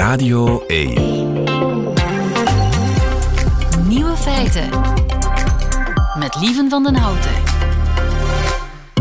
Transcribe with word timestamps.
Radio 0.00 0.64
1. 0.66 0.94
Nieuwe 3.88 4.16
feiten. 4.16 4.68
Met 6.18 6.36
Lieven 6.40 6.70
van 6.70 6.82
den 6.82 6.94
Houten. 6.94 7.30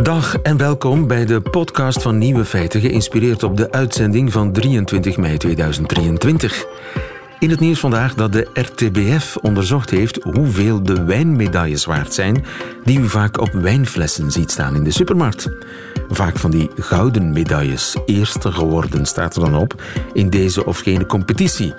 Dag 0.03 0.35
en 0.35 0.57
welkom 0.57 1.07
bij 1.07 1.25
de 1.25 1.41
podcast 1.41 2.01
van 2.01 2.17
Nieuwe 2.17 2.45
Feiten, 2.45 2.81
geïnspireerd 2.81 3.43
op 3.43 3.57
de 3.57 3.71
uitzending 3.71 4.31
van 4.31 4.51
23 4.51 5.17
mei 5.17 5.37
2023. 5.37 6.65
In 7.39 7.49
het 7.49 7.59
nieuws 7.59 7.79
vandaag 7.79 8.13
dat 8.13 8.33
de 8.33 8.47
RTBF 8.53 9.37
onderzocht 9.37 9.89
heeft 9.89 10.23
hoeveel 10.23 10.83
de 10.83 11.03
wijnmedailles 11.03 11.85
waard 11.85 12.13
zijn 12.13 12.45
die 12.83 12.99
u 12.99 13.09
vaak 13.09 13.39
op 13.41 13.51
wijnflessen 13.51 14.31
ziet 14.31 14.51
staan 14.51 14.75
in 14.75 14.83
de 14.83 14.91
supermarkt. 14.91 15.49
Vaak 16.09 16.37
van 16.37 16.51
die 16.51 16.69
gouden 16.75 17.31
medailles. 17.31 17.95
Eerste 18.05 18.51
geworden 18.51 19.05
staat 19.05 19.35
er 19.35 19.41
dan 19.41 19.55
op 19.55 19.83
in 20.13 20.29
deze 20.29 20.65
of 20.65 20.79
gene 20.79 21.05
competitie, 21.05 21.73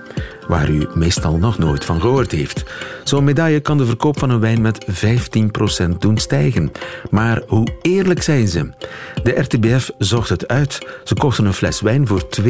waar 0.51 0.71
u 0.71 0.87
meestal 0.95 1.37
nog 1.37 1.59
nooit 1.59 1.85
van 1.85 2.01
gehoord 2.01 2.33
heeft. 2.33 2.65
Zo'n 3.05 3.25
medaille 3.25 3.61
kan 3.61 3.79
de 3.79 3.87
verkoop 3.87 4.19
van 4.19 4.31
een 4.31 4.41
wijn 4.41 4.61
met 4.61 4.87
15% 5.87 5.99
doen 5.99 6.19
stijgen. 6.19 6.73
Maar 7.11 7.43
hoe 7.47 7.69
eerlijk 7.83 8.23
zijn 8.23 8.49
ze? 8.49 8.71
De 9.23 9.31
RTBF 9.31 9.91
zocht 9.99 10.29
het 10.29 10.49
uit. 10.49 10.79
Ze 11.05 11.15
kochten 11.15 11.45
een 11.45 11.53
fles 11.53 11.81
wijn 11.81 12.07
voor 12.07 12.23
2,5 12.41 12.49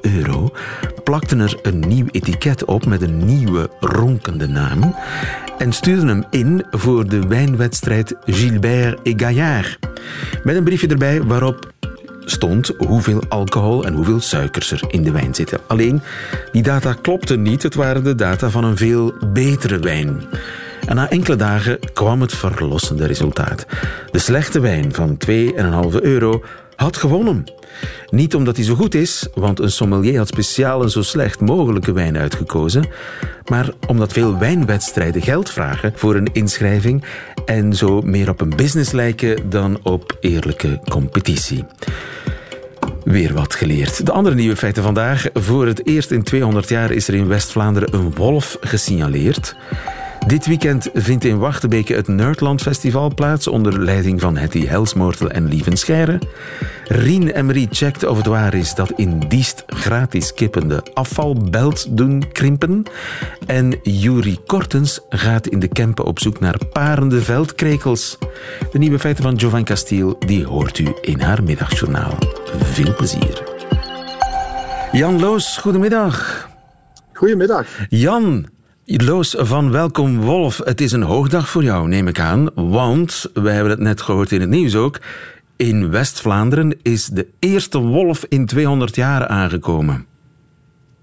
euro, 0.00 0.50
plakten 1.04 1.40
er 1.40 1.58
een 1.62 1.78
nieuw 1.78 2.06
etiket 2.10 2.64
op 2.64 2.86
met 2.86 3.02
een 3.02 3.24
nieuwe 3.24 3.70
ronkende 3.80 4.48
naam 4.48 4.94
en 5.58 5.72
stuurden 5.72 6.08
hem 6.08 6.24
in 6.30 6.64
voor 6.70 7.08
de 7.08 7.26
wijnwedstrijd 7.26 8.14
Gilbert 8.24 9.02
et 9.02 9.20
Gaillard. 9.20 9.78
Met 10.44 10.56
een 10.56 10.64
briefje 10.64 10.88
erbij 10.88 11.22
waarop 11.22 11.74
stond 12.28 12.70
hoeveel 12.78 13.22
alcohol 13.28 13.84
en 13.84 13.94
hoeveel 13.94 14.20
suikers 14.20 14.70
er 14.70 14.82
in 14.88 15.02
de 15.02 15.10
wijn 15.10 15.34
zitten. 15.34 15.58
Alleen, 15.66 16.02
die 16.52 16.62
data 16.62 16.92
klopten 16.92 17.42
niet. 17.42 17.62
Het 17.62 17.74
waren 17.74 18.04
de 18.04 18.14
data 18.14 18.50
van 18.50 18.64
een 18.64 18.76
veel 18.76 19.14
betere 19.32 19.78
wijn. 19.78 20.22
En 20.86 20.96
na 20.96 21.10
enkele 21.10 21.36
dagen 21.36 21.78
kwam 21.92 22.20
het 22.20 22.34
verlossende 22.34 23.06
resultaat. 23.06 23.66
De 24.10 24.18
slechte 24.18 24.60
wijn 24.60 24.94
van 24.94 25.18
2,5 25.30 25.32
euro 26.00 26.42
had 26.76 26.96
gewonnen. 26.96 27.44
Niet 28.10 28.34
omdat 28.34 28.56
hij 28.56 28.64
zo 28.64 28.74
goed 28.74 28.94
is, 28.94 29.26
want 29.34 29.60
een 29.60 29.70
sommelier 29.70 30.18
had 30.18 30.28
speciaal 30.28 30.82
een 30.82 30.90
zo 30.90 31.02
slecht 31.02 31.40
mogelijke 31.40 31.92
wijn 31.92 32.16
uitgekozen, 32.16 32.88
maar 33.46 33.70
omdat 33.86 34.12
veel 34.12 34.38
wijnwedstrijden 34.38 35.22
geld 35.22 35.50
vragen 35.50 35.92
voor 35.94 36.14
een 36.14 36.30
inschrijving 36.32 37.04
en 37.44 37.74
zo 37.74 38.00
meer 38.00 38.28
op 38.28 38.40
een 38.40 38.56
business 38.56 38.92
lijken 38.92 39.50
dan 39.50 39.78
op 39.82 40.16
eerlijke 40.20 40.80
competitie. 40.88 41.64
Weer 43.04 43.32
wat 43.32 43.54
geleerd. 43.54 44.06
De 44.06 44.12
andere 44.12 44.34
nieuwe 44.34 44.56
feiten 44.56 44.82
vandaag. 44.82 45.26
Voor 45.32 45.66
het 45.66 45.86
eerst 45.86 46.10
in 46.10 46.22
200 46.22 46.68
jaar 46.68 46.90
is 46.90 47.08
er 47.08 47.14
in 47.14 47.28
West-Vlaanderen 47.28 47.94
een 47.94 48.14
wolf 48.14 48.56
gesignaleerd. 48.60 49.56
Dit 50.26 50.46
weekend 50.46 50.88
vindt 50.94 51.24
in 51.24 51.38
Wachtebeke 51.38 51.94
het 51.94 52.08
Nerdland 52.08 52.62
Festival 52.62 53.14
plaats 53.14 53.46
onder 53.46 53.82
leiding 53.82 54.20
van 54.20 54.36
Hetty 54.36 54.66
Helsmoortel 54.66 55.30
en 55.30 55.48
Lieven 55.48 55.76
Scheire. 55.76 56.18
Rien 56.84 57.28
Emery 57.28 57.66
checkt 57.70 58.04
of 58.04 58.16
het 58.16 58.26
waar 58.26 58.54
is 58.54 58.74
dat 58.74 58.92
in 58.96 59.18
Diest 59.18 59.64
gratis 59.66 60.34
kippende 60.34 60.82
afvalbelt 60.94 61.96
doen 61.96 62.32
krimpen. 62.32 62.82
En 63.46 63.78
Juri 63.82 64.38
Kortens 64.46 65.00
gaat 65.08 65.46
in 65.46 65.58
de 65.58 65.68
Kempen 65.68 66.04
op 66.04 66.18
zoek 66.18 66.40
naar 66.40 66.58
parende 66.72 67.22
veldkrekels. 67.22 68.18
De 68.72 68.78
nieuwe 68.78 68.98
feiten 68.98 69.22
van 69.22 69.34
Jovan 69.34 69.64
Castiel 69.64 70.18
die 70.18 70.46
hoort 70.46 70.78
u 70.78 70.94
in 71.00 71.20
haar 71.20 71.42
middagjournaal. 71.42 72.18
Veel 72.62 72.94
plezier. 72.94 73.42
Jan 74.92 75.20
Loos, 75.20 75.56
goedemiddag. 75.56 76.48
Goedemiddag. 77.12 77.66
Jan, 77.88 78.46
Loos 78.88 79.34
van 79.38 79.70
Welkom 79.70 80.20
Wolf, 80.20 80.60
het 80.64 80.80
is 80.80 80.92
een 80.92 81.02
hoogdag 81.02 81.48
voor 81.48 81.62
jou, 81.62 81.88
neem 81.88 82.08
ik 82.08 82.20
aan. 82.20 82.48
Want, 82.54 83.30
wij 83.34 83.54
hebben 83.54 83.70
het 83.70 83.80
net 83.80 84.00
gehoord 84.00 84.32
in 84.32 84.40
het 84.40 84.48
nieuws 84.48 84.74
ook, 84.74 85.00
in 85.56 85.90
West-Vlaanderen 85.90 86.76
is 86.82 87.06
de 87.06 87.26
eerste 87.38 87.78
wolf 87.78 88.24
in 88.28 88.46
200 88.46 88.94
jaar 88.96 89.26
aangekomen. 89.26 90.06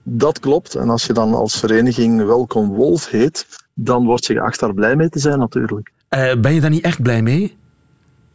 Dat 0.04 0.40
klopt. 0.40 0.76
En 0.76 0.90
als 0.90 1.06
je 1.06 1.14
dan 1.14 1.34
als 1.34 1.60
vereniging 1.60 2.26
Welkom 2.26 2.68
Wolf 2.68 3.10
heet, 3.10 3.48
dan 3.74 4.06
word 4.06 4.26
je 4.26 4.34
geacht 4.34 4.60
daar 4.60 4.74
blij 4.74 4.96
mee 4.96 5.10
te 5.10 5.20
zijn 5.20 5.40
natuurlijk. 5.40 5.92
Uh, 6.10 6.34
ben 6.36 6.54
je 6.54 6.62
daar 6.62 6.70
niet 6.70 6.84
echt 6.84 7.02
blij 7.02 7.22
mee? 7.22 7.58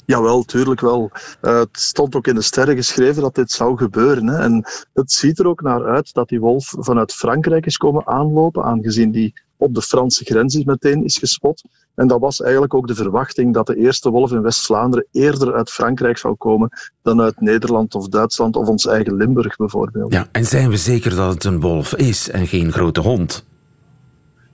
Jawel, 0.09 0.43
tuurlijk 0.43 0.81
wel. 0.81 1.11
Uh, 1.43 1.59
het 1.59 1.69
stond 1.73 2.15
ook 2.15 2.27
in 2.27 2.35
de 2.35 2.43
sterren 2.43 2.77
geschreven 2.77 3.23
dat 3.23 3.35
dit 3.35 3.51
zou 3.51 3.77
gebeuren. 3.77 4.27
Hè. 4.27 4.39
En 4.39 4.65
het 4.93 5.13
ziet 5.13 5.39
er 5.39 5.47
ook 5.47 5.63
naar 5.63 5.85
uit 5.85 6.13
dat 6.15 6.29
die 6.29 6.41
wolf 6.41 6.75
vanuit 6.79 7.13
Frankrijk 7.13 7.67
is 7.67 7.77
komen 7.77 8.07
aanlopen, 8.07 8.65
aangezien 8.65 9.11
die 9.11 9.33
op 9.57 9.75
de 9.75 9.83
Franse 9.83 10.25
grens 10.25 10.55
is 10.55 10.65
meteen 10.65 11.05
is 11.05 11.19
gespot. 11.19 11.63
En 11.95 12.07
dat 12.07 12.21
was 12.21 12.41
eigenlijk 12.41 12.75
ook 12.75 12.87
de 12.87 12.95
verwachting 12.95 13.55
dat 13.55 13.67
de 13.67 13.77
eerste 13.77 14.11
wolf 14.11 14.33
in 14.33 14.43
West-Vlaanderen 14.43 15.07
eerder 15.13 15.55
uit 15.55 15.71
Frankrijk 15.71 16.19
zou 16.19 16.35
komen 16.35 16.69
dan 17.03 17.21
uit 17.21 17.41
Nederland 17.41 17.95
of 17.95 18.09
Duitsland 18.09 18.57
of 18.57 18.69
ons 18.69 18.87
eigen 18.87 19.17
Limburg 19.17 19.57
bijvoorbeeld. 19.57 20.13
Ja, 20.13 20.29
en 20.33 20.45
zijn 20.45 20.71
we 20.71 20.77
zeker 20.77 21.17
dat 21.17 21.35
het 21.35 21.45
een 21.45 21.61
wolf 21.61 21.95
is 21.95 22.31
en 22.31 22.47
geen 22.47 22.73
grote 22.73 23.01
hond? 23.01 23.45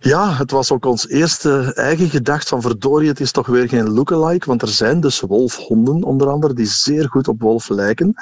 Ja, 0.04 0.32
het 0.32 0.50
was 0.50 0.72
ook 0.72 0.84
ons 0.84 1.08
eerste 1.08 1.72
eigen 1.74 2.08
gedacht 2.08 2.48
van 2.48 2.60
verdorie, 2.60 3.08
het 3.08 3.20
is 3.20 3.32
toch 3.32 3.46
weer 3.46 3.68
geen 3.68 3.90
lookalike, 3.90 4.46
want 4.46 4.62
er 4.62 4.68
zijn 4.68 5.00
dus 5.00 5.20
wolfhonden 5.20 6.02
onder 6.02 6.28
andere 6.28 6.54
die 6.54 6.66
zeer 6.66 7.08
goed 7.08 7.28
op 7.28 7.40
wolf 7.40 7.68
lijken. 7.68 8.12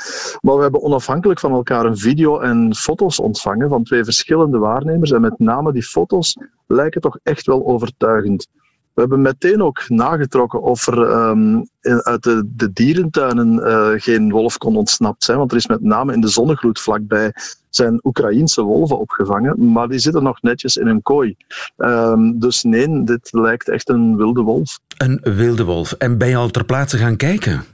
Maar 0.40 0.56
we 0.56 0.62
hebben 0.62 0.82
onafhankelijk 0.82 1.40
van 1.40 1.52
elkaar 1.52 1.84
een 1.84 1.98
video 1.98 2.40
en 2.40 2.74
foto's 2.74 3.20
ontvangen 3.20 3.68
van 3.68 3.84
twee 3.84 4.04
verschillende 4.04 4.58
waarnemers 4.58 5.10
en 5.10 5.20
met 5.20 5.38
name 5.38 5.72
die 5.72 5.82
foto's 5.82 6.36
lijken 6.66 7.00
toch 7.00 7.18
echt 7.22 7.46
wel 7.46 7.66
overtuigend. 7.66 8.46
We 8.94 9.00
hebben 9.00 9.22
meteen 9.22 9.62
ook 9.62 9.88
nagetrokken 9.88 10.62
of 10.62 10.86
er 10.86 10.98
um, 10.98 11.68
uit 11.82 12.22
de, 12.22 12.48
de 12.56 12.72
dierentuinen 12.72 13.54
uh, 13.54 13.88
geen 14.00 14.30
wolf 14.30 14.58
kon 14.58 14.76
ontsnapt 14.76 15.24
zijn, 15.24 15.38
want 15.38 15.50
er 15.50 15.56
is 15.56 15.66
met 15.66 15.82
name 15.82 16.12
in 16.12 16.20
de 16.20 16.28
zonnegloed 16.28 16.80
vlakbij 16.80 17.32
zijn 17.70 18.00
Oekraïense 18.02 18.62
wolven 18.62 18.98
opgevangen, 18.98 19.72
maar 19.72 19.88
die 19.88 19.98
zitten 19.98 20.22
nog 20.22 20.42
netjes 20.42 20.76
in 20.76 20.86
een 20.86 21.02
kooi. 21.02 21.36
Um, 21.76 22.38
dus 22.38 22.62
nee, 22.62 23.04
dit 23.04 23.28
lijkt 23.32 23.68
echt 23.68 23.88
een 23.88 24.16
wilde 24.16 24.40
wolf. 24.40 24.78
Een 24.96 25.20
wilde 25.22 25.64
wolf. 25.64 25.92
En 25.92 26.18
ben 26.18 26.28
je 26.28 26.36
al 26.36 26.50
ter 26.50 26.64
plaatse 26.64 26.98
gaan 26.98 27.16
kijken? 27.16 27.64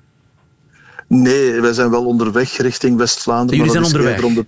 Nee, 1.07 1.61
wij 1.61 1.73
zijn 1.73 1.91
wel 1.91 2.07
onderweg 2.07 2.57
richting 2.57 2.97
West-Vlaanderen. 2.97 3.57
Jullie 3.57 3.73
zijn 3.73 3.85
onderweg? 3.85 4.23
Om 4.23 4.35
de... 4.35 4.47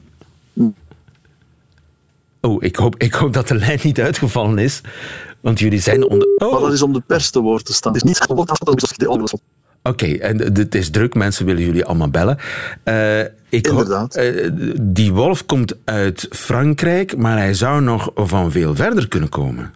Oh, 2.41 2.63
ik 2.63 2.77
hoop, 2.77 2.95
ik 2.99 3.15
hoop 3.15 3.33
dat 3.33 3.49
de 3.49 3.55
lijn 3.55 3.79
niet 3.83 4.01
uitgevallen 4.01 4.59
is. 4.59 4.81
Want 5.41 5.59
jullie 5.59 5.81
zijn 5.81 6.09
onder... 6.09 6.29
Oh. 6.37 6.53
Maar 6.53 6.61
dat 6.61 6.73
is 6.73 6.83
om 6.83 6.93
de 6.93 7.03
pers 7.07 7.31
te 7.31 7.41
woord 7.41 7.65
te 7.65 7.73
staan. 7.73 7.93
Het 7.93 8.03
is 8.03 8.09
niet 8.09 8.29
dat 8.29 8.59
de 8.97 9.39
Oké, 9.83 10.05
okay, 10.05 10.19
en 10.19 10.39
het 10.39 10.75
is 10.75 10.91
druk, 10.91 11.15
mensen 11.15 11.47
willen 11.47 11.65
jullie 11.65 11.85
allemaal 11.85 12.11
bellen. 12.11 12.39
Uh, 12.85 13.21
ik 13.49 13.67
Inderdaad. 13.67 14.17
Uh, 14.17 14.51
die 14.81 15.13
wolf 15.13 15.47
komt 15.47 15.75
uit 15.85 16.27
Frankrijk, 16.31 17.17
maar 17.17 17.39
hij 17.39 17.55
zou 17.55 17.83
nog 17.83 18.11
van 18.15 18.51
veel 18.51 18.75
verder 18.75 19.09
kunnen 19.09 19.29
komen. 19.29 19.73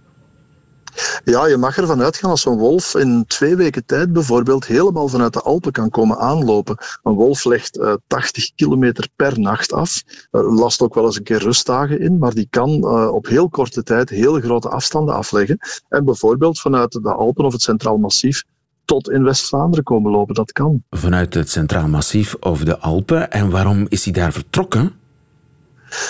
Ja, 1.24 1.46
je 1.46 1.56
mag 1.56 1.76
ervan 1.76 2.02
uitgaan 2.02 2.30
als 2.30 2.44
een 2.44 2.56
wolf 2.56 2.94
in 2.94 3.24
twee 3.26 3.56
weken 3.56 3.84
tijd 3.86 4.12
bijvoorbeeld 4.12 4.66
helemaal 4.66 5.08
vanuit 5.08 5.32
de 5.32 5.40
Alpen 5.40 5.72
kan 5.72 5.90
komen 5.90 6.18
aanlopen. 6.18 6.76
Een 7.02 7.12
wolf 7.12 7.44
legt 7.44 7.76
uh, 7.76 7.94
80 8.06 8.54
kilometer 8.54 9.08
per 9.16 9.40
nacht 9.40 9.72
af. 9.72 10.02
Er 10.30 10.54
last 10.54 10.80
ook 10.80 10.94
wel 10.94 11.04
eens 11.04 11.16
een 11.16 11.22
keer 11.22 11.42
rustdagen 11.42 12.00
in, 12.00 12.18
maar 12.18 12.34
die 12.34 12.46
kan 12.50 12.70
uh, 12.70 13.12
op 13.12 13.26
heel 13.26 13.48
korte 13.48 13.82
tijd 13.82 14.08
hele 14.08 14.40
grote 14.40 14.68
afstanden 14.68 15.14
afleggen. 15.14 15.58
En 15.88 16.04
bijvoorbeeld 16.04 16.60
vanuit 16.60 16.92
de 16.92 17.12
Alpen 17.12 17.44
of 17.44 17.52
het 17.52 17.62
Centraal 17.62 17.96
Massief 17.96 18.42
tot 18.84 19.10
in 19.10 19.24
West-Vlaanderen 19.24 19.84
komen 19.84 20.10
lopen. 20.10 20.34
Dat 20.34 20.52
kan. 20.52 20.82
Vanuit 20.90 21.34
het 21.34 21.50
Centraal 21.50 21.88
Massief 21.88 22.34
of 22.40 22.64
de 22.64 22.78
Alpen. 22.78 23.30
En 23.30 23.50
waarom 23.50 23.86
is 23.88 24.04
hij 24.04 24.12
daar 24.12 24.32
vertrokken? 24.32 24.92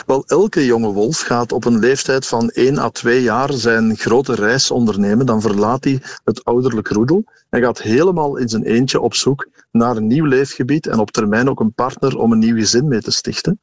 Wel, 0.07 0.25
elke 0.27 0.65
jonge 0.65 0.93
wolf 0.93 1.21
gaat 1.21 1.53
op 1.53 1.65
een 1.65 1.79
leeftijd 1.79 2.27
van 2.27 2.49
1 2.49 2.79
à 2.79 2.89
2 2.89 3.23
jaar 3.23 3.53
zijn 3.53 3.97
grote 3.97 4.35
reis 4.35 4.71
ondernemen. 4.71 5.27
Dan 5.27 5.41
verlaat 5.41 5.85
hij 5.85 6.03
het 6.25 6.45
ouderlijk 6.45 6.89
roedel 6.89 7.25
en 7.49 7.63
gaat 7.63 7.83
helemaal 7.83 8.37
in 8.37 8.49
zijn 8.49 8.63
eentje 8.63 9.01
op 9.01 9.15
zoek 9.15 9.49
naar 9.71 9.97
een 9.97 10.07
nieuw 10.07 10.25
leefgebied 10.25 10.87
en 10.87 10.99
op 10.99 11.11
termijn 11.11 11.51
ook 11.51 11.61
een 11.61 11.73
partner 11.73 12.19
om 12.19 12.33
een 12.33 12.39
nieuw 12.39 12.57
gezin 12.57 12.89
mee 12.89 13.01
te 13.01 13.11
stichten. 13.11 13.61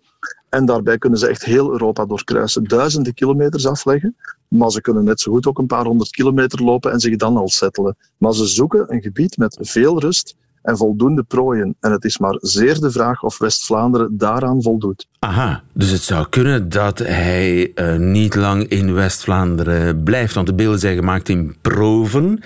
En 0.50 0.66
daarbij 0.66 0.98
kunnen 0.98 1.20
ze 1.20 1.28
echt 1.28 1.46
heel 1.46 1.72
Europa 1.72 2.06
doorkruisen, 2.06 2.64
duizenden 2.64 3.14
kilometers 3.14 3.68
afleggen. 3.68 4.16
Maar 4.48 4.72
ze 4.72 4.82
kunnen 4.82 5.04
net 5.04 5.20
zo 5.20 5.32
goed 5.32 5.46
ook 5.46 5.58
een 5.58 5.68
paar 5.68 5.86
honderd 5.86 6.10
kilometer 6.10 6.64
lopen 6.64 6.92
en 6.92 7.00
zich 7.00 7.16
dan 7.16 7.38
al 7.38 7.50
settelen. 7.50 7.98
Maar 8.18 8.34
ze 8.34 8.46
zoeken 8.46 8.94
een 8.94 9.02
gebied 9.02 9.38
met 9.38 9.58
veel 9.62 10.00
rust 10.00 10.36
en 10.62 10.78
voldoende 10.78 11.24
prooien. 11.24 11.76
En 11.80 11.92
het 11.92 12.04
is 12.04 12.18
maar 12.18 12.38
zeer 12.42 12.80
de 12.80 12.92
vraag 12.92 13.24
of 13.24 13.38
West-Vlaanderen 13.38 14.18
daaraan 14.18 14.62
voldoet. 14.62 15.08
Aha, 15.20 15.64
dus 15.74 15.90
het 15.90 16.02
zou 16.02 16.28
kunnen 16.30 16.70
dat 16.70 17.00
hij 17.00 17.72
uh, 17.76 17.96
niet 17.96 18.36
lang 18.36 18.68
in 18.68 18.94
West-Vlaanderen 18.94 20.04
blijft. 20.04 20.34
Want 20.34 20.48
de 20.48 20.54
beelden 20.54 20.80
zijn 20.80 20.96
gemaakt 20.96 21.30
in 21.30 21.56
Proven. 21.62 22.40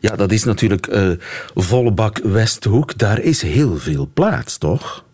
Ja, 0.00 0.16
dat 0.16 0.32
is 0.32 0.44
natuurlijk 0.44 0.86
uh, 0.86 1.10
volle 1.54 1.92
bak 1.92 2.18
Westhoek. 2.18 2.98
Daar 2.98 3.20
is 3.20 3.42
heel 3.42 3.76
veel 3.76 4.10
plaats, 4.14 4.58
toch? 4.58 5.04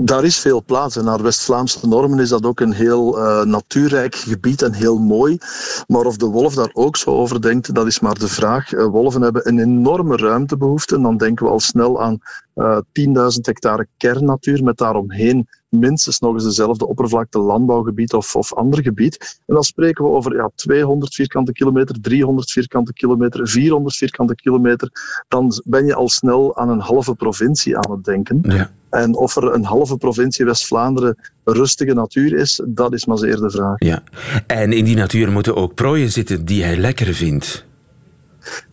Daar 0.00 0.24
is 0.24 0.38
veel 0.38 0.64
plaats. 0.64 0.96
En 0.96 1.04
naar 1.04 1.22
West-Vlaamse 1.22 1.86
normen 1.86 2.18
is 2.18 2.28
dat 2.28 2.44
ook 2.46 2.60
een 2.60 2.72
heel 2.72 3.18
uh, 3.18 3.42
natuurrijk 3.42 4.14
gebied 4.14 4.62
en 4.62 4.72
heel 4.72 4.98
mooi. 4.98 5.38
Maar 5.86 6.04
of 6.04 6.16
de 6.16 6.26
wolf 6.26 6.54
daar 6.54 6.70
ook 6.72 6.96
zo 6.96 7.10
over 7.10 7.42
denkt, 7.42 7.74
dat 7.74 7.86
is 7.86 8.00
maar 8.00 8.18
de 8.18 8.28
vraag. 8.28 8.72
Uh, 8.72 8.86
wolven 8.86 9.22
hebben 9.22 9.48
een 9.48 9.58
enorme 9.58 10.16
ruimtebehoefte. 10.16 10.94
En 10.94 11.02
dan 11.02 11.16
denken 11.16 11.46
we 11.46 11.52
al 11.52 11.60
snel 11.60 12.02
aan 12.02 12.18
uh, 12.54 12.76
eh, 12.92 13.32
10.000 13.34 13.40
hectare 13.40 13.86
kernnatuur 13.96 14.64
met 14.64 14.76
daaromheen 14.76 15.48
minstens 15.68 16.18
nog 16.18 16.34
eens 16.34 16.44
dezelfde 16.44 16.86
oppervlakte 16.86 17.38
landbouwgebied 17.38 18.12
of, 18.12 18.36
of 18.36 18.54
ander 18.54 18.82
gebied. 18.82 19.40
En 19.46 19.54
dan 19.54 19.62
spreken 19.62 20.04
we 20.04 20.10
over 20.10 20.34
ja, 20.34 20.50
200 20.54 21.14
vierkante 21.14 21.52
kilometer, 21.52 22.00
300 22.00 22.50
vierkante 22.50 22.92
kilometer, 22.92 23.48
400 23.48 23.96
vierkante 23.96 24.34
kilometer. 24.34 24.90
Dan 25.28 25.62
ben 25.64 25.86
je 25.86 25.94
al 25.94 26.08
snel 26.08 26.56
aan 26.56 26.68
een 26.68 26.80
halve 26.80 27.14
provincie 27.14 27.76
aan 27.76 27.90
het 27.90 28.04
denken. 28.04 28.40
Ja. 28.42 28.70
En 28.90 29.16
of 29.16 29.36
er 29.36 29.54
een 29.54 29.64
halve 29.64 29.96
provincie 29.96 30.44
West-Vlaanderen 30.44 31.16
rustige 31.44 31.92
natuur 31.92 32.38
is, 32.38 32.62
dat 32.66 32.92
is 32.92 33.06
maar 33.06 33.18
zeer 33.18 33.36
de 33.36 33.50
vraag. 33.50 33.74
Ja. 33.78 34.02
En 34.46 34.72
in 34.72 34.84
die 34.84 34.96
natuur 34.96 35.32
moeten 35.32 35.56
ook 35.56 35.74
prooien 35.74 36.10
zitten 36.10 36.44
die 36.44 36.64
hij 36.64 36.76
lekker 36.76 37.14
vindt. 37.14 37.66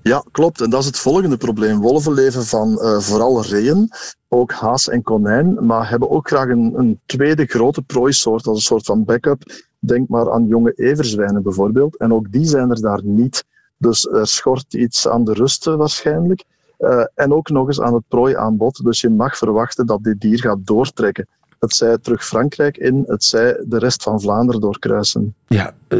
Ja, 0.02 0.24
klopt. 0.32 0.62
En 0.62 0.70
dat 0.70 0.80
is 0.80 0.86
het 0.86 0.98
volgende 0.98 1.38
probleem. 1.38 1.80
Wolven 1.80 2.14
leven 2.14 2.46
van 2.46 2.72
uh, 2.72 3.00
vooral 3.00 3.44
reeën, 3.44 3.90
ook 4.28 4.52
haas 4.52 4.90
en 4.90 5.02
konijn, 5.02 5.66
maar 5.66 5.90
hebben 5.90 6.10
ook 6.10 6.28
graag 6.28 6.50
een, 6.50 6.74
een 6.76 7.00
tweede 7.06 7.46
grote 7.46 7.82
prooisoort 7.82 8.48
als 8.48 8.58
een 8.58 8.64
soort 8.64 8.86
van 8.86 9.04
backup. 9.04 9.44
Denk 9.80 10.08
maar 10.08 10.32
aan 10.32 10.48
jonge 10.48 10.72
everzwijnen 10.72 11.44
bijvoorbeeld. 11.44 11.98
En 11.98 12.14
ook 12.14 12.32
die 12.32 12.46
zijn 12.46 12.70
er 12.70 12.82
daar 12.82 13.02
niet. 13.04 13.46
Dus 13.78 14.08
er 14.08 14.28
schort 14.28 14.74
iets 14.74 15.08
aan 15.08 15.24
de 15.24 15.34
rust 15.34 15.66
waarschijnlijk. 15.66 16.44
Uh, 16.80 17.04
en 17.16 17.34
ook 17.34 17.50
nog 17.50 17.68
eens 17.68 17.82
aan 17.82 17.94
het 17.94 18.04
prooiaanbod. 18.08 18.84
Dus 18.84 19.02
je 19.02 19.10
mag 19.10 19.38
verwachten 19.38 19.86
dat 19.86 20.04
dit 20.04 20.22
dier 20.22 20.40
gaat 20.40 20.58
doortrekken. 20.68 21.28
Het 21.66 21.76
zij 21.76 21.98
terug 21.98 22.26
Frankrijk 22.26 22.78
in, 22.78 23.04
het 23.08 23.24
zij 23.24 23.64
de 23.66 23.80
rest 23.80 24.04
van 24.04 24.22
Vlaanderen 24.22 24.62
doorkruisen. 24.62 25.36
Ja, 25.48 25.74
eh, 25.88 26.00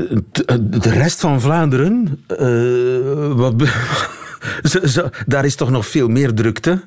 de 0.60 0.90
rest 0.90 1.20
van 1.20 1.42
Vlaanderen, 1.42 2.24
uh, 2.40 3.34
wat, 3.34 3.54
daar 5.28 5.46
is 5.46 5.56
toch 5.56 5.70
nog 5.70 5.86
veel 5.88 6.08
meer 6.08 6.34
drukte? 6.34 6.82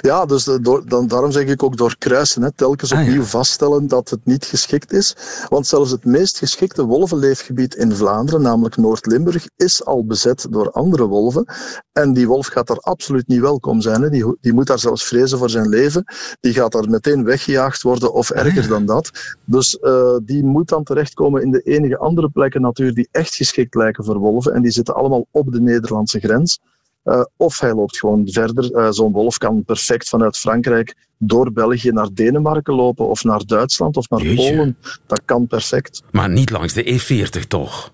Ja, 0.00 0.26
dus 0.26 0.46
eh, 0.46 0.54
door, 0.60 0.88
dan, 0.88 1.06
daarom 1.06 1.30
zeg 1.30 1.46
ik 1.46 1.62
ook 1.62 1.76
door 1.76 1.96
kruisen. 1.98 2.42
Hè, 2.42 2.52
telkens 2.52 2.92
ah, 2.92 3.00
opnieuw 3.00 3.22
vaststellen 3.22 3.88
dat 3.88 4.10
het 4.10 4.20
niet 4.24 4.44
geschikt 4.44 4.92
is. 4.92 5.16
Want 5.48 5.66
zelfs 5.66 5.90
het 5.90 6.04
meest 6.04 6.38
geschikte 6.38 6.84
wolvenleefgebied 6.84 7.74
in 7.74 7.92
Vlaanderen, 7.92 8.42
namelijk 8.42 8.76
Noord-Limburg, 8.76 9.48
is 9.56 9.84
al 9.84 10.04
bezet 10.04 10.46
door 10.50 10.70
andere 10.70 11.06
wolven. 11.06 11.44
En 11.92 12.12
die 12.12 12.26
wolf 12.26 12.46
gaat 12.46 12.66
daar 12.66 12.80
absoluut 12.80 13.28
niet 13.28 13.40
welkom 13.40 13.80
zijn. 13.80 14.02
Hè. 14.02 14.10
Die, 14.10 14.36
die 14.40 14.52
moet 14.52 14.66
daar 14.66 14.78
zelfs 14.78 15.04
vrezen 15.04 15.38
voor 15.38 15.50
zijn 15.50 15.68
leven. 15.68 16.04
Die 16.40 16.52
gaat 16.52 16.72
daar 16.72 16.90
meteen 16.90 17.24
weggejaagd 17.24 17.82
worden 17.82 18.12
of 18.12 18.32
ah, 18.32 18.38
erger 18.44 18.68
dan 18.68 18.86
dat. 18.86 19.10
Dus 19.44 19.78
uh, 19.80 20.16
die 20.22 20.44
moet 20.44 20.68
dan 20.68 20.84
terechtkomen 20.84 21.42
in 21.42 21.50
de 21.50 21.60
enige 21.60 21.98
andere 21.98 22.28
plekken 22.28 22.60
natuur 22.60 22.94
die 22.94 23.08
echt 23.10 23.34
geschikt 23.34 23.74
lijken 23.74 24.04
voor 24.04 24.18
wolven. 24.18 24.54
En 24.54 24.62
die 24.62 24.70
zitten 24.70 24.94
allemaal 24.94 25.26
op 25.30 25.52
de 25.52 25.60
Nederlandse 25.60 26.18
grens. 26.18 26.60
Uh, 27.08 27.24
of 27.36 27.60
hij 27.60 27.74
loopt 27.74 27.98
gewoon 27.98 28.28
verder. 28.30 28.72
Uh, 28.72 28.90
Zo'n 28.90 29.12
wolf 29.12 29.38
kan 29.38 29.64
perfect 29.64 30.08
vanuit 30.08 30.36
Frankrijk 30.36 30.94
door 31.18 31.52
België 31.52 31.90
naar 31.90 32.08
Denemarken 32.12 32.74
lopen, 32.74 33.08
of 33.08 33.24
naar 33.24 33.44
Duitsland, 33.46 33.96
of 33.96 34.08
naar 34.08 34.22
Jeetje. 34.22 34.50
Polen. 34.50 34.76
Dat 35.06 35.22
kan 35.24 35.46
perfect. 35.46 36.02
Maar 36.10 36.30
niet 36.30 36.50
langs 36.50 36.72
de 36.72 36.84
E40 36.84 37.46
toch? 37.48 37.92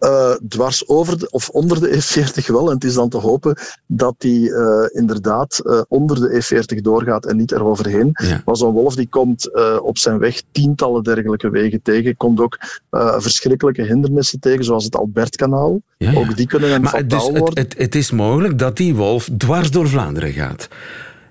Uh, 0.00 0.32
dwars 0.48 0.88
over 0.88 1.18
de, 1.18 1.30
of 1.30 1.48
onder 1.48 1.80
de 1.80 1.88
E40 1.88 2.46
wel. 2.46 2.68
En 2.68 2.74
het 2.74 2.84
is 2.84 2.94
dan 2.94 3.08
te 3.08 3.16
hopen 3.16 3.56
dat 3.86 4.14
die 4.18 4.48
uh, 4.48 4.84
inderdaad 4.92 5.60
uh, 5.64 5.80
onder 5.88 6.20
de 6.20 6.42
E40 6.42 6.80
doorgaat 6.80 7.26
en 7.26 7.36
niet 7.36 7.52
eroverheen. 7.52 8.10
Ja. 8.12 8.42
Maar 8.44 8.56
zo'n 8.56 8.72
wolf 8.72 8.94
die 8.94 9.08
komt 9.08 9.50
op 9.82 9.98
zijn 9.98 10.18
weg 10.18 10.42
tientallen 10.52 11.02
dergelijke 11.02 11.50
wegen 11.50 11.82
tegen. 11.82 12.16
Komt 12.16 12.40
ook 12.40 12.58
verschrikkelijke 13.16 13.82
hindernissen 13.82 14.40
tegen, 14.40 14.64
zoals 14.64 14.84
het 14.84 14.96
Albertkanaal. 14.96 15.80
Ja, 15.98 16.10
ja. 16.10 16.18
Ook 16.18 16.36
die 16.36 16.46
kunnen 16.46 16.70
hem 16.70 16.82
maar 16.82 16.90
fataal 16.90 17.30
dus 17.30 17.38
worden. 17.38 17.62
Het, 17.62 17.72
het, 17.72 17.82
het, 17.82 17.94
is 17.94 18.10
mogelijk 18.10 18.58
dat 18.58 18.76
die 18.76 18.94
wolf 18.94 19.28
dwars 19.36 19.70
door 19.70 19.88
Vlaanderen 19.88 20.32
gaat. 20.32 20.68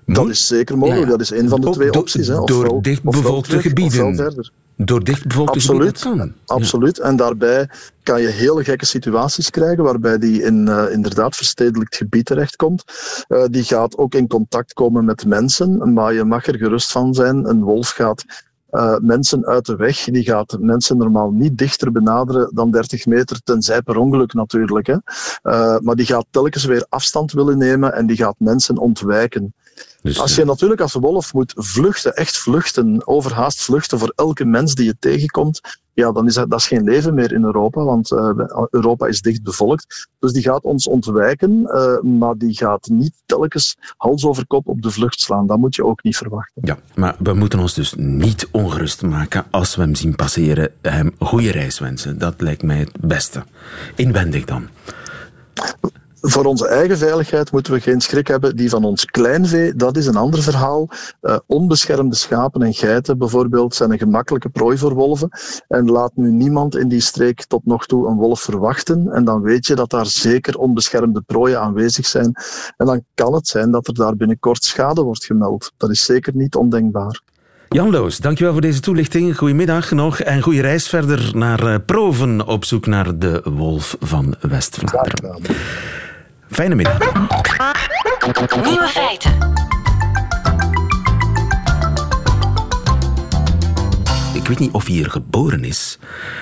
Dat 0.06 0.28
is 0.28 0.46
zeker 0.46 0.78
mogelijk. 0.78 1.08
Dat 1.08 1.20
is 1.20 1.30
een 1.30 1.48
van 1.48 1.60
de 1.60 1.70
twee 1.70 1.92
opties. 1.92 2.26
Hè. 2.26 2.38
Ofwel, 2.38 2.68
door 2.68 2.82
dichtbevolkte 2.82 3.60
gebieden. 3.60 4.16
verder. 4.16 4.50
Door 4.76 5.04
dichtbevolkte 5.04 5.52
absoluut, 5.52 6.06
Absoluut. 6.46 6.98
En 6.98 7.16
daarbij 7.16 7.68
kan 8.02 8.20
je 8.20 8.28
hele 8.28 8.64
gekke 8.64 8.86
situaties 8.86 9.50
krijgen, 9.50 9.84
waarbij 9.84 10.18
die 10.18 10.42
in 10.42 10.66
uh, 10.68 10.84
inderdaad 10.90 11.36
verstedelijkt 11.36 11.96
gebied 11.96 12.24
terechtkomt. 12.24 12.84
Uh, 13.28 13.44
die 13.50 13.62
gaat 13.62 13.96
ook 13.96 14.14
in 14.14 14.28
contact 14.28 14.72
komen 14.72 15.04
met 15.04 15.26
mensen, 15.26 15.92
maar 15.92 16.14
je 16.14 16.24
mag 16.24 16.46
er 16.46 16.56
gerust 16.56 16.92
van 16.92 17.14
zijn. 17.14 17.48
Een 17.48 17.62
wolf 17.62 17.88
gaat 17.88 18.24
uh, 18.70 18.96
mensen 18.98 19.46
uit 19.46 19.66
de 19.66 19.76
weg. 19.76 20.04
Die 20.04 20.24
gaat 20.24 20.56
mensen 20.60 20.96
normaal 20.96 21.30
niet 21.30 21.58
dichter 21.58 21.92
benaderen 21.92 22.50
dan 22.54 22.70
30 22.70 23.06
meter, 23.06 23.42
tenzij 23.42 23.82
per 23.82 23.96
ongeluk 23.96 24.32
natuurlijk. 24.32 24.86
Hè. 24.86 24.96
Uh, 25.42 25.78
maar 25.78 25.96
die 25.96 26.06
gaat 26.06 26.26
telkens 26.30 26.64
weer 26.64 26.86
afstand 26.88 27.32
willen 27.32 27.58
nemen 27.58 27.94
en 27.94 28.06
die 28.06 28.16
gaat 28.16 28.36
mensen 28.38 28.78
ontwijken. 28.78 29.54
Dus, 30.06 30.20
als 30.20 30.34
je 30.34 30.40
uh, 30.40 30.46
natuurlijk 30.46 30.80
als 30.80 30.92
wolf 30.92 31.34
moet 31.34 31.52
vluchten, 31.56 32.14
echt 32.14 32.36
vluchten, 32.38 33.06
overhaast 33.06 33.62
vluchten 33.62 33.98
voor 33.98 34.12
elke 34.16 34.44
mens 34.44 34.74
die 34.74 34.84
je 34.84 34.96
tegenkomt, 34.98 35.60
ja, 35.94 36.12
dan 36.12 36.26
is 36.26 36.34
dat, 36.34 36.50
dat 36.50 36.60
is 36.60 36.66
geen 36.66 36.84
leven 36.84 37.14
meer 37.14 37.32
in 37.32 37.44
Europa, 37.44 37.84
want 37.84 38.10
uh, 38.10 38.30
Europa 38.70 39.06
is 39.06 39.20
dicht 39.20 39.42
bevolkt. 39.42 40.08
Dus 40.18 40.32
die 40.32 40.42
gaat 40.42 40.62
ons 40.62 40.88
ontwijken, 40.88 41.50
uh, 41.50 42.00
maar 42.18 42.34
die 42.36 42.56
gaat 42.56 42.88
niet 42.88 43.12
telkens 43.26 43.76
hals 43.96 44.24
over 44.24 44.46
kop 44.46 44.66
op 44.68 44.82
de 44.82 44.90
vlucht 44.90 45.20
slaan. 45.20 45.46
Dat 45.46 45.58
moet 45.58 45.74
je 45.74 45.84
ook 45.84 46.02
niet 46.02 46.16
verwachten. 46.16 46.62
Ja, 46.64 46.78
maar 46.94 47.16
we 47.18 47.34
moeten 47.34 47.58
ons 47.58 47.74
dus 47.74 47.94
niet 47.96 48.48
ongerust 48.50 49.02
maken 49.02 49.44
als 49.50 49.76
we 49.76 49.82
hem 49.82 49.94
zien 49.94 50.16
passeren. 50.16 50.70
Hem 50.82 51.14
goede 51.18 51.50
reis 51.50 51.78
wensen, 51.78 52.18
dat 52.18 52.40
lijkt 52.40 52.62
mij 52.62 52.78
het 52.78 53.00
beste. 53.00 53.44
Inwendig 53.94 54.44
dan 54.44 54.68
voor 56.28 56.44
onze 56.44 56.68
eigen 56.68 56.98
veiligheid 56.98 57.52
moeten 57.52 57.72
we 57.72 57.80
geen 57.80 58.00
schrik 58.00 58.26
hebben. 58.26 58.56
Die 58.56 58.70
van 58.70 58.84
ons 58.84 59.04
kleinvee, 59.04 59.74
dat 59.74 59.96
is 59.96 60.06
een 60.06 60.16
ander 60.16 60.42
verhaal. 60.42 60.88
Uh, 61.22 61.36
onbeschermde 61.46 62.16
schapen 62.16 62.62
en 62.62 62.74
geiten 62.74 63.18
bijvoorbeeld 63.18 63.74
zijn 63.74 63.92
een 63.92 63.98
gemakkelijke 63.98 64.48
prooi 64.48 64.78
voor 64.78 64.94
wolven. 64.94 65.28
En 65.68 65.90
laat 65.90 66.12
nu 66.14 66.30
niemand 66.30 66.76
in 66.76 66.88
die 66.88 67.00
streek 67.00 67.44
tot 67.44 67.66
nog 67.66 67.86
toe 67.86 68.08
een 68.08 68.16
wolf 68.16 68.40
verwachten. 68.40 69.08
En 69.12 69.24
dan 69.24 69.42
weet 69.42 69.66
je 69.66 69.74
dat 69.74 69.90
daar 69.90 70.06
zeker 70.06 70.58
onbeschermde 70.58 71.20
prooien 71.20 71.60
aanwezig 71.60 72.06
zijn. 72.06 72.34
En 72.76 72.86
dan 72.86 73.04
kan 73.14 73.34
het 73.34 73.48
zijn 73.48 73.70
dat 73.70 73.86
er 73.86 73.94
daar 73.94 74.16
binnenkort 74.16 74.64
schade 74.64 75.02
wordt 75.02 75.24
gemeld. 75.24 75.72
Dat 75.76 75.90
is 75.90 76.04
zeker 76.04 76.36
niet 76.36 76.54
ondenkbaar. 76.54 77.20
Jan 77.68 77.90
Loos, 77.90 78.18
dankjewel 78.18 78.52
voor 78.52 78.62
deze 78.62 78.80
toelichting. 78.80 79.36
Goedemiddag 79.36 79.90
nog 79.90 80.20
en 80.20 80.42
goede 80.42 80.60
reis 80.60 80.88
verder 80.88 81.30
naar 81.34 81.64
uh, 81.64 81.74
Proven 81.86 82.46
op 82.46 82.64
zoek 82.64 82.86
naar 82.86 83.18
de 83.18 83.42
wolf 83.44 83.96
van 84.00 84.34
West-Vlaanderen. 84.40 85.40
Fijne 86.56 86.74
middag. 86.74 86.98
Nieuwe 88.64 88.88
feiten. 88.88 89.32
Ik 94.46 94.52
weet 94.52 94.66
niet 94.66 94.74
of 94.74 94.86
hij 94.86 94.94
hier 94.94 95.10
geboren 95.10 95.64
is, 95.64 95.98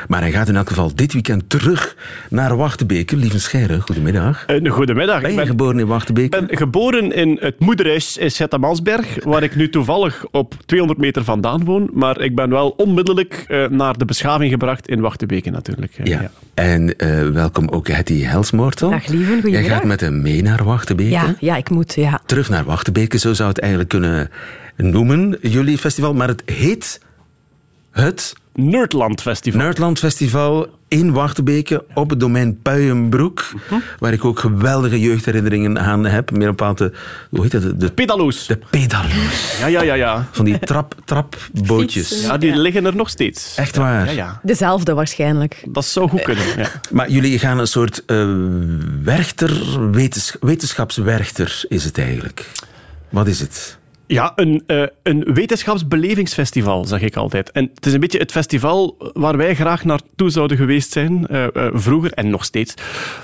maar 0.08 0.20
hij 0.20 0.32
gaat 0.32 0.48
in 0.48 0.56
elk 0.56 0.68
geval 0.68 0.94
dit 0.94 1.12
weekend 1.12 1.50
terug 1.50 1.96
naar 2.30 2.56
Wachtebeke. 2.56 3.16
Lieve 3.16 3.40
Scheire, 3.40 3.80
goedemiddag. 3.80 4.44
Uh, 4.46 4.70
goedemiddag. 4.70 5.20
Ben 5.20 5.30
je 5.30 5.36
ben, 5.36 5.46
geboren 5.46 5.78
in 5.78 5.86
Wachtebeke? 5.86 6.38
Ik 6.38 6.46
ben 6.46 6.56
geboren 6.56 7.12
in 7.12 7.36
het 7.40 7.60
moederhuis 7.60 8.16
in 8.16 8.30
Zettemansberg, 8.30 9.24
waar 9.24 9.42
ik 9.42 9.56
nu 9.56 9.68
toevallig 9.68 10.24
op 10.30 10.54
200 10.66 11.00
meter 11.00 11.24
vandaan 11.24 11.64
woon. 11.64 11.90
Maar 11.92 12.20
ik 12.20 12.34
ben 12.34 12.50
wel 12.50 12.70
onmiddellijk 12.70 13.44
uh, 13.48 13.68
naar 13.68 13.98
de 13.98 14.04
beschaving 14.04 14.50
gebracht 14.50 14.88
in 14.88 15.00
Wachtebeke 15.00 15.50
natuurlijk. 15.50 15.92
Ja. 16.02 16.20
ja. 16.20 16.30
En 16.54 16.94
uh, 16.96 17.28
welkom 17.28 17.68
ook 17.68 17.88
Hetty 17.88 18.22
Helsmoortel. 18.22 18.90
Dag 18.90 19.06
lieve, 19.06 19.32
goedemiddag. 19.32 19.62
Jij 19.62 19.70
gaat 19.70 19.84
met 19.84 20.00
hem 20.00 20.22
mee 20.22 20.42
naar 20.42 20.64
Wachtebeke. 20.64 21.10
Ja, 21.10 21.34
ja, 21.40 21.56
ik 21.56 21.70
moet, 21.70 21.94
ja. 21.94 22.20
Terug 22.26 22.48
naar 22.48 22.64
Wachtebeke, 22.64 23.18
zo 23.18 23.32
zou 23.32 23.48
het 23.48 23.58
eigenlijk 23.58 23.90
kunnen 23.90 24.30
noemen, 24.76 25.38
jullie 25.40 25.78
festival. 25.78 26.14
Maar 26.14 26.28
het 26.28 26.42
heet 26.44 27.00
het 27.94 28.34
Nerdland 28.54 29.22
Festival. 29.22 29.60
Nerdland 29.60 29.98
Festival 29.98 30.68
in 30.88 31.12
Wachtebeke 31.12 31.84
op 31.94 32.10
het 32.10 32.20
domein 32.20 32.58
Puienbroek. 32.62 33.40
Uh. 33.54 33.60
-huh. 33.68 33.78
Waar 33.98 34.12
ik 34.12 34.24
ook 34.24 34.38
geweldige 34.38 35.00
jeugdherinneringen 35.00 35.78
aan 35.78 36.04
heb. 36.04 36.30
Meer 36.30 36.48
bepaald 36.48 36.78
de, 36.78 36.92
hoe 37.30 37.42
heet 37.42 37.50
dat? 37.50 37.80
De 37.80 37.90
pedaloos. 37.90 38.46
De 38.46 38.58
pedaloos. 38.70 39.58
Ja, 39.58 39.66
ja, 39.66 39.82
ja, 39.82 39.94
ja. 39.94 40.28
Van 40.30 40.44
die 40.44 40.58
trap, 40.58 40.94
trapbootjes. 41.04 42.22
Ja, 42.22 42.38
die 42.38 42.56
liggen 42.56 42.84
er 42.84 42.96
nog 42.96 43.08
steeds. 43.08 43.54
Echt 43.56 43.76
waar? 43.76 44.06
Ja, 44.06 44.12
ja. 44.12 44.40
Dezelfde 44.42 44.94
waarschijnlijk. 44.94 45.64
Dat 45.68 45.84
zou 45.84 46.08
goed 46.08 46.22
kunnen, 46.22 46.44
ja. 46.56 46.68
Maar 46.90 47.10
jullie 47.10 47.38
gaan 47.38 47.58
een 47.58 47.66
soort 47.66 48.02
uh, 48.06 48.34
werchter, 49.02 49.90
wetens, 49.90 50.36
wetenschapswerchter 50.40 51.64
is 51.68 51.84
het 51.84 51.98
eigenlijk. 51.98 52.50
Wat 53.08 53.26
is 53.26 53.40
het? 53.40 53.78
Ja, 54.06 54.32
een, 54.36 54.62
uh, 54.66 54.86
een 55.02 55.34
wetenschapsbelevingsfestival, 55.34 56.84
zeg 56.84 57.00
ik 57.00 57.16
altijd. 57.16 57.50
En 57.50 57.70
het 57.74 57.86
is 57.86 57.92
een 57.92 58.00
beetje 58.00 58.18
het 58.18 58.32
festival 58.32 58.96
waar 59.12 59.36
wij 59.36 59.54
graag 59.54 59.84
naartoe 59.84 60.30
zouden 60.30 60.56
geweest 60.56 60.92
zijn, 60.92 61.26
uh, 61.30 61.46
uh, 61.52 61.68
vroeger 61.72 62.12
en 62.12 62.30
nog 62.30 62.44
steeds. 62.44 62.74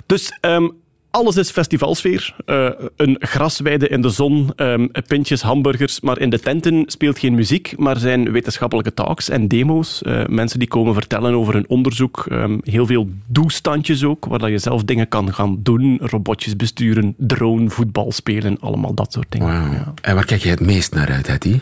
Dus 0.07 0.39
um, 0.41 0.73
alles 1.11 1.37
is 1.37 1.51
festivalsfeer. 1.51 2.35
Eh, 2.45 2.69
een 2.97 3.17
grasweide 3.21 3.89
in 3.89 4.03
de 4.03 4.09
zon, 4.09 4.53
ehm, 4.57 4.87
pintjes, 5.07 5.43
hamburgers. 5.43 6.01
Maar 6.01 6.19
in 6.19 6.31
de 6.31 6.41
tenten 6.41 6.83
speelt 6.87 7.19
geen 7.19 7.35
muziek, 7.35 7.75
maar 7.77 7.99
zijn 7.99 8.33
wetenschappelijke 8.33 8.95
talks 8.95 9.29
en 9.29 9.49
demo's. 9.49 10.03
Eh, 10.03 10.27
mensen 10.27 10.59
die 10.59 10.69
komen 10.69 10.95
vertellen 10.95 11.35
over 11.35 11.55
hun 11.55 11.69
onderzoek. 11.69 12.27
Ehm, 12.29 12.59
heel 12.65 12.87
veel 12.87 13.09
doestandjes 13.27 14.05
ook, 14.05 14.25
waar 14.25 14.39
dat 14.39 14.51
je 14.51 14.59
zelf 14.59 14.85
dingen 14.85 15.09
kan 15.09 15.35
gaan 15.35 15.59
doen. 15.63 15.99
Robotjes 16.03 16.57
besturen, 16.57 17.15
drone, 17.17 17.71
voetbal 17.71 18.13
spelen, 18.13 18.57
allemaal 18.61 18.95
dat 18.95 19.13
soort 19.13 19.27
dingen. 19.33 19.47
Wauw. 19.47 19.73
Ja. 19.73 19.95
En 20.03 20.15
waar 20.15 20.25
kijk 20.25 20.43
je 20.43 20.51
het 20.51 20.61
meest 20.61 20.95
naar 20.95 21.11
uit, 21.11 21.27
Hetty? 21.27 21.61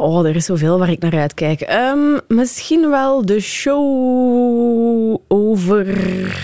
Oh, 0.00 0.26
er 0.26 0.36
is 0.36 0.44
zoveel 0.44 0.78
waar 0.78 0.90
ik 0.90 1.00
naar 1.00 1.18
uitkijk. 1.18 1.60
Ehm, 1.60 2.18
misschien 2.28 2.90
wel 2.90 3.26
de 3.26 3.40
show 3.40 5.20
over... 5.28 5.86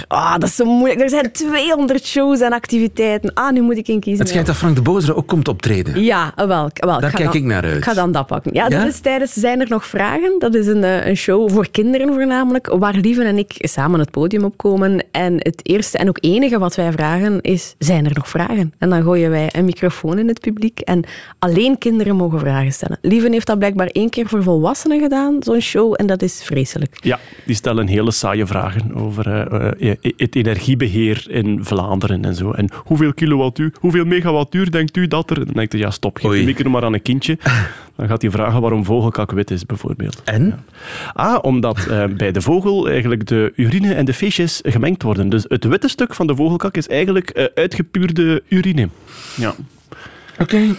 Ah, 0.08 0.32
dat 0.32 0.48
is 0.48 0.56
zo 0.56 0.64
moeilijk. 0.64 1.00
Er 1.00 1.08
zijn 1.08 1.32
200 1.32 2.06
shows 2.06 2.40
en 2.44 2.52
activiteiten. 2.52 3.32
Ah, 3.34 3.52
nu 3.52 3.60
moet 3.60 3.76
ik 3.76 3.88
in 3.88 4.00
kiezen. 4.00 4.20
Het 4.20 4.28
schijnt 4.28 4.46
dat 4.46 4.56
Frank 4.56 4.76
de 4.76 4.82
Bozere 4.82 5.14
ook 5.16 5.26
komt 5.26 5.48
optreden. 5.48 6.02
Ja, 6.02 6.32
wel. 6.36 6.46
wel 6.46 7.00
Daar 7.00 7.10
ga 7.10 7.16
kijk 7.16 7.32
dan- 7.32 7.42
ik 7.42 7.44
naar 7.44 7.64
uit. 7.64 7.76
Ik 7.76 7.84
ga 7.84 7.94
dan 7.94 8.12
dat 8.12 8.26
pakken. 8.26 8.54
Ja, 8.54 8.66
Ja? 8.68 8.78
dat 8.78 8.88
is 8.88 9.00
tijdens 9.00 9.32
Zijn 9.32 9.60
er 9.60 9.68
nog 9.68 9.86
vragen? 9.86 10.34
Dat 10.38 10.54
is 10.54 10.66
een, 10.66 10.84
eh, 10.84 11.06
een 11.06 11.16
show 11.16 11.50
voor 11.50 11.70
kinderen 11.70 12.08
voornamelijk, 12.12 12.66
waar 12.78 12.94
Lieven 12.94 13.26
en 13.26 13.38
ik 13.38 13.52
samen 13.58 14.00
het 14.00 14.10
podium 14.10 14.44
opkomen. 14.44 15.04
En 15.10 15.34
het 15.38 15.60
eerste 15.62 15.98
en 15.98 16.08
ook 16.08 16.18
enige 16.20 16.58
wat 16.58 16.74
wij 16.74 16.92
vragen 16.92 17.40
is, 17.40 17.74
zijn 17.78 18.04
er 18.04 18.12
nog 18.14 18.28
vragen? 18.28 18.72
En 18.78 18.90
dan 18.90 19.02
gooien 19.02 19.30
wij 19.30 19.48
een 19.52 19.64
microfoon 19.64 20.18
in 20.18 20.28
het 20.28 20.40
publiek 20.40 20.80
en 20.80 21.02
alleen 21.38 21.78
kinderen 21.78 22.16
mogen 22.16 22.38
vragen 22.38 22.72
stellen. 22.72 22.98
Lieven 23.02 23.32
heeft 23.32 23.46
dat 23.46 23.58
blijkbaar 23.58 23.86
één 23.86 24.10
keer 24.10 24.26
voor 24.28 24.42
volwassenen 24.42 25.00
gedaan, 25.00 25.36
zo'n 25.40 25.60
show, 25.60 25.94
en 25.96 26.06
dat 26.06 26.22
is 26.22 26.42
vreselijk. 26.44 26.96
Ja, 27.00 27.18
die 27.46 27.54
stellen 27.54 27.86
hele 27.86 28.10
saaie 28.10 28.46
vragen 28.46 28.94
over 28.94 29.26
eh, 29.50 29.90
eh, 29.90 29.96
het 30.16 30.34
energiebeheer 30.36 31.26
in 31.30 31.64
Vlaanderen 31.64 32.24
en 32.24 32.33
zo. 32.34 32.50
En 32.50 32.68
hoeveel 32.74 33.14
kilowattuur, 33.14 33.72
hoeveel 33.80 34.04
megawattuur 34.04 34.70
denkt 34.70 34.96
u 34.96 35.06
dat 35.06 35.30
er? 35.30 35.44
Dan 35.44 35.54
denkt 35.54 35.72
hij, 35.72 35.80
ja 35.80 35.90
stop, 35.90 36.16
geef 36.16 36.30
Oei. 36.30 36.40
de 36.40 36.46
micro 36.46 36.70
maar 36.70 36.84
aan 36.84 36.94
een 36.94 37.02
kindje. 37.02 37.38
Dan 37.96 38.08
gaat 38.08 38.22
hij 38.22 38.30
vragen 38.30 38.60
waarom 38.60 38.84
vogelkak 38.84 39.30
wit 39.30 39.50
is, 39.50 39.66
bijvoorbeeld. 39.66 40.22
En? 40.24 40.64
Ah, 41.12 41.38
omdat 41.42 41.86
eh, 41.86 42.04
bij 42.16 42.32
de 42.32 42.40
vogel 42.40 42.88
eigenlijk 42.88 43.26
de 43.26 43.52
urine 43.56 43.94
en 43.94 44.04
de 44.04 44.14
feces 44.14 44.60
gemengd 44.62 45.02
worden. 45.02 45.28
Dus 45.28 45.44
het 45.48 45.64
witte 45.64 45.88
stuk 45.88 46.14
van 46.14 46.26
de 46.26 46.36
vogelkak 46.36 46.76
is 46.76 46.88
eigenlijk 46.88 47.30
eh, 47.30 47.44
uitgepuurde 47.54 48.42
urine. 48.48 48.88
Ja. 49.36 49.54
Oké. 50.38 50.60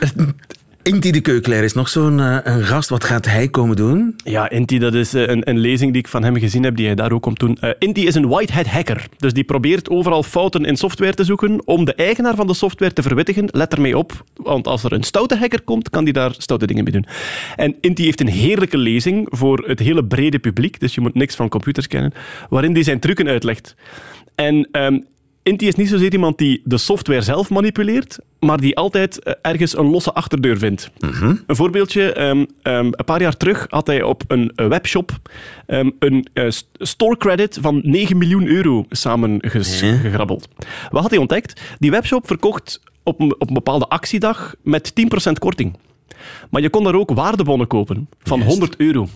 Inti 0.90 1.10
de 1.10 1.20
Keukelaar 1.20 1.64
is 1.64 1.72
nog 1.72 1.88
zo'n 1.88 2.20
eh, 2.20 2.56
gast. 2.66 2.88
Wat 2.88 3.04
gaat 3.04 3.26
hij 3.26 3.48
komen 3.48 3.76
doen? 3.76 4.16
Ja, 4.24 4.50
Inti, 4.50 4.78
dat 4.78 4.94
is 4.94 5.14
eh, 5.14 5.26
een, 5.26 5.48
een 5.48 5.58
lezing 5.58 5.92
die 5.92 6.00
ik 6.00 6.08
van 6.08 6.22
hem 6.22 6.36
gezien 6.36 6.62
heb, 6.62 6.76
die 6.76 6.86
hij 6.86 6.94
daar 6.94 7.12
ook 7.12 7.22
komt 7.22 7.38
doen. 7.38 7.56
Eh 7.60 7.70
Inti 7.78 8.06
is 8.06 8.14
een 8.14 8.28
white 8.28 8.52
hat 8.52 8.66
hacker. 8.66 9.06
Dus 9.16 9.32
die 9.32 9.44
probeert 9.44 9.90
overal 9.90 10.22
fouten 10.22 10.64
in 10.64 10.76
software 10.76 11.14
te 11.14 11.24
zoeken 11.24 11.66
om 11.66 11.84
de 11.84 11.94
eigenaar 11.94 12.34
van 12.34 12.46
de 12.46 12.54
software 12.54 12.92
te 12.92 13.02
verwittigen. 13.02 13.48
Let 13.50 13.72
ermee 13.72 13.98
op, 13.98 14.24
want 14.34 14.66
als 14.66 14.84
er 14.84 14.92
een 14.92 15.02
stoute 15.02 15.36
hacker 15.36 15.62
komt, 15.62 15.90
kan 15.90 16.04
die 16.04 16.12
daar 16.12 16.34
stoute 16.38 16.66
dingen 16.66 16.84
mee 16.84 16.92
doen. 16.92 17.06
En 17.56 17.76
Inti 17.80 18.04
heeft 18.04 18.20
een 18.20 18.28
heerlijke 18.28 18.78
lezing 18.78 19.26
voor 19.30 19.64
het 19.66 19.78
hele 19.78 20.04
brede 20.04 20.38
publiek, 20.38 20.80
dus 20.80 20.94
je 20.94 21.00
moet 21.00 21.14
niks 21.14 21.34
van 21.34 21.48
computers 21.48 21.86
kennen, 21.86 22.12
waarin 22.48 22.72
hij 22.72 22.82
zijn 22.82 23.00
trucken 23.00 23.28
uitlegt. 23.28 23.74
En... 24.34 24.68
ehm, 24.72 24.98
Inti 25.42 25.66
is 25.66 25.74
niet 25.74 25.88
zozeer 25.88 26.12
iemand 26.12 26.38
die 26.38 26.60
de 26.64 26.78
software 26.78 27.22
zelf 27.22 27.50
manipuleert, 27.50 28.18
maar 28.40 28.60
die 28.60 28.76
altijd 28.76 29.22
eh, 29.22 29.32
ergens 29.42 29.76
een 29.78 29.86
losse 29.90 30.12
achterdeur 30.12 30.58
vindt. 30.58 30.90
Een 31.46 31.56
voorbeeldje. 31.56 32.12
ehm, 32.12 32.44
ehm, 32.62 32.84
een 32.84 33.04
paar 33.04 33.20
jaar 33.20 33.36
terug 33.36 33.66
had 33.68 33.86
hij 33.86 34.02
op 34.02 34.22
een 34.28 34.52
eh, 34.54 34.66
webshop 34.66 35.10
ehm, 35.66 35.90
een 35.98 36.26
eh, 36.32 36.50
st- 36.50 36.68
store 36.74 37.16
credit 37.16 37.58
van 37.60 37.80
9 37.84 38.18
miljoen 38.18 38.46
euro 38.46 38.84
samengegrabbeld. 38.90 40.48
Wat 40.90 41.02
had 41.02 41.10
hij 41.10 41.18
ontdekt? 41.20 41.60
Die 41.78 41.90
webshop 41.90 42.26
verkocht 42.26 42.80
op 43.02 43.20
een, 43.20 43.34
op 43.38 43.48
een 43.48 43.54
bepaalde 43.54 43.86
actiedag 43.88 44.54
met 44.62 44.92
10% 45.28 45.32
korting. 45.38 45.76
Maar 46.50 46.62
je 46.62 46.70
kon 46.70 46.84
daar 46.84 46.94
ook 46.94 47.10
waardebonnen 47.10 47.66
kopen 47.66 48.08
van 48.22 48.42
100 48.42 48.76
euro. 48.76 49.08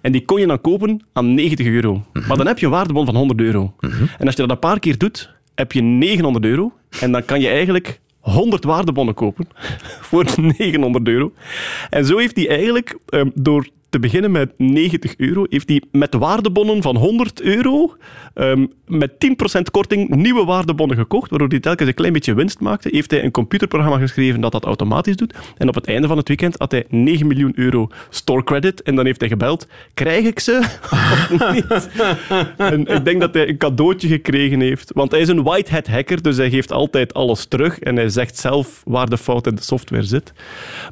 En 0.00 0.12
die 0.12 0.24
kon 0.24 0.40
je 0.40 0.46
dan 0.46 0.60
kopen 0.60 1.00
aan 1.12 1.34
90 1.34 1.66
euro. 1.66 2.04
Maar 2.28 2.36
dan 2.36 2.46
heb 2.46 2.58
je 2.58 2.66
een 2.66 2.72
waardebon 2.72 3.04
van 3.04 3.16
100 3.16 3.40
euro. 3.40 3.74
En 4.18 4.26
als 4.26 4.34
je 4.34 4.40
dat 4.42 4.50
een 4.50 4.58
paar 4.58 4.78
keer 4.78 4.98
doet, 4.98 5.34
heb 5.56 5.72
je 5.72 5.82
900 5.82 6.44
euro. 6.44 6.72
En 7.00 7.12
dan 7.12 7.24
kan 7.24 7.40
je 7.40 7.48
eigenlijk 7.48 8.00
100 8.20 8.64
waardebonnen 8.64 9.14
kopen 9.14 9.48
voor 10.08 10.24
900 10.58 11.08
euro. 11.08 11.32
En 11.90 12.04
zo 12.04 12.18
heeft 12.18 12.36
hij 12.36 12.48
eigenlijk, 12.48 12.98
ehm, 13.08 13.28
door 13.34 13.68
te 13.88 13.98
beginnen 13.98 14.30
met 14.30 14.52
90 14.56 15.16
euro, 15.16 15.46
heeft 15.48 15.68
hij 15.68 15.82
met 15.92 16.14
waardebonnen 16.14 16.82
van 16.82 16.96
100 16.96 17.40
euro 17.40 17.96
ehm, 18.34 18.66
met 18.86 19.12
10% 19.58 19.60
korting 19.70 20.08
nieuwe 20.08 20.44
waardebonnen 20.44 20.96
gekocht, 20.96 21.30
waardoor 21.30 21.48
hij 21.48 21.60
telkens 21.60 21.88
een 21.88 21.94
klein 21.94 22.12
beetje 22.12 22.34
winst 22.34 22.60
maakte. 22.60 22.88
Heeft 22.92 23.10
hij 23.10 23.24
een 23.24 23.30
computerprogramma 23.30 23.98
geschreven 23.98 24.40
dat 24.40 24.52
dat 24.52 24.64
automatisch 24.64 25.16
doet. 25.16 25.34
En 25.56 25.68
op 25.68 25.74
het 25.74 25.86
einde 25.86 26.06
van 26.06 26.16
het 26.16 26.28
weekend 26.28 26.54
had 26.58 26.70
hij 26.70 26.84
9 26.88 27.26
miljoen 27.26 27.52
euro 27.54 27.88
store 28.10 28.44
credit. 28.44 28.82
En 28.82 28.94
dan 28.94 29.04
heeft 29.04 29.20
hij 29.20 29.28
gebeld, 29.28 29.66
krijg 29.94 30.24
ik 30.24 30.40
ze 30.40 30.58
of 31.32 31.52
niet? 31.52 31.88
En 32.56 32.86
ik 32.86 33.04
denk 33.04 33.20
dat 33.20 33.34
hij 33.34 33.48
een 33.48 33.56
cadeautje 33.56 34.08
gekregen 34.08 34.60
heeft. 34.60 34.90
Want 34.94 35.10
hij 35.10 35.20
is 35.20 35.28
een 35.28 35.42
white 35.42 35.72
hat 35.72 35.86
hacker, 35.86 36.22
dus 36.22 36.36
hij 36.36 36.50
geeft 36.50 36.72
altijd 36.72 37.14
alles 37.14 37.44
terug. 37.44 37.78
En 37.78 37.96
hij 37.96 38.08
zegt 38.08 38.38
zelf 38.38 38.82
waar 38.84 39.08
de 39.08 39.18
fout 39.18 39.46
in 39.46 39.54
de 39.54 39.62
software 39.62 40.02
zit. 40.02 40.32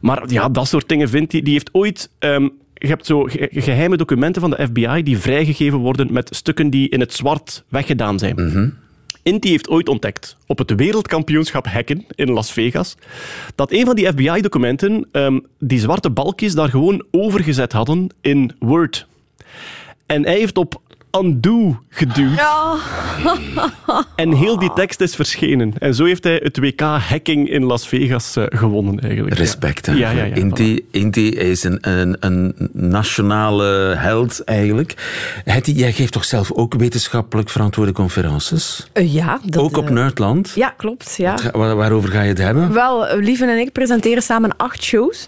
Maar 0.00 0.22
ja, 0.26 0.48
dat 0.48 0.68
soort 0.68 0.88
dingen 0.88 1.08
vindt 1.08 1.32
hij. 1.32 1.42
Die 1.42 1.52
heeft 1.52 1.70
ooit... 1.72 2.10
ehm, 2.18 2.48
je 2.84 2.90
hebt 2.90 3.06
zo 3.06 3.22
ge- 3.22 3.48
geheime 3.52 3.96
documenten 3.96 4.40
van 4.40 4.50
de 4.50 4.66
FBI 4.66 5.02
die 5.02 5.18
vrijgegeven 5.18 5.78
worden 5.78 6.12
met 6.12 6.28
stukken 6.36 6.70
die 6.70 6.88
in 6.88 7.00
het 7.00 7.12
zwart 7.12 7.64
weggedaan 7.68 8.18
zijn. 8.18 8.36
Inti 9.22 9.48
heeft 9.48 9.68
ooit 9.68 9.88
ontdekt, 9.88 10.36
op 10.46 10.58
het 10.58 10.74
wereldkampioenschap 10.74 11.66
hacken 11.66 12.04
in 12.14 12.30
Las 12.30 12.52
Vegas, 12.52 12.96
dat 13.54 13.72
een 13.72 13.84
van 13.84 13.94
die 13.94 14.06
FBI-documenten 14.06 15.06
ehm, 15.12 15.38
die 15.58 15.78
zwarte 15.78 16.10
balkjes 16.10 16.54
daar 16.54 16.68
gewoon 16.68 17.04
overgezet 17.10 17.72
hadden 17.72 18.08
in 18.20 18.52
Word. 18.58 19.06
En 20.06 20.24
hij 20.24 20.38
heeft 20.38 20.58
op 20.58 20.80
undo 21.20 21.80
geduwd. 21.88 22.38
En 24.16 24.32
heel 24.32 24.58
die 24.58 24.72
tekst 24.72 25.00
is 25.00 25.14
verschenen. 25.14 25.72
En 25.78 25.94
zo 25.94 26.04
heeft 26.04 26.24
hij 26.24 26.40
het 26.42 26.58
WK 26.58 26.80
hacking 26.80 27.50
in 27.50 27.64
Las 27.64 27.88
Vegas 27.88 28.36
eh, 28.36 28.44
gewonnen, 28.48 29.00
eigenlijk. 29.00 29.36
Respect. 29.36 29.86
hè, 29.86 29.92
Ja, 29.92 30.10
ja, 30.10 30.24
ja. 30.24 30.34
Inti, 30.34 30.86
Inti 30.90 31.28
is 31.30 31.64
een, 31.64 31.78
een, 31.80 32.16
een 32.20 32.54
nationale 32.72 33.94
held 33.96 34.44
eigenlijk. 34.44 34.94
Hetty, 35.44 35.70
jij 35.72 35.92
geeft 35.92 36.12
toch 36.12 36.24
zelf 36.24 36.52
ook 36.52 36.74
wetenschappelijk 36.74 37.48
verantwoorde 37.50 37.92
conferences? 37.92 38.88
Eh, 38.92 39.14
ja. 39.14 39.40
Dat, 39.44 39.62
ook 39.62 39.76
op 39.76 39.86
eh, 39.86 39.92
Nerdland? 39.92 40.52
Ja, 40.54 40.68
klopt. 40.76 41.14
Ja. 41.16 41.34
Waar- 41.52 41.76
waarover 41.76 42.10
ga 42.10 42.22
je 42.22 42.28
het 42.28 42.38
hebben? 42.38 42.72
Wel, 42.72 43.06
Lieven 43.18 43.48
en 43.48 43.58
ik 43.58 43.72
presenteren 43.72 44.22
samen 44.22 44.56
acht 44.56 44.82
shows. 44.82 45.24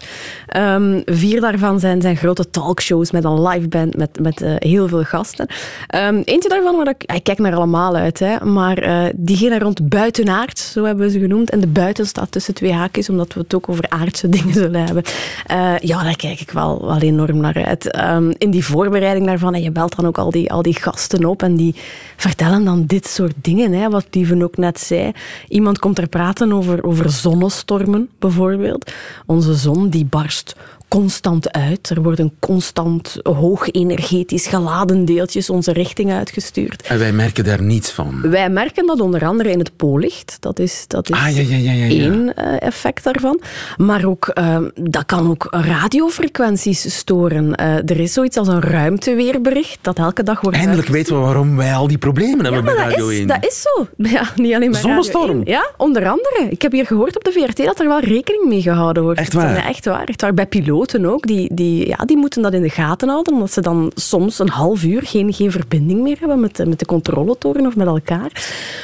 Ehm, 0.47 1.01
vier 1.05 1.41
daarvan 1.41 1.79
zijn, 1.79 2.01
zijn 2.01 2.17
grote 2.17 2.49
talkshows 2.49 3.11
met 3.11 3.23
een 3.23 3.41
live 3.47 3.67
band 3.67 3.97
met, 3.97 4.19
met 4.21 4.41
eh, 4.41 4.53
heel 4.57 4.87
veel 4.87 5.03
gasten. 5.03 5.47
Ehm, 5.87 6.21
eentje 6.23 6.49
daarvan, 6.49 6.75
waar 6.75 6.87
ik, 6.87 7.03
ik 7.03 7.23
kijk 7.23 7.39
naar 7.39 7.55
allemaal 7.55 7.95
uit, 7.95 8.19
hè, 8.19 8.45
maar 8.45 8.77
eh, 8.77 9.13
diegene 9.15 9.59
rond 9.59 9.89
buitenaard, 9.89 10.59
zo 10.59 10.83
hebben 10.83 11.05
we 11.05 11.11
ze 11.11 11.19
genoemd. 11.19 11.49
En 11.49 11.59
de 11.59 11.67
buiten 11.67 12.05
staat 12.05 12.31
tussen 12.31 12.53
twee 12.53 12.73
haakjes, 12.73 13.09
omdat 13.09 13.33
we 13.33 13.39
het 13.39 13.55
ook 13.55 13.69
over 13.69 13.85
aardse 13.89 14.29
dingen 14.37 14.53
zullen 14.53 14.85
hebben. 14.85 15.03
Eh, 15.45 15.77
ja, 15.79 16.03
daar 16.03 16.15
kijk 16.15 16.39
ik 16.39 16.51
wel, 16.51 16.85
wel 16.85 16.99
enorm 16.99 17.37
naar 17.37 17.65
uit. 17.65 17.91
Ehm, 17.91 18.33
in 18.37 18.51
die 18.51 18.65
voorbereiding 18.65 19.25
daarvan, 19.25 19.53
en 19.53 19.61
je 19.61 19.71
belt 19.71 19.95
dan 19.95 20.05
ook 20.05 20.17
al 20.17 20.31
die, 20.31 20.51
al 20.51 20.61
die 20.61 20.79
gasten 20.79 21.25
op 21.25 21.43
en 21.43 21.55
die 21.55 21.75
vertellen 22.15 22.65
dan 22.65 22.85
dit 22.85 23.07
soort 23.07 23.35
dingen, 23.41 23.73
hè, 23.73 23.89
wat 23.89 24.05
Lieven 24.17 24.43
ook 24.43 24.57
net 24.57 24.79
zei. 24.79 25.11
Iemand 25.47 25.79
komt 25.79 25.97
er 25.97 26.07
praten 26.07 26.53
over, 26.53 26.83
over 26.83 27.09
zonnestormen, 27.09 28.09
bijvoorbeeld. 28.19 28.91
Onze 29.25 29.53
zon 29.53 29.89
die 29.89 30.05
barst 30.05 30.55
constant 30.87 31.51
uit. 31.51 31.89
Er 31.89 32.01
worden 32.01 32.33
constant 32.39 33.17
hoog 33.23 33.71
energetisch 33.71 34.47
geladen 34.47 35.05
deeltjes 35.05 35.49
onze 35.49 35.73
richting 35.73 36.11
uitgestuurd. 36.11 36.81
En 36.81 36.99
wij 36.99 37.11
merken 37.11 37.43
daar 37.43 37.61
niets 37.61 37.91
van. 37.91 38.21
Wij 38.21 38.49
merken 38.49 38.87
dat 38.87 38.99
onder 38.99 39.25
andere 39.25 39.51
in 39.51 39.59
het 39.59 39.75
poollicht. 39.75 40.37
Dat 40.39 40.59
is, 40.59 40.85
dat 40.87 41.09
is 41.09 41.15
Ah, 41.15 41.35
ja, 41.35 41.41
ja, 41.41 41.55
ja, 41.55 41.71
ja, 41.71 41.85
ja. 41.85 41.89
één 41.89 42.35
eh, 42.35 42.67
effect 42.67 43.03
daarvan. 43.03 43.41
Maar 43.77 44.05
ook, 44.05 44.27
eh, 44.27 44.57
dat 44.75 45.05
kan 45.05 45.29
ook 45.29 45.47
radiofrequenties 45.49 46.95
storen. 46.95 47.55
Eh, 47.55 47.75
er 47.75 47.99
is 47.99 48.13
zoiets 48.13 48.37
als 48.37 48.47
een 48.47 48.61
ruimteweerbericht 48.61 49.77
dat 49.81 49.97
elke 49.97 50.23
dag 50.23 50.41
wordt 50.41 50.57
Eindelijk 50.57 50.87
weten 50.87 51.15
we 51.15 51.21
waarom 51.21 51.57
wij 51.57 51.73
al 51.73 51.87
die 51.87 51.97
problemen 51.97 52.43
hebben 52.43 52.53
ja, 52.53 52.61
bij 52.61 52.75
maar 52.75 52.83
dat 52.83 52.93
Radio 52.93 53.07
is, 53.07 53.17
1. 53.17 53.27
dat 53.27 53.45
is 53.45 53.61
zo. 53.61 53.87
Ja, 54.17 54.27
niet 54.35 54.53
alleen 54.53 54.73
Zonnestorm. 54.73 55.27
Radio 55.27 55.43
1. 55.43 55.45
Ja, 55.45 55.71
onder 55.77 56.07
andere. 56.07 56.47
Ik 56.49 56.61
heb 56.61 56.71
hier 56.71 56.85
gehoord 56.85 57.15
op 57.15 57.23
de 57.23 57.31
VRT 57.31 57.65
dat 57.65 57.79
er 57.79 57.87
wel 57.87 57.99
rekening 57.99 58.45
mee 58.45 58.61
gehouden 58.61 59.03
wordt. 59.03 59.19
Echt 59.19 59.33
waar? 59.33 59.65
Echt 59.67 59.85
waar. 59.85 60.03
Echt 60.03 60.21
waar. 60.21 60.33
Bij 60.33 60.45
piloten 60.45 60.76
ook. 61.05 61.27
Die, 61.27 61.53
die, 61.53 61.87
ja, 61.87 61.95
die 61.95 62.17
moeten 62.17 62.41
dat 62.41 62.53
in 62.53 62.61
de 62.61 62.69
gaten 62.69 63.09
houden, 63.09 63.33
omdat 63.33 63.51
ze 63.51 63.61
dan 63.61 63.91
soms 63.95 64.39
een 64.39 64.49
half 64.49 64.83
uur 64.83 65.01
geen, 65.03 65.33
geen 65.33 65.51
verbinding 65.51 66.01
meer 66.01 66.19
hebben 66.19 66.39
met, 66.39 66.65
met 66.67 66.79
de 66.79 66.85
controletoren 66.85 67.65
of 67.65 67.75
met 67.75 67.87
elkaar. 67.87 68.31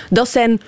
Dat 0.10 0.28
zijn 0.28 0.62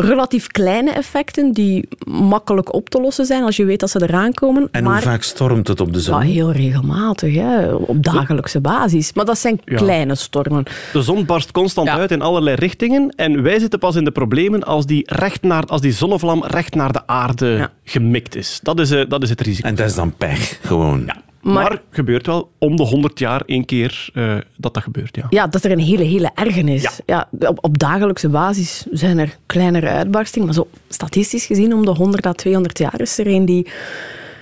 relatief 0.00 0.46
kleine 0.46 0.90
effecten 0.90 1.52
die 1.52 1.88
makkelijk 2.06 2.74
op 2.74 2.88
te 2.90 3.00
lossen 3.00 3.26
zijn 3.26 3.42
als 3.44 3.56
je 3.56 3.64
weet 3.64 3.80
dat 3.80 3.90
ze 3.90 4.02
eraan 4.02 4.34
komen. 4.34 4.68
En 4.70 4.84
maar 4.84 4.92
hoe 4.92 5.02
vaak 5.02 5.22
stormt 5.22 5.68
het 5.68 5.80
op 5.80 5.92
de 5.92 5.98
ja, 5.98 6.04
zon? 6.04 6.20
heel 6.20 6.52
regelmatig, 6.52 7.34
hè, 7.34 7.72
op 7.74 8.04
dagelijkse 8.04 8.60
basis. 8.60 9.12
Maar 9.12 9.24
dat 9.24 9.38
zijn 9.38 9.60
Ja. 9.64 9.76
kleine 9.76 10.14
stormen. 10.14 10.64
De 10.92 11.02
zon 11.02 11.24
barst 11.24 11.50
constant 11.52 11.88
Ja. 11.88 11.96
uit 11.96 12.10
in 12.10 12.22
allerlei 12.22 12.56
richtingen 12.56 13.10
en 13.16 13.42
wij 13.42 13.58
zitten 13.58 13.78
pas 13.78 13.96
in 13.96 14.04
de 14.04 14.10
problemen 14.10 14.64
als 14.64 14.86
die, 14.86 15.02
recht 15.06 15.42
naar, 15.42 15.64
als 15.66 15.80
die 15.80 15.92
zonnevlam 15.92 16.44
recht 16.44 16.74
naar 16.74 16.92
de 16.92 17.06
aarde 17.06 17.46
Ja. 17.46 17.70
gemikt 17.84 18.36
is. 18.36 18.60
Dat 18.62 18.80
is, 18.80 18.90
eh, 18.90 19.02
dat 19.08 19.22
is 19.22 19.30
het 19.30 19.40
risico. 19.40 19.68
En 19.68 19.74
dat 19.74 19.86
is 19.88 19.94
dan 19.94 20.14
pech, 20.16 20.58
gewoon. 20.62 21.10
Maar, 21.42 21.54
Maar- 21.54 21.70
het 21.70 21.80
gebeurt 21.90 22.26
wel 22.26 22.50
om 22.58 22.76
de 22.76 22.82
100 22.82 23.18
jaar 23.18 23.42
één 23.46 23.64
keer 23.64 24.08
eh, 24.14 24.36
dat 24.56 24.74
dat 24.74 24.82
gebeurt. 24.82 25.16
Ja. 25.16 25.26
Ja, 25.30 25.46
dat 25.46 25.64
er 25.64 25.70
een 25.70 25.78
hele, 25.78 26.02
hele 26.02 26.30
erge 26.34 26.60
is. 26.60 26.82
Ja. 26.82 26.90
Ja. 27.06 27.48
op, 27.48 27.58
op 27.64 27.78
dagelijkse 27.78 28.28
basis 28.28 28.86
zijn 28.90 29.18
er 29.18 29.36
kleinere 29.46 29.88
uitbarstingen. 29.88 30.46
Maar 30.46 30.56
zo 30.56 30.68
statistisch 30.88 31.46
gezien, 31.46 31.74
om 31.74 31.84
de 31.84 31.90
100 31.90 32.26
à 32.26 32.32
200 32.32 32.78
jaar 32.78 33.00
is 33.00 33.18
er 33.18 33.26
een 33.26 33.44
die 33.44 33.66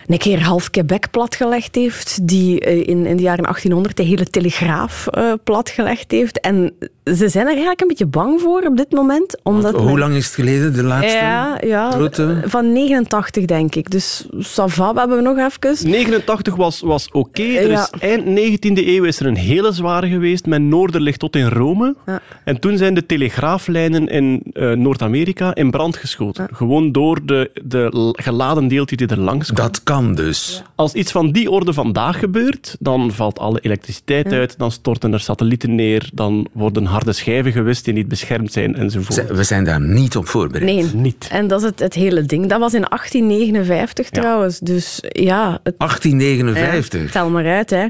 een 0.07 0.19
keer 0.19 0.43
half 0.43 0.71
Quebec 0.71 1.11
platgelegd 1.11 1.75
heeft. 1.75 2.29
Die 2.29 2.61
eh, 2.61 2.77
in, 2.79 3.07
in 3.07 3.17
de 3.17 3.23
jaren 3.23 3.43
1800 3.45 3.97
de 3.97 4.03
hele 4.03 4.25
telegraaf 4.25 5.07
eh, 5.07 5.33
platgelegd 5.45 6.11
heeft. 6.11 6.41
En 6.41 6.73
ze 7.05 7.29
zijn 7.29 7.45
er 7.45 7.51
eigenlijk 7.51 7.81
een 7.81 7.89
beetje 7.89 8.07
bang 8.07 8.41
voor 8.41 8.63
op 8.63 8.77
dit 8.77 8.93
moment. 8.93 9.39
Omdat 9.43 9.75
Hoe 9.75 9.85
men- 9.85 9.99
lang 9.99 10.15
is 10.15 10.25
het 10.27 10.35
geleden, 10.35 10.73
de 10.75 10.83
laatste? 10.83 11.17
Ja, 11.17 11.59
ja 11.65 11.91
grote? 11.91 12.43
van 12.45 12.73
89 12.73 13.45
denk 13.45 13.75
ik. 13.75 13.91
Dus 13.91 14.27
Sava 14.39 14.93
hebben 14.95 15.17
we 15.17 15.23
nog 15.23 15.37
even. 15.39 15.91
89 15.91 16.57
was, 16.57 16.81
was 16.81 17.09
oké. 17.13 17.43
Er 17.43 17.71
Ja. 17.71 17.89
is 17.93 18.01
Eind 18.01 18.25
19e 18.25 18.87
eeuw 18.87 19.05
is 19.05 19.21
er 19.21 19.27
een 19.27 19.37
hele 19.37 19.73
zware 19.73 20.09
geweest 20.09 20.47
met 20.47 20.63
Noorderlicht 20.63 21.19
tot 21.19 21.37
in 21.37 21.49
Rome. 21.49 21.95
Ja. 22.07 22.21
En 22.45 22.61
toen 22.61 22.77
zijn 22.77 22.95
de 22.95 23.07
telegraaflijnen 23.07 24.07
in 24.09 24.43
eh, 24.53 24.71
Noord-Amerika 24.73 25.55
in 25.55 25.71
brand 25.71 25.97
geschoten. 25.97 26.49
Gewoon 26.53 26.93
door 26.93 27.19
de, 27.27 27.51
de 27.65 28.13
geladen 28.13 28.69
deeltjes 28.69 28.99
die 28.99 29.07
er 29.09 29.21
langs 29.21 29.53
kwamen. 29.53 29.73
Dat 29.73 29.83
kan 29.97 30.15
dus. 30.15 30.63
Als 30.75 30.93
iets 30.93 31.13
van 31.13 31.31
die 31.31 31.51
orde 31.51 31.73
vandaag 31.73 32.19
gebeurt, 32.19 32.77
dan 32.79 33.13
valt 33.13 33.39
alle 33.39 33.61
elektriciteit 33.61 34.33
uit, 34.33 34.59
dan 34.59 34.71
storten 34.71 35.13
er 35.13 35.21
satellieten 35.21 35.75
neer, 35.75 36.11
dan 36.13 36.49
worden 36.53 36.85
harde 36.85 37.13
schijven 37.13 37.53
gewist 37.53 37.85
die 37.85 37.95
niet 37.95 38.09
beschermd 38.09 38.53
zijn 38.53 38.75
enzovoort. 38.75 39.27
We 39.29 39.43
zijn 39.43 39.65
daar 39.65 39.81
niet 39.81 40.17
op 40.17 40.29
voorbereid. 40.29 40.65
Nee, 40.65 40.85
Niet. 40.95 41.29
En 41.31 41.47
dat 41.47 41.61
is 41.61 41.67
het, 41.67 41.79
het 41.79 41.95
hele 41.95 42.23
ding. 42.23 42.47
Dat 42.47 42.61
was 42.61 42.75
in 42.75 42.85
1859 42.89 44.11
trouwens. 44.11 44.59
Dus 44.59 44.99
ja, 45.03 45.61
het, 45.63 45.75
1859. 45.79 47.03
Ja, 47.03 47.09
tel 47.09 47.31
maar 47.31 47.47
uit, 47.47 47.71
hè. 47.71 47.87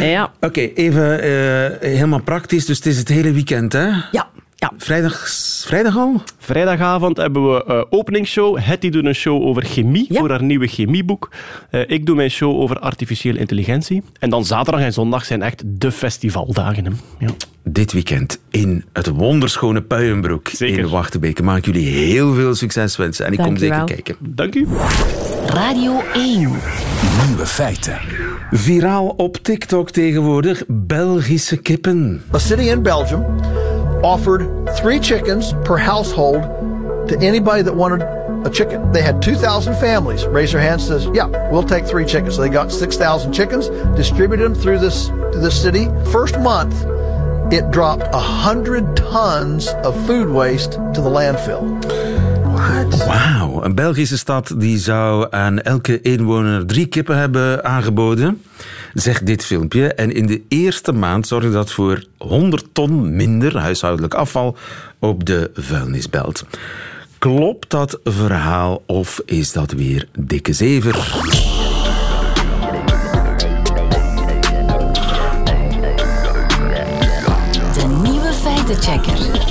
Ja, 0.00 0.32
Oké, 0.40 0.60
even 0.60 1.22
eh, 1.22 1.88
helemaal 1.90 2.22
praktisch. 2.22 2.66
Dus 2.66 2.76
het 2.76 2.86
is 2.86 2.98
het 2.98 3.08
hele 3.08 3.32
weekend, 3.32 3.72
hè? 3.72 3.86
ja, 4.12 4.30
ja. 4.62 4.72
Vrijdag, 4.76 5.28
vrijdag 5.66 5.96
al? 5.96 6.22
Vrijdagavond 6.38 7.16
hebben 7.16 7.52
we 7.54 7.64
eh 7.64 7.82
openingsshow. 7.90 8.58
Hetty 8.58 8.90
doet 8.90 9.04
een 9.04 9.14
show 9.14 9.42
over 9.42 9.62
chemie 9.64 10.06
Ja. 10.08 10.18
voor 10.20 10.30
haar 10.30 10.42
nieuwe 10.42 10.66
chemieboek. 10.66 11.30
Eh, 11.70 11.80
ik 11.86 12.06
doe 12.06 12.16
mijn 12.16 12.30
show 12.30 12.60
over 12.60 12.78
artificiële 12.78 13.38
intelligentie. 13.38 14.02
En 14.18 14.30
dan 14.30 14.44
zaterdag 14.44 14.80
en 14.82 14.92
zondag 14.92 15.24
zijn 15.24 15.42
echt 15.42 15.62
de 15.66 15.92
festivaldagen. 15.92 16.84
Hè. 16.84 16.90
Ja. 17.18 17.30
Dit 17.64 17.92
weekend 17.92 18.40
in 18.50 18.84
het 18.92 19.06
wonderschone 19.08 19.80
Puienbroek 19.82 20.48
Zeker. 20.48 20.78
in 20.78 20.88
Wachtenbeek. 20.88 21.42
Mag 21.42 21.56
ik 21.56 21.64
jullie 21.64 21.88
heel 21.88 22.34
veel 22.34 22.54
succes 22.54 22.96
wensen. 22.96 23.26
En 23.26 23.32
ik 23.32 23.38
kom 23.38 23.46
Dank 23.46 23.58
je 23.58 23.62
zeker 23.64 23.76
wel. 23.76 23.86
kijken. 23.86 24.16
Dank 24.20 24.54
u. 24.54 24.66
Radio 25.46 26.02
1. 26.14 26.38
Nieuwe 27.26 27.46
feiten. 27.46 27.98
Viraal 28.50 29.06
op 29.16 29.36
TikTok 29.36 29.90
tegenwoordig 29.90 30.62
Belgische 30.68 31.56
kippen. 31.56 32.22
A 32.34 32.38
city 32.38 32.62
in 32.62 32.82
Belgium 32.82 33.24
offered 34.02 34.68
three 34.76 35.00
chickens 35.00 35.52
per 35.64 35.76
household 35.76 36.42
to 37.08 37.18
anybody 37.20 37.62
that 37.62 37.74
wanted 37.74 38.02
a 38.46 38.50
chicken. 38.50 38.92
They 38.92 39.02
had 39.02 39.22
2,000 39.22 39.74
families 39.76 40.26
raise 40.26 40.52
their 40.52 40.60
hands 40.60 40.86
says, 40.86 41.08
yeah, 41.14 41.26
we'll 41.50 41.62
take 41.62 41.86
three 41.86 42.04
chickens. 42.04 42.36
So 42.36 42.42
they 42.42 42.48
got 42.48 42.72
6,000 42.72 43.32
chickens, 43.32 43.68
distributed 43.96 44.44
them 44.44 44.54
through 44.54 44.78
this, 44.78 45.10
this 45.32 45.60
city. 45.60 45.86
First 46.10 46.38
month, 46.38 46.74
it 47.52 47.70
dropped 47.70 48.12
100 48.12 48.96
tons 48.96 49.68
of 49.84 49.94
food 50.06 50.28
waste 50.28 50.72
to 50.72 51.00
the 51.00 51.10
landfill. 51.10 51.62
Wauw, 53.06 53.62
een 53.64 53.74
Belgische 53.74 54.18
stad 54.18 54.54
die 54.56 54.78
zou 54.78 55.26
aan 55.30 55.62
elke 55.62 56.00
inwoner 56.00 56.66
drie 56.66 56.86
kippen 56.86 57.18
hebben 57.18 57.64
aangeboden, 57.64 58.42
zegt 58.94 59.26
dit 59.26 59.44
filmpje. 59.44 59.94
En 59.94 60.14
in 60.14 60.26
de 60.26 60.42
eerste 60.48 60.92
maand 60.92 61.26
zorgde 61.26 61.50
dat 61.50 61.70
voor 61.70 62.04
100 62.18 62.66
ton 62.72 63.16
minder 63.16 63.58
huishoudelijk 63.58 64.14
afval 64.14 64.56
op 64.98 65.26
de 65.26 65.50
vuilnisbelt. 65.54 66.44
Klopt 67.18 67.70
dat 67.70 68.00
verhaal 68.04 68.82
of 68.86 69.20
is 69.24 69.52
dat 69.52 69.72
weer 69.72 70.08
dikke 70.18 70.52
zever? 70.52 70.92
De 77.74 78.00
nieuwe 78.02 78.32
feitenchecker. 78.32 79.41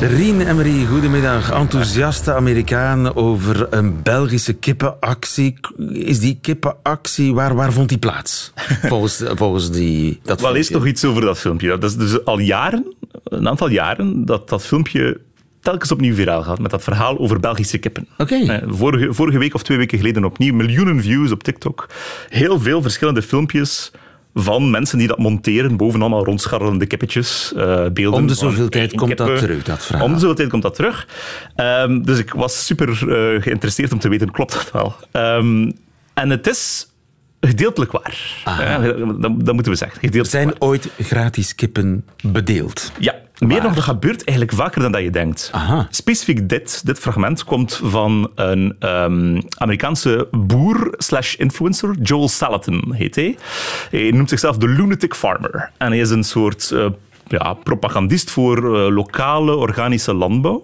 Rien 0.00 0.40
en 0.40 0.56
Marie, 0.56 0.86
goedemiddag. 0.86 1.50
Enthousiaste 1.50 2.34
Amerikaan 2.34 3.14
over 3.14 3.66
een 3.70 4.02
Belgische 4.02 4.52
kippenactie. 4.52 5.54
Is 5.92 6.20
die 6.20 6.38
kippenactie, 6.40 7.34
waar, 7.34 7.54
waar 7.54 7.72
vond 7.72 7.88
die 7.88 7.98
plaats? 7.98 8.52
Volgens, 8.90 9.22
volgens 9.34 9.70
die, 9.70 10.20
dat 10.22 10.40
Wel, 10.40 10.54
is 10.54 10.68
toch 10.68 10.86
iets 10.86 11.04
over 11.04 11.22
dat 11.22 11.38
filmpje. 11.38 11.78
Dat 11.78 11.90
is 11.90 11.96
dus 11.96 12.24
al 12.24 12.38
jaren, 12.38 12.94
een 13.24 13.48
aantal 13.48 13.68
jaren, 13.68 14.24
dat 14.24 14.48
dat 14.48 14.62
filmpje 14.62 15.20
telkens 15.60 15.92
opnieuw 15.92 16.14
viraal 16.14 16.42
gaat 16.42 16.58
met 16.58 16.70
dat 16.70 16.82
verhaal 16.82 17.18
over 17.18 17.40
Belgische 17.40 17.78
kippen. 17.78 18.08
Eh, 18.16 18.62
Vorige, 18.66 19.14
vorige 19.14 19.38
week 19.38 19.54
of 19.54 19.62
twee 19.62 19.78
weken 19.78 19.98
geleden 19.98 20.24
opnieuw 20.24 20.54
miljoenen 20.54 21.02
views 21.02 21.32
op 21.32 21.42
TikTok. 21.42 21.86
Heel 22.28 22.60
veel 22.60 22.82
verschillende 22.82 23.22
filmpjes 23.22 23.92
van 24.42 24.70
mensen 24.70 24.98
die 24.98 25.06
dat 25.08 25.18
monteren, 25.18 25.76
boven 25.76 26.00
allemaal 26.00 26.24
rondscharrelende 26.24 26.86
kippetjes. 26.86 27.52
eh, 27.56 27.86
beelden 27.92 28.20
Om 28.20 28.26
de 28.26 28.34
zoveel 28.34 28.68
tijd 28.68 28.94
komt 28.94 29.16
dat 29.16 29.36
terug, 29.38 29.62
dat 29.62 29.84
verhaal. 29.84 30.04
Om 30.04 30.12
de 30.12 30.18
zoveel 30.18 30.34
tijd 30.34 30.48
komt 30.48 30.62
dat 30.62 30.74
terug. 30.74 31.08
Ehm, 31.54 32.02
dus 32.02 32.18
ik 32.18 32.32
was 32.32 32.66
super 32.66 32.88
eh, 32.88 33.42
geïnteresseerd 33.42 33.92
om 33.92 33.98
te 33.98 34.08
weten, 34.08 34.30
klopt 34.30 34.52
dat 34.52 34.70
wel? 34.72 34.94
Ehm, 35.12 35.70
en 36.14 36.30
het 36.30 36.46
is 36.46 36.88
gedeeltelijk 37.40 37.92
waar. 37.92 38.42
Ja, 38.44 38.78
dat, 38.78 39.44
dat 39.44 39.54
moeten 39.54 39.72
we 39.72 39.78
zeggen. 39.78 39.96
Er 40.00 40.04
Gedeeltelijk 40.06 40.28
zijn 40.30 40.46
waar. 40.46 40.68
ooit 40.68 40.88
gratis 40.98 41.54
kippen 41.54 42.04
bedeeld. 42.22 42.92
Ja, 42.98 43.14
meer 43.38 43.62
nog, 43.62 43.74
dat 43.74 43.84
gebeurt 43.84 44.24
eigenlijk 44.24 44.58
vaker 44.58 44.80
dan 44.80 44.92
dat 44.92 45.02
je 45.02 45.10
denkt. 45.10 45.50
Aha. 45.52 45.86
Specifiek 45.90 46.48
dit, 46.48 46.86
dit 46.86 46.98
fragment 46.98 47.44
komt 47.44 47.80
van 47.84 48.30
een 48.34 48.76
ehm, 48.78 49.40
Amerikaanse 49.58 50.28
boer 50.30 50.94
slash 50.96 51.34
influencer, 51.34 51.96
Joel 52.02 52.28
Salatin 52.28 52.92
heet 52.96 53.14
hij. 53.14 53.36
Hij 53.90 54.10
noemt 54.10 54.28
zichzelf 54.28 54.56
de 54.56 54.68
Lunatic 54.68 55.14
Farmer. 55.14 55.70
En 55.76 55.88
hij 55.88 56.00
is 56.00 56.10
een 56.10 56.24
soort 56.24 56.70
eh, 56.70 56.86
ja, 57.28 57.54
propagandist 57.54 58.30
voor 58.30 58.56
eh, 58.56 58.94
lokale 58.94 59.56
organische 59.56 60.14
landbouw. 60.14 60.62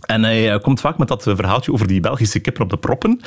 En 0.00 0.22
hij 0.22 0.52
eh, 0.52 0.60
komt 0.60 0.80
vaak 0.80 0.98
met 0.98 1.08
dat 1.08 1.22
verhaaltje 1.22 1.72
over 1.72 1.86
die 1.86 2.00
Belgische 2.00 2.38
kippen 2.38 2.62
op 2.62 2.70
de 2.70 2.76
proppen. 2.76 3.20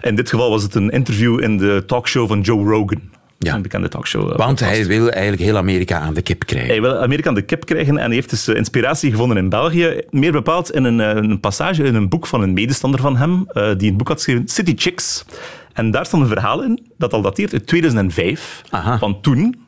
In 0.00 0.16
dit 0.16 0.28
geval 0.28 0.50
was 0.50 0.62
het 0.62 0.74
een 0.74 0.90
interview 0.90 1.42
in 1.42 1.58
de 1.58 1.82
talkshow 1.86 2.28
van 2.28 2.40
Joe 2.40 2.64
Rogan. 2.64 3.00
Ja. 3.44 3.54
Een 3.54 3.62
bekende 3.62 3.88
talkshow. 3.88 4.30
eh, 4.30 4.36
Want 4.36 4.60
hij 4.60 4.86
wil 4.86 5.10
eigenlijk 5.10 5.42
heel 5.42 5.56
Amerika 5.56 5.98
aan 5.98 6.14
de 6.14 6.22
kip 6.22 6.46
krijgen. 6.46 6.70
Hij 6.70 6.80
wil 6.80 6.96
Amerika 6.96 7.28
aan 7.28 7.34
de 7.34 7.42
kip 7.42 7.64
krijgen 7.64 7.98
en 7.98 8.04
hij 8.04 8.14
heeft 8.14 8.30
dus 8.30 8.48
eh, 8.48 8.56
inspiratie 8.56 9.10
gevonden 9.10 9.36
in 9.36 9.48
België. 9.48 10.00
Meer 10.10 10.32
bepaald 10.32 10.72
in 10.72 10.84
een, 10.84 11.00
eh, 11.00 11.08
een 11.08 11.40
passage 11.40 11.82
in 11.82 11.94
een 11.94 12.08
boek 12.08 12.26
van 12.26 12.42
een 12.42 12.52
medestander 12.52 13.00
van 13.00 13.16
hem, 13.16 13.46
die 13.78 13.90
een 13.90 13.96
boek 13.96 14.08
had 14.08 14.16
geschreven, 14.16 14.48
City 14.48 14.72
Chicks. 14.76 15.24
En 15.72 15.90
daar 15.90 16.06
stond 16.06 16.22
een 16.22 16.28
verhaal 16.28 16.62
in 16.62 16.86
dat 16.98 17.12
al 17.12 17.22
dateert 17.22 17.52
uit 17.52 17.66
2005. 17.66 18.62
Aha. 18.70 18.98
Want 18.98 19.22
toen, 19.22 19.64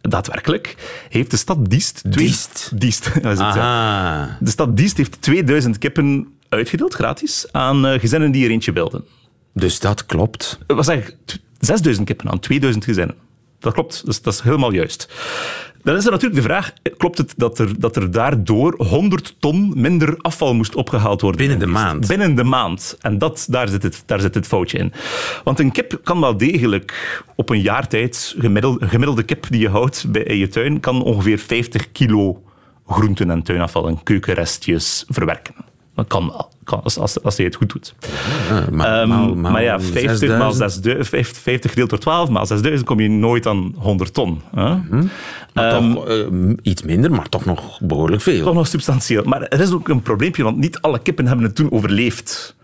daadwerkelijk, 0.00 0.74
heeft 1.08 1.30
de 1.30 1.36
stad 1.36 1.70
Diest... 1.70 2.02
twee- 2.10 2.26
Diest? 2.26 2.70
Diest, 2.74 3.04
dat 3.22 3.32
is 3.32 3.38
het, 3.38 3.54
ja. 3.54 4.36
De 4.40 4.50
stad 4.50 4.76
Diest 4.76 4.96
heeft 4.96 5.22
2000 5.22 5.78
kippen 5.78 6.26
uitgedeeld, 6.48 6.94
gratis, 6.94 7.46
aan 7.52 8.00
gezinnen 8.00 8.30
die 8.30 8.44
er 8.44 8.50
eentje 8.50 8.72
wilden. 8.72 9.04
Dus 9.54 9.80
dat 9.80 10.06
klopt. 10.06 10.58
Was 10.66 10.88
eigenlijk 10.88 11.18
6000 11.58 12.06
kippen 12.06 12.30
aan 12.30 12.38
2000 12.40 12.84
gezinnen. 12.84 13.16
Dat 13.58 13.72
klopt, 13.72 14.06
dus 14.06 14.22
dat 14.22 14.32
is 14.32 14.40
helemaal 14.40 14.72
juist. 14.72 15.08
Dan 15.82 15.96
is 15.96 16.04
er 16.04 16.10
natuurlijk 16.10 16.40
de 16.42 16.46
vraag, 16.48 16.72
klopt 16.96 17.18
het 17.18 17.34
dat 17.36 17.58
er, 17.58 17.80
dat 17.80 17.96
er 17.96 18.10
daardoor 18.10 18.74
100 18.78 19.34
ton 19.38 19.72
minder 19.74 20.16
afval 20.20 20.54
moest 20.54 20.74
opgehaald 20.74 21.20
worden? 21.20 21.40
Binnen 21.40 21.58
de 21.58 21.66
maand. 21.66 22.06
Binnen 22.06 22.34
de 22.34 22.44
maand. 22.44 22.96
En 23.00 23.18
dat, 23.18 23.46
daar, 23.50 23.68
zit 23.68 23.82
het, 23.82 24.02
daar 24.06 24.20
zit 24.20 24.34
het 24.34 24.46
foutje 24.46 24.78
in. 24.78 24.92
Want 25.44 25.60
een 25.60 25.72
kip 25.72 26.00
kan 26.02 26.20
wel 26.20 26.36
degelijk 26.36 27.22
op 27.34 27.50
een 27.50 27.60
jaar 27.60 27.88
tijd, 27.88 28.34
gemiddeld, 28.38 28.82
een 28.82 28.88
gemiddelde 28.88 29.22
kip 29.22 29.46
die 29.50 29.60
je 29.60 29.68
houdt 29.68 30.04
bij, 30.08 30.22
in 30.22 30.36
je 30.36 30.48
tuin, 30.48 30.80
kan 30.80 31.02
ongeveer 31.02 31.38
50 31.38 31.92
kilo 31.92 32.42
groenten 32.86 33.30
en 33.30 33.42
tuinafval 33.42 33.88
en 33.88 34.02
keukenrestjes 34.02 35.04
verwerken. 35.08 35.54
Dat 35.96 36.06
kan, 36.06 36.46
kan 36.64 36.82
als, 36.82 36.98
als, 36.98 37.22
als 37.22 37.36
hij 37.36 37.46
het 37.46 37.54
goed 37.54 37.72
doet. 37.72 37.94
Ja, 38.48 38.66
maar, 38.72 39.00
Ehm, 39.00 39.08
maal- 39.08 39.34
maal 39.34 39.52
maar 39.52 39.62
ja, 39.62 39.80
50 39.80 40.28
maal 40.38 40.52
6000. 40.52 40.82
6000, 40.84 41.08
50 41.08 41.42
50 41.42 41.70
gedeeld 41.70 41.90
door 41.90 41.98
12 41.98 42.28
maal 42.28 42.46
6000 42.46 42.88
kom 42.88 43.00
je 43.00 43.08
nooit 43.08 43.46
aan 43.46 43.74
100 43.76 44.14
ton. 44.14 44.40
Hè? 44.54 44.74
Maar 45.52 45.72
Ehm, 45.72 45.92
toch 45.94 46.08
eh, 46.08 46.16
iets 46.62 46.82
minder, 46.82 47.10
maar 47.10 47.28
toch 47.28 47.44
nog 47.44 47.80
behoorlijk 47.80 48.22
veel. 48.22 48.44
Toch 48.44 48.54
nog 48.54 48.66
substantieel. 48.66 49.22
Maar 49.24 49.42
er 49.42 49.60
is 49.60 49.72
ook 49.72 49.88
een 49.88 50.02
probleempje, 50.02 50.42
want 50.42 50.56
niet 50.56 50.80
alle 50.80 50.98
kippen 50.98 51.26
hebben 51.26 51.44
het 51.44 51.54
toen 51.54 51.72
overleefd. 51.72 52.54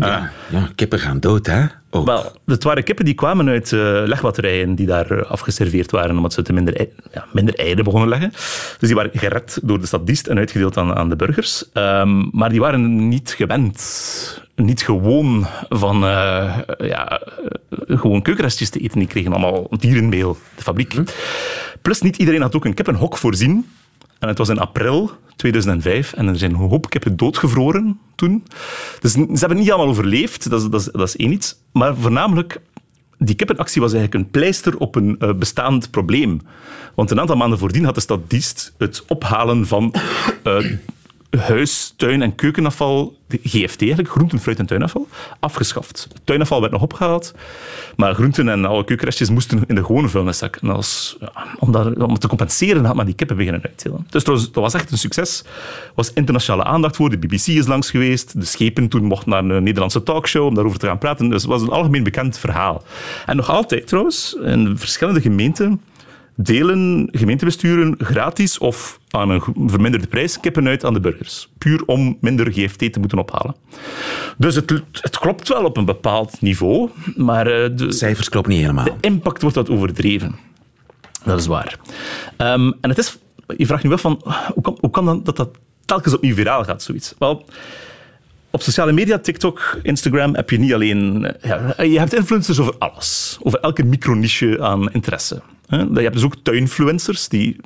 Ja, 0.00 0.30
ja, 0.50 0.68
kippen 0.74 0.98
gaan 0.98 1.20
dood, 1.20 1.46
hè? 1.46 1.64
Wel, 2.04 2.32
het 2.46 2.64
waren 2.64 2.84
kippen 2.84 3.04
die 3.04 3.14
kwamen 3.14 3.48
uit 3.48 3.72
eh, 3.72 3.78
legbatterijen 4.04 4.74
die 4.74 4.86
daar 4.86 5.10
eh, 5.10 5.30
afgeserveerd 5.30 5.90
waren, 5.90 6.16
omdat 6.16 6.32
ze 6.32 6.42
te 6.42 6.52
minder, 6.52 6.76
ei- 6.76 6.92
ja, 7.12 7.24
minder 7.32 7.54
eieren 7.54 7.84
begonnen 7.84 8.08
leggen. 8.08 8.30
Dus 8.78 8.88
die 8.88 8.94
waren 8.94 9.10
gered 9.14 9.58
door 9.62 9.80
de 9.80 9.86
stad 9.86 10.06
Diest 10.06 10.26
en 10.26 10.38
uitgedeeld 10.38 10.76
aan, 10.76 10.94
aan 10.94 11.08
de 11.08 11.16
burgers. 11.16 11.64
Ehm, 11.72 12.24
maar 12.32 12.48
die 12.50 12.60
waren 12.60 13.08
niet 13.08 13.34
gewend, 13.36 14.42
niet 14.56 14.82
gewoon 14.82 15.46
van 15.68 16.04
eh, 16.04 16.58
ja, 16.78 17.20
gewoon 17.88 18.22
keukenrestjes 18.22 18.70
te 18.70 18.78
eten. 18.80 18.98
Die 18.98 19.08
kregen 19.08 19.32
allemaal 19.32 19.66
dierenmeel, 19.78 20.36
de 20.56 20.62
fabriek. 20.62 20.94
Plus, 21.82 22.00
niet 22.02 22.16
iedereen 22.16 22.42
had 22.42 22.56
ook 22.56 22.64
een 22.64 22.74
kippenhok 22.74 23.16
voorzien. 23.16 23.66
En 24.18 24.28
het 24.28 24.38
was 24.38 24.48
in 24.48 24.58
april 24.58 25.10
2005 25.36 26.12
en 26.12 26.28
er 26.28 26.38
zijn 26.38 26.50
een 26.50 26.68
hoop 26.68 26.90
kippen 26.90 27.16
doodgevroren 27.16 27.98
toen. 28.14 28.44
Dus 29.00 29.12
ze 29.12 29.36
hebben 29.38 29.58
niet 29.58 29.70
allemaal 29.70 29.88
overleefd, 29.88 30.50
dat 30.50 30.72
is, 30.74 30.84
dat 30.92 31.08
is, 31.08 31.16
één 31.16 31.32
iets. 31.32 31.56
Maar 31.72 31.96
voornamelijk, 31.96 32.60
die 33.18 33.34
kippenactie 33.34 33.80
was 33.80 33.92
eigenlijk 33.92 34.24
een 34.24 34.30
pleister 34.30 34.78
op 34.78 34.94
een 34.94 35.16
eh, 35.18 35.34
bestaand 35.34 35.90
probleem. 35.90 36.40
Want 36.94 37.10
een 37.10 37.20
aantal 37.20 37.36
maanden 37.36 37.58
voordien 37.58 37.84
had 37.84 37.94
de 37.94 38.00
stad 38.00 38.30
Diest 38.30 38.74
het 38.78 39.04
ophalen 39.06 39.66
van 39.66 39.94
eh, 40.42 40.64
huis, 41.30 41.92
tuin- 41.96 42.22
en 42.22 42.34
keukenafval, 42.34 43.16
GFT 43.42 43.80
eigenlijk, 43.80 44.10
groenten, 44.10 44.38
fruit 44.38 44.58
en 44.58 44.66
tuinafval, 44.66 45.08
afgeschaft. 45.40 46.08
Tuinafval 46.24 46.60
werd 46.60 46.72
nog 46.72 46.82
opgehaald, 46.82 47.34
maar 47.96 48.14
groenten 48.14 48.48
en 48.48 48.64
alle 48.64 48.84
keukenrestjes 48.84 49.30
moesten 49.30 49.64
in 49.66 49.74
de 49.74 49.84
gewone 49.84 50.08
vuilniszak. 50.08 50.56
En 50.56 50.70
als, 50.70 51.16
ja, 51.20 51.32
om, 51.58 51.72
dat, 51.72 51.96
om 51.96 52.18
te 52.18 52.28
compenseren 52.28 52.84
had 52.84 52.96
men 52.96 53.06
die 53.06 53.14
kippen 53.14 53.36
beginnen 53.36 53.62
uitdelen. 53.62 54.06
Dus 54.10 54.24
dat 54.24 54.34
was, 54.34 54.44
dat 54.52 54.62
was 54.62 54.74
echt 54.74 54.90
een 54.90 54.98
succes. 54.98 55.40
Er 55.40 55.92
was 55.94 56.12
internationale 56.12 56.64
aandacht 56.64 56.96
voor. 56.96 57.10
De 57.10 57.18
BBC 57.18 57.46
is 57.46 57.66
langs 57.66 57.90
geweest. 57.90 58.40
De 58.40 58.46
schepen 58.46 58.88
toen 58.88 59.04
mochten 59.04 59.30
naar 59.30 59.44
een 59.44 59.62
Nederlandse 59.62 60.02
talkshow 60.02 60.46
om 60.46 60.54
daarover 60.54 60.78
te 60.78 60.86
gaan 60.86 60.98
praten. 60.98 61.28
Dus 61.28 61.42
het 61.42 61.50
was 61.50 61.62
een 61.62 61.68
algemeen 61.68 62.02
bekend 62.02 62.38
verhaal. 62.38 62.82
En 63.26 63.36
nog 63.36 63.50
altijd 63.50 63.86
trouwens, 63.86 64.36
in 64.42 64.78
verschillende 64.78 65.20
gemeenten 65.20 65.80
delen 66.40 67.08
gemeentebesturen 67.12 67.94
gratis 67.98 68.58
of 68.58 68.98
aan 69.10 69.30
een 69.30 69.42
verminderde 69.66 70.06
prijs 70.06 70.40
kippen 70.40 70.66
uit 70.68 70.84
aan 70.84 70.92
de 70.94 71.00
burgers. 71.00 71.48
Puur 71.58 71.82
om 71.86 72.16
minder 72.20 72.52
GFT 72.52 72.92
te 72.92 72.98
moeten 73.00 73.18
ophalen. 73.18 73.54
Dus 74.36 74.54
het, 74.54 74.82
het 74.92 75.18
klopt 75.18 75.48
wel 75.48 75.64
op 75.64 75.76
een 75.76 75.84
bepaald 75.84 76.40
niveau, 76.40 76.90
maar 77.16 77.46
eh, 77.46 77.70
de 77.76 77.92
Cijfers 77.92 78.28
kloppen 78.28 78.52
niet 78.52 78.60
helemaal. 78.60 78.96
impact 79.00 79.42
wordt 79.42 79.56
wat 79.56 79.70
overdreven. 79.70 80.34
Dat 81.24 81.38
is 81.40 81.46
waar. 81.46 81.78
Ehm, 82.36 82.72
en 82.80 82.88
het 82.88 82.98
is, 82.98 83.18
je 83.56 83.66
vraagt 83.66 83.82
nu 83.82 83.88
wel 83.88 83.98
van, 83.98 84.20
hoe 84.54 84.62
kan, 84.62 84.76
hoe 84.80 84.90
kan 84.90 85.04
dan 85.04 85.22
dat 85.24 85.36
dat 85.36 85.48
telkens 85.84 86.14
opnieuw 86.14 86.34
viraal 86.34 86.64
gaat, 86.64 86.82
zoiets? 86.82 87.14
Wel, 87.18 87.44
op 88.50 88.62
sociale 88.62 88.92
media, 88.92 89.18
TikTok, 89.18 89.78
Instagram, 89.82 90.34
heb 90.34 90.50
je 90.50 90.58
niet 90.58 90.74
alleen... 90.74 91.24
eh, 91.24 91.50
Ja, 91.76 91.82
je 91.82 91.98
hebt 91.98 92.14
influencers 92.14 92.60
over 92.60 92.74
alles. 92.78 93.38
Over 93.42 93.60
elke 93.60 93.82
microniche 93.84 94.62
aan 94.62 94.92
interesse. 94.92 95.42
Je 95.68 96.00
hebt 96.00 96.14
dus 96.14 96.24
ook 96.24 96.36
tuinfluencers 96.42 97.28
die 97.28 97.56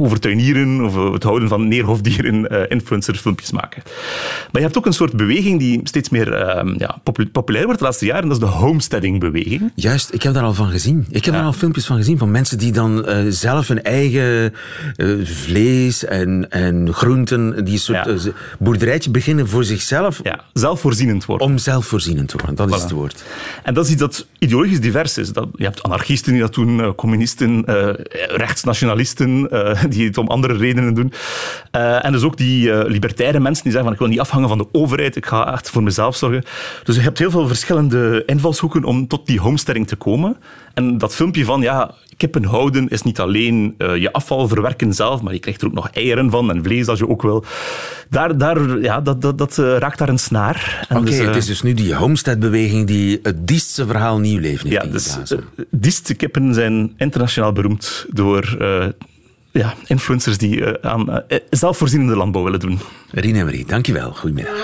over 0.00 0.20
tuinieren, 0.20 0.80
over 0.80 1.12
het 1.12 1.22
houden 1.22 1.48
van 1.48 1.68
neerhofdieren, 1.68 2.48
eh 2.50 2.60
influencerfilmpjes 2.68 3.50
maken. 3.50 3.82
Maar 4.52 4.60
je 4.60 4.60
hebt 4.66 4.76
ook 4.78 4.86
een 4.86 4.92
soort 4.92 5.12
beweging 5.12 5.58
die 5.58 5.80
steeds 5.84 6.08
meer 6.08 6.32
eh, 6.32 6.74
ja, 6.76 6.98
popu- 7.02 7.26
populair 7.28 7.64
wordt 7.64 7.78
de 7.78 7.84
laatste 7.84 8.04
jaren. 8.06 8.28
Dat 8.28 8.32
is 8.32 8.42
de 8.42 8.50
homesteading-beweging. 8.50 9.72
Juist, 9.74 10.12
ik 10.14 10.22
heb 10.22 10.34
daar 10.34 10.42
al 10.42 10.54
van 10.54 10.70
gezien. 10.70 11.06
Ik 11.10 11.24
heb 11.24 11.34
daar 11.34 11.42
al 11.44 11.52
filmpjes 11.52 11.86
van 11.86 11.96
gezien 11.96 12.18
van 12.18 12.30
mensen 12.30 12.58
die 12.58 12.72
dan 12.72 13.06
eh, 13.06 13.24
zelf 13.28 13.68
hun 13.68 13.82
eigen 13.82 14.54
eh, 14.96 15.08
vlees 15.24 16.04
en, 16.04 16.50
en 16.50 16.92
groenten, 16.94 17.64
die 17.64 17.78
soort 17.78 18.22
Ja. 18.24 18.32
boerderijtje 18.58 19.10
beginnen 19.10 19.48
voor 19.48 19.64
zichzelf, 19.64 20.20
Ja, 20.22 20.40
zelfvoorzienend 20.52 21.24
worden. 21.24 21.46
om 21.46 21.58
zelfvoorzienend 21.58 22.28
te 22.28 22.36
worden. 22.36 22.54
Dat 22.56 22.74
is 22.76 22.82
het 22.82 22.90
woord. 22.90 23.24
En 23.62 23.74
dat 23.74 23.84
is 23.84 23.90
iets 23.90 24.00
dat 24.00 24.26
ideologisch 24.38 24.80
divers 24.80 25.18
is. 25.18 25.32
Dat, 25.32 25.48
je 25.54 25.64
hebt 25.64 25.82
anarchisten 25.82 26.32
die 26.32 26.40
dat 26.40 26.54
doen, 26.54 26.94
communisten, 26.94 27.64
rechtsnationalisten 28.28 29.48
die 29.94 30.06
het 30.06 30.18
om 30.18 30.28
andere 30.28 30.56
redenen 30.56 30.94
doen. 30.94 31.12
Eh, 31.70 32.04
en 32.04 32.12
dus 32.12 32.22
ook 32.22 32.36
die 32.36 32.72
eh, 32.72 32.88
libertaire 32.90 33.40
mensen 33.40 33.62
die 33.62 33.72
zeggen 33.72 33.88
van 33.88 33.92
ik 33.92 33.98
wil 33.98 34.08
niet 34.08 34.20
afhangen 34.20 34.48
van 34.48 34.58
de 34.58 34.68
overheid, 34.72 35.16
ik 35.16 35.26
ga 35.26 35.52
echt 35.52 35.70
voor 35.70 35.82
mezelf 35.82 36.16
zorgen. 36.16 36.44
Dus 36.84 36.96
je 36.96 37.02
hebt 37.02 37.18
heel 37.18 37.30
veel 37.30 37.46
verschillende 37.46 38.22
invalshoeken 38.26 38.84
om 38.84 39.06
tot 39.06 39.26
die 39.26 39.40
homesteading 39.40 39.86
te 39.86 39.96
komen. 39.96 40.36
En 40.74 40.98
dat 40.98 41.14
filmpje 41.14 41.44
van 41.44 41.60
ja, 41.60 41.90
kippen 42.16 42.44
houden 42.44 42.88
is 42.88 43.02
niet 43.02 43.20
alleen 43.20 43.74
eh, 43.78 43.96
je 43.96 44.12
afval 44.12 44.48
verwerken 44.48 44.92
zelf, 44.92 45.22
maar 45.22 45.32
je 45.32 45.38
krijgt 45.38 45.60
er 45.60 45.66
ook 45.66 45.74
nog 45.74 45.90
eieren 45.90 46.30
van 46.30 46.50
en 46.50 46.62
vlees 46.62 46.88
als 46.88 46.98
je 46.98 47.08
ook 47.08 47.22
wil. 47.22 47.44
Daar, 48.10 48.38
daar, 48.38 48.78
ja, 48.80 49.00
dat, 49.00 49.22
dat, 49.22 49.38
dat 49.38 49.56
raakt 49.56 49.98
daar 49.98 50.08
een 50.08 50.18
snaar. 50.18 50.86
Oké, 50.90 51.04
dus, 51.04 51.18
het 51.18 51.36
is 51.36 51.46
dus 51.46 51.62
nu 51.62 51.74
die 51.74 51.94
homesteadbeweging 51.94 52.86
die 52.86 53.18
het 53.22 53.46
Diestse 53.46 53.86
verhaal 53.86 54.18
nieuw 54.18 54.40
leven 54.40 54.68
heeft 54.68 54.84
ja, 54.84 54.90
dus 54.90 55.32
uh, 55.32 55.38
Diestkippen 55.70 56.54
zijn 56.54 56.94
internationaal 56.96 57.52
beroemd 57.52 58.06
door 58.10 58.56
ja, 59.56 59.74
influencers 59.86 60.38
die 60.38 60.64
eh, 60.64 60.90
aan 60.90 61.22
eh, 61.28 61.38
zelfvoorzienende 61.50 62.16
landbouw 62.16 62.42
willen 62.42 62.60
doen. 62.60 62.78
Rien 63.10 63.36
en 63.36 63.44
Marie, 63.44 63.66
dankjewel. 63.66 64.12
Goedemiddag. 64.12 64.54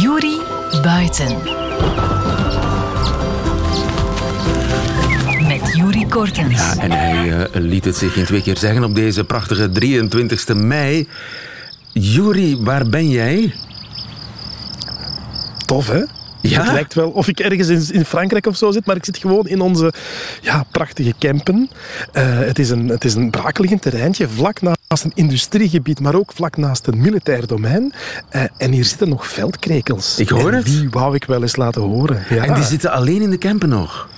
Juri 0.00 0.40
Buiten. 0.82 1.36
Met 5.46 5.76
Juri 5.76 6.06
Kortens. 6.06 6.56
Ja, 6.56 6.76
en 6.76 6.90
hij 6.90 7.32
eh, 7.32 7.60
liet 7.62 7.84
het 7.84 7.96
zich 7.96 8.16
in 8.16 8.24
twee 8.24 8.42
keer 8.42 8.56
zeggen 8.56 8.84
op 8.84 8.94
deze 8.94 9.24
prachtige 9.24 9.70
23e 9.84 10.56
mei. 10.56 11.08
Juri, 11.92 12.56
waar 12.60 12.88
ben 12.88 13.08
jij? 13.08 13.54
Tof, 15.70 15.88
hè? 15.88 16.02
Ja? 16.40 16.62
Het 16.62 16.72
lijkt 16.72 16.94
wel 16.94 17.10
of 17.10 17.28
ik 17.28 17.40
ergens 17.40 17.90
in, 17.90 18.04
Frankrijk 18.04 18.46
of 18.46 18.56
zo 18.56 18.70
zit, 18.70 18.86
maar 18.86 18.96
ik 18.96 19.04
zit 19.04 19.18
gewoon 19.18 19.46
in 19.48 19.60
onze 19.60 19.92
ja, 20.40 20.64
prachtige 20.70 21.14
campen. 21.18 21.70
Eh, 22.12 22.38
het, 22.38 22.58
is 22.58 22.70
een, 22.70 22.88
het 22.88 23.04
is 23.04 23.14
een 23.14 23.30
brakeliggend 23.30 23.82
terreintje, 23.82 24.28
vlak 24.28 24.60
naast 24.62 25.04
een 25.04 25.12
industriegebied, 25.14 26.00
maar 26.00 26.14
ook 26.14 26.32
vlak 26.32 26.56
naast 26.56 26.86
een 26.86 27.00
militair 27.00 27.46
domein. 27.46 27.92
Eh, 28.28 28.42
en 28.56 28.72
hier 28.72 28.84
zitten 28.84 29.08
nog 29.08 29.26
veldkrekels. 29.26 30.18
Ik 30.18 30.28
hoor 30.28 30.50
En 30.50 30.56
het. 30.56 30.66
Die 30.66 30.90
wou 30.90 31.14
ik 31.14 31.24
wel 31.24 31.42
eens 31.42 31.56
laten 31.56 31.82
horen. 31.82 32.24
Ja. 32.28 32.44
En 32.44 32.54
die 32.54 32.64
zitten 32.64 32.90
alleen 32.90 33.22
in 33.22 33.30
de 33.30 33.38
camper 33.38 33.68
nog. 33.68 34.08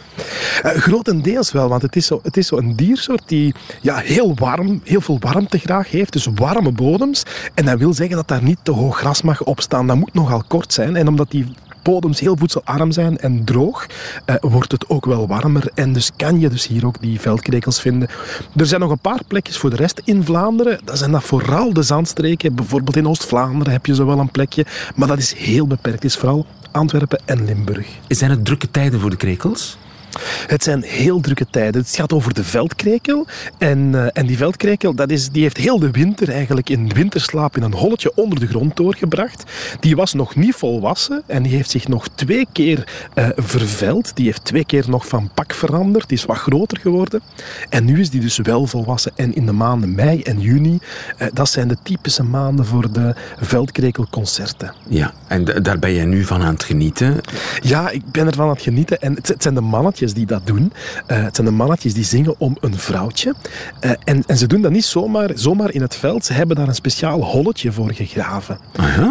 Eh, 0.62 0.70
grotendeels 0.70 1.52
wel, 1.52 1.68
want 1.68 1.82
het 1.82 1.96
is, 1.96 2.06
zo, 2.06 2.20
het 2.22 2.36
is 2.36 2.46
zo 2.46 2.56
een 2.56 2.76
diersoort 2.76 3.22
die 3.26 3.54
ja, 3.80 3.96
heel 3.96 4.34
warm, 4.34 4.80
heel 4.84 5.00
veel 5.00 5.18
warmte 5.20 5.58
graag 5.58 5.90
heeft. 5.90 6.12
Dus 6.12 6.28
warme 6.34 6.72
bodems. 6.72 7.22
En 7.54 7.64
dat 7.64 7.78
wil 7.78 7.92
zeggen 7.94 8.16
dat 8.16 8.28
daar 8.28 8.42
niet 8.42 8.58
te 8.62 8.70
hoog 8.70 8.98
gras 8.98 9.22
mag 9.22 9.42
opstaan. 9.42 9.86
Dat 9.86 9.96
moet 9.96 10.14
nogal 10.14 10.42
kort 10.48 10.72
zijn. 10.72 10.96
En 10.96 11.08
omdat 11.08 11.30
die 11.30 11.46
bodems 11.82 12.20
heel 12.20 12.36
voedselarm 12.36 12.92
zijn 12.92 13.18
en 13.18 13.44
droog, 13.44 13.86
eh, 14.24 14.34
wordt 14.40 14.72
het 14.72 14.88
ook 14.88 15.06
wel 15.06 15.26
warmer. 15.26 15.70
En 15.74 15.92
dus 15.92 16.10
kan 16.16 16.40
je 16.40 16.48
dus 16.48 16.66
hier 16.66 16.86
ook 16.86 17.00
die 17.00 17.20
veldkrekels 17.20 17.80
vinden. 17.80 18.08
Er 18.56 18.66
zijn 18.66 18.80
nog 18.80 18.90
een 18.90 18.98
paar 18.98 19.20
plekjes 19.26 19.56
voor 19.56 19.70
de 19.70 19.76
rest 19.76 20.00
in 20.04 20.24
Vlaanderen. 20.24 20.80
Dat 20.84 20.98
zijn 20.98 21.10
dat 21.10 21.22
vooral 21.22 21.72
de 21.72 21.82
zandstreken. 21.82 22.54
Bijvoorbeeld 22.54 22.96
in 22.96 23.08
Oost-Vlaanderen 23.08 23.72
heb 23.72 23.86
je 23.86 23.94
zo 23.94 24.06
wel 24.06 24.18
een 24.18 24.30
plekje. 24.30 24.66
Maar 24.94 25.08
dat 25.08 25.18
is 25.18 25.32
heel 25.32 25.66
beperkt. 25.66 26.04
Is 26.04 26.16
vooral 26.16 26.46
Antwerpen 26.70 27.20
en 27.24 27.44
Limburg. 27.44 27.86
Zijn 28.08 28.30
het 28.30 28.44
drukke 28.44 28.70
tijden 28.70 29.00
voor 29.00 29.10
de 29.10 29.16
krekels? 29.16 29.78
Het 30.46 30.62
zijn 30.62 30.82
heel 30.82 31.20
drukke 31.20 31.46
tijden. 31.50 31.80
Het 31.80 31.94
gaat 31.94 32.12
over 32.12 32.34
de 32.34 32.44
veldkrekel. 32.44 33.26
En, 33.58 33.94
eh, 33.94 34.06
en 34.12 34.26
die 34.26 34.36
veldkrekel 34.36 34.94
dat 34.94 35.10
is, 35.10 35.28
die 35.28 35.42
heeft 35.42 35.56
heel 35.56 35.78
de 35.78 35.90
winter 35.90 36.30
eigenlijk 36.30 36.70
in 36.70 36.88
winterslaap 36.88 37.56
in 37.56 37.62
een 37.62 37.74
holletje 37.74 38.12
onder 38.14 38.40
de 38.40 38.46
grond 38.46 38.76
doorgebracht. 38.76 39.42
Die 39.80 39.96
was 39.96 40.12
nog 40.12 40.36
niet 40.36 40.54
volwassen 40.54 41.22
en 41.26 41.42
die 41.42 41.52
heeft 41.52 41.70
zich 41.70 41.88
nog 41.88 42.08
twee 42.08 42.46
keer 42.52 42.88
eh, 43.14 43.28
verveld. 43.36 44.16
Die 44.16 44.26
heeft 44.26 44.44
twee 44.44 44.64
keer 44.64 44.84
nog 44.88 45.06
van 45.06 45.30
pak 45.34 45.54
veranderd. 45.54 46.08
Die 46.08 46.18
is 46.18 46.24
wat 46.24 46.36
groter 46.36 46.78
geworden. 46.78 47.20
En 47.68 47.84
nu 47.84 48.00
is 48.00 48.10
die 48.10 48.20
dus 48.20 48.38
wel 48.38 48.66
volwassen. 48.66 49.12
En 49.16 49.34
in 49.34 49.46
de 49.46 49.52
maanden 49.52 49.94
mei 49.94 50.22
en 50.22 50.40
juni, 50.40 50.78
eh, 51.16 51.26
dat 51.32 51.48
zijn 51.48 51.68
de 51.68 51.76
typische 51.82 52.22
maanden 52.22 52.66
voor 52.66 52.92
de 52.92 53.14
veldkrekelconcerten. 53.40 54.74
Ja, 54.88 55.12
en 55.26 55.44
daar 55.44 55.78
ben 55.78 55.94
jij 55.94 56.04
nu 56.04 56.24
van 56.24 56.42
aan 56.42 56.52
het 56.52 56.64
genieten. 56.64 57.20
Ja, 57.60 57.90
ik 57.90 58.10
ben 58.10 58.26
ervan 58.26 58.44
aan 58.44 58.52
het 58.52 58.62
genieten. 58.62 59.00
En 59.00 59.14
het, 59.14 59.28
het 59.28 59.42
zijn 59.42 59.54
de 59.54 59.60
mannetjes 59.60 60.01
mannetjes 60.02 60.14
die 60.14 60.26
dat 60.26 60.46
doen. 60.46 60.72
Eh, 61.06 61.22
het 61.22 61.34
zijn 61.34 61.46
de 61.46 61.52
mannetjes 61.52 61.94
die 61.94 62.04
zingen 62.04 62.34
om 62.38 62.56
een 62.60 62.78
vrouwtje. 62.78 63.34
Eh, 63.80 63.90
en, 64.04 64.24
en 64.26 64.36
ze 64.36 64.46
doen 64.46 64.62
dat 64.62 64.70
niet 64.70 64.84
zomaar, 64.84 65.30
zomaar 65.34 65.72
in 65.72 65.80
het 65.82 65.96
veld. 65.96 66.24
Ze 66.24 66.32
hebben 66.32 66.56
daar 66.56 66.68
een 66.68 66.74
speciaal 66.74 67.24
holletje 67.24 67.72
voor 67.72 67.92
gegraven. 67.92 68.58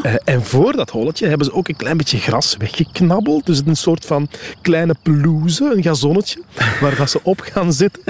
Eh, 0.03 0.13
en 0.23 0.45
voor 0.45 0.75
dat 0.75 0.89
holletje 0.89 1.27
hebben 1.27 1.45
ze 1.45 1.53
ook 1.53 1.67
een 1.67 1.75
klein 1.75 1.97
beetje 1.97 2.17
gras 2.17 2.57
weggeknabbeld. 2.57 3.45
Dus 3.45 3.61
een 3.65 3.75
soort 3.75 4.05
van 4.05 4.27
kleine 4.61 4.95
pelouse, 5.01 5.73
een 5.75 5.83
gazonnetje, 5.83 6.41
waar 6.81 6.95
dat 6.95 7.09
ze 7.09 7.19
op 7.23 7.39
gaan 7.39 7.73
zitten. 7.73 8.01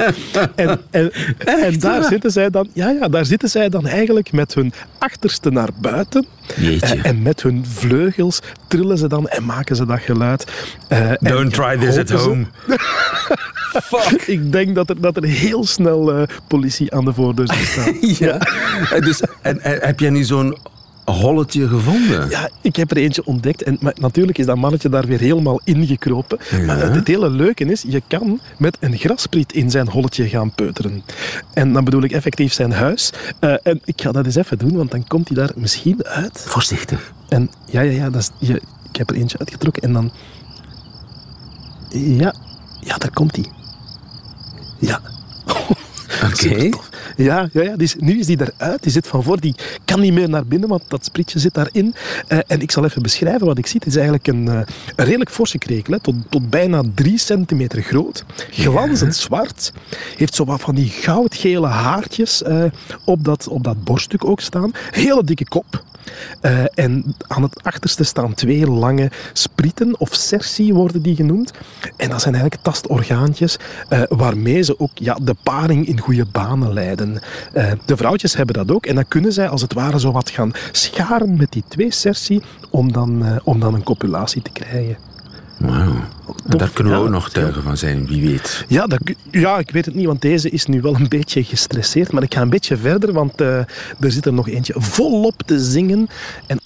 En, 0.56 0.80
en, 0.92 1.12
en 1.36 1.80
daar, 1.80 2.04
zitten 2.04 2.32
zij 2.32 2.50
dan, 2.50 2.68
ja, 2.74 2.90
ja, 2.90 3.08
daar 3.08 3.26
zitten 3.26 3.50
zij 3.50 3.70
dan 3.70 3.88
eigenlijk 3.88 4.32
met 4.32 4.54
hun 4.54 4.74
achterste 4.98 5.50
naar 5.50 5.70
buiten. 5.82 6.26
Jeetje. 6.56 6.96
Eh, 6.96 7.06
en 7.06 7.22
met 7.22 7.42
hun 7.42 7.66
vleugels 7.68 8.40
trillen 8.68 8.98
ze 8.98 9.08
dan 9.08 9.28
en 9.28 9.44
maken 9.46 9.76
ze 9.76 9.86
dat 9.86 10.00
geluid. 10.00 10.52
Eh, 10.88 11.12
Don't 11.20 11.54
try 11.54 11.78
this 11.78 11.98
at 11.98 12.10
home. 12.10 12.46
Fuck. 13.84 14.22
Ik 14.22 14.52
denk 14.52 14.76
dat 14.76 14.90
er, 14.90 15.02
dat 15.02 15.18
er 15.18 15.24
heel 15.24 15.66
snel 15.66 16.12
eh, 16.14 16.24
politie 16.48 16.94
aan 16.94 17.06
de 17.06 17.14
voordeur 17.14 17.48
zal 17.48 17.56
staan. 17.66 17.96
Ja. 18.28 18.38
Eh, 18.38 19.02
Dus, 19.02 19.22
en, 19.42 19.62
en 19.62 19.78
heb 19.82 20.00
jij 20.00 20.10
nu 20.10 20.24
zo'n 20.24 20.58
holletje 21.06 21.68
gevonden? 21.68 22.30
Ja, 22.30 22.50
ik 22.62 22.76
heb 22.76 22.92
er 22.92 22.98
eentje 22.98 23.26
ontdekt. 23.26 23.64
En 23.64 23.78
maar 23.80 23.94
natuurlijk 24.00 24.38
is 24.38 24.46
dat 24.46 24.58
mannetje 24.58 24.90
daar 24.90 25.06
weer 25.06 25.20
helemaal 25.20 25.62
ingekropen. 25.64 26.40
Maar 26.66 26.80
het, 26.80 26.96
het 26.96 27.08
hele 27.08 27.30
leuke 27.30 27.66
is, 27.66 27.84
je 27.88 28.02
kan 28.08 28.40
met 28.58 28.78
een 28.80 28.98
graspriet 28.98 29.54
in 29.54 29.72
zijn 29.72 29.90
holletje 29.90 30.30
gaan 30.30 30.52
peuteren. 30.52 31.04
En 31.54 31.74
dan 31.74 31.84
bedoel 31.84 32.04
ik 32.04 32.12
effectief 32.12 32.54
zijn 32.54 32.72
huis. 32.72 33.14
Eh, 33.40 33.54
en 33.64 33.82
ik 33.86 34.02
ga 34.02 34.12
dat 34.12 34.26
eens 34.26 34.36
even 34.36 34.58
doen, 34.58 34.76
want 34.76 34.92
dan 34.92 35.08
komt 35.08 35.28
hij 35.28 35.38
daar 35.38 35.52
misschien 35.56 36.06
uit. 36.06 36.44
Voorzichtig. 36.48 37.14
En 37.30 37.50
ja, 37.66 37.82
ja, 37.82 37.92
ja, 37.92 38.10
dat 38.10 38.22
is, 38.22 38.48
je, 38.48 38.62
ik 38.90 38.96
heb 38.96 39.10
er 39.10 39.16
eentje 39.16 39.38
uitgetrokken 39.38 39.84
en 39.84 39.94
dan... 39.94 40.12
Ja, 41.90 42.36
ja, 42.80 42.98
daar 42.98 43.12
komt 43.14 43.36
hij. 43.36 43.46
Ja. 44.80 45.02
Oké. 46.28 46.70
Ja, 47.24 47.50
ja, 47.54 47.62
ja 47.62 47.76
nu 47.98 48.20
is 48.20 48.26
die 48.26 48.42
eruit. 48.42 48.84
Die 48.84 48.92
zit 48.92 49.08
van 49.08 49.24
voor. 49.24 49.40
Die 49.40 49.56
kan 49.86 50.00
niet 50.00 50.14
meer 50.14 50.30
naar 50.30 50.46
binnen, 50.46 50.70
want 50.70 50.84
dat 50.88 51.06
sprietje 51.06 51.40
zit 51.40 51.54
daarin. 51.54 51.96
Eh, 52.28 52.40
en 52.48 52.62
ik 52.62 52.72
zal 52.72 52.86
even 52.86 53.02
beschrijven 53.02 53.46
wat 53.48 53.58
ik 53.58 53.68
zie. 53.68 53.80
Het 53.80 53.88
is 53.88 53.96
eigenlijk 53.96 54.28
een, 54.28 54.48
eh, 54.48 54.62
een 54.96 55.06
redelijk 55.06 55.32
forse 55.32 55.58
krekel. 55.58 55.94
Hè, 55.94 56.00
tot, 56.00 56.16
tot 56.30 56.50
bijna 56.50 56.82
drie 56.96 57.18
centimeter 57.18 57.82
groot. 57.82 58.26
Glanzend 58.52 59.16
zwart. 59.16 59.74
Heeft 60.18 60.36
zo 60.36 60.46
wat 60.46 60.62
van 60.62 60.76
die 60.76 60.90
goudgele 60.90 61.68
haartjes 61.68 62.44
eh, 62.44 62.64
op, 63.04 63.24
dat, 63.24 63.48
op 63.48 63.64
dat 63.64 63.84
borststuk 63.84 64.26
ook 64.26 64.42
staan. 64.42 64.72
Hele 64.92 65.24
dikke 65.24 65.48
kop. 65.48 65.84
En 66.74 67.16
aan 67.28 67.42
het 67.42 67.64
achterste 67.64 68.04
staan 68.04 68.34
twee 68.34 68.68
lange 68.68 69.12
sprieten, 69.34 70.00
of 70.00 70.14
cerci 70.14 70.74
worden 70.74 71.02
die 71.02 71.16
genoemd. 71.16 71.52
En 71.98 72.10
dat 72.10 72.22
zijn 72.22 72.34
eigenlijk 72.34 72.64
tastorgaantjes 72.64 73.58
waarmee 74.10 74.62
ze 74.62 74.80
ook 74.80 74.92
ja, 74.94 75.18
de 75.22 75.36
paring 75.44 75.88
in 75.88 76.00
goede 76.00 76.26
banen 76.26 76.74
leiden. 76.74 77.11
Eh, 77.54 77.72
de 77.86 77.98
vrouwtjes 77.98 78.36
hebben 78.36 78.56
dat 78.56 78.72
ook 78.72 78.86
en 78.86 78.96
dan 78.96 79.08
kunnen 79.08 79.34
zij 79.34 79.48
als 79.50 79.62
het 79.62 79.74
ware 79.74 80.00
zo 80.00 80.12
wat 80.12 80.30
gaan 80.30 80.52
scharen 80.72 81.38
met 81.38 81.52
die 81.52 81.64
twee 81.68 81.92
cerci 81.92 82.42
om 82.70 82.92
dan, 82.92 83.26
eh, 83.26 83.36
om 83.44 83.60
dan 83.60 83.74
een 83.74 83.84
copulatie 83.84 84.42
te 84.42 84.52
krijgen. 84.52 84.98
Wauw. 85.58 85.94
En 86.48 86.58
daar 86.58 86.70
kunnen 86.70 86.94
we 86.94 87.00
Ja, 87.00 87.06
ook 87.06 87.12
nog 87.12 87.30
tuigen 87.30 87.64
van 87.64 87.78
zijn, 87.78 88.08
wie 88.08 88.30
weet. 88.30 88.66
Ja, 88.68 88.88
dat, 88.88 89.00
ja, 89.32 89.58
ik 89.58 89.72
weet 89.72 89.86
het 89.86 89.96
niet, 89.96 90.06
want 90.06 90.22
deze 90.22 90.50
is 90.50 90.66
nu 90.66 90.82
wel 90.82 90.96
een 90.96 91.08
beetje 91.10 91.44
gestresseerd. 91.44 92.12
Maar 92.12 92.24
ik 92.24 92.34
ga 92.34 92.42
een 92.42 92.50
beetje 92.50 92.78
verder, 92.78 93.14
want 93.14 93.42
eh, 93.42 93.58
er 94.00 94.12
zit 94.12 94.26
er 94.26 94.34
nog 94.34 94.50
eentje 94.50 94.74
volop 94.78 95.42
te 95.46 95.60
zingen. 95.60 96.08
En 96.48 96.60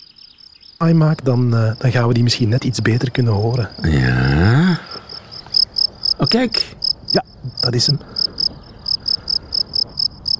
als 0.77 0.89
ik 0.89 0.95
maak, 0.95 1.25
dan, 1.25 1.55
eh, 1.55 1.71
dan 1.77 1.91
gaan 1.91 2.07
we 2.07 2.13
die 2.13 2.23
misschien 2.23 2.49
net 2.49 2.63
iets 2.63 2.81
beter 2.81 3.11
kunnen 3.11 3.33
horen. 3.33 3.69
Ja. 3.81 4.79
Oh, 6.17 6.27
kijk. 6.27 6.75
Ja, 7.11 7.23
dat 7.59 7.73
is 7.73 7.87
hem. 7.87 7.99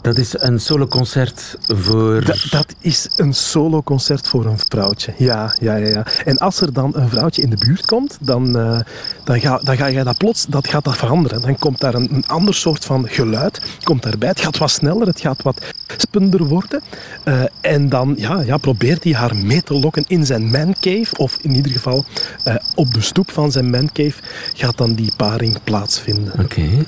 Dat 0.06 0.18
is 0.18 0.34
een 0.38 0.60
soloconcert 0.60 1.58
voor... 1.68 2.26
Dat, 2.26 2.48
dat 2.50 2.76
is 2.80 3.10
een 3.16 3.34
soloconcert 3.34 4.28
voor 4.28 4.46
een 4.46 4.60
vrouwtje. 4.68 5.14
Ja, 5.18 5.56
ja, 5.60 5.76
ja, 5.76 5.88
ja. 5.88 6.06
En 6.26 6.38
als 6.38 6.62
er 6.62 6.74
dan 6.74 6.92
een 6.96 7.10
vrouwtje 7.10 7.42
in 7.42 7.50
de 7.50 7.58
buurt 7.58 7.86
komt, 7.86 8.18
dan, 8.22 8.58
eh, 8.58 8.80
dan, 9.24 9.40
ga, 9.40 9.60
dan 9.64 9.78
ga 9.78 9.86
je 9.86 10.04
dat 10.04 10.18
plots 10.18 10.46
dat 10.46 10.68
gaat 10.68 10.84
dat 10.84 10.98
veranderen. 10.98 11.42
Dan 11.42 11.58
komt 11.60 11.80
daar 11.80 11.94
een, 11.94 12.08
een 12.14 12.28
ander 12.28 12.54
soort 12.54 12.86
van 12.86 13.08
geluid 13.08 13.62
komt 13.84 14.04
daarbij. 14.04 14.30
Het 14.30 14.40
gaat 14.40 14.58
wat 14.58 14.70
sneller, 14.70 15.08
het 15.08 15.20
gaat 15.20 15.42
wat 15.42 15.62
spender 15.98 16.44
worden. 16.44 16.82
Eh, 17.24 17.44
en 17.62 17.90
dan 17.90 18.14
ja, 18.18 18.42
ja, 18.42 18.58
probeert 18.58 19.04
hij 19.04 19.14
haar 19.14 19.36
mee 19.36 19.64
te 19.64 19.74
lokken 19.74 20.04
in 20.08 20.26
zijn 20.26 20.52
mancave. 20.52 21.18
Of 21.18 21.38
in 21.42 21.56
ieder 21.56 21.72
geval 21.72 22.06
eh, 22.44 22.56
op 22.76 22.94
de 22.94 23.02
stoep 23.02 23.32
van 23.32 23.52
zijn 23.52 23.70
mancave 23.70 24.22
gaat 24.54 24.78
dan 24.78 24.94
die 24.94 25.12
paring 25.18 25.64
plaatsvinden. 25.64 26.40
Oké. 26.40 26.86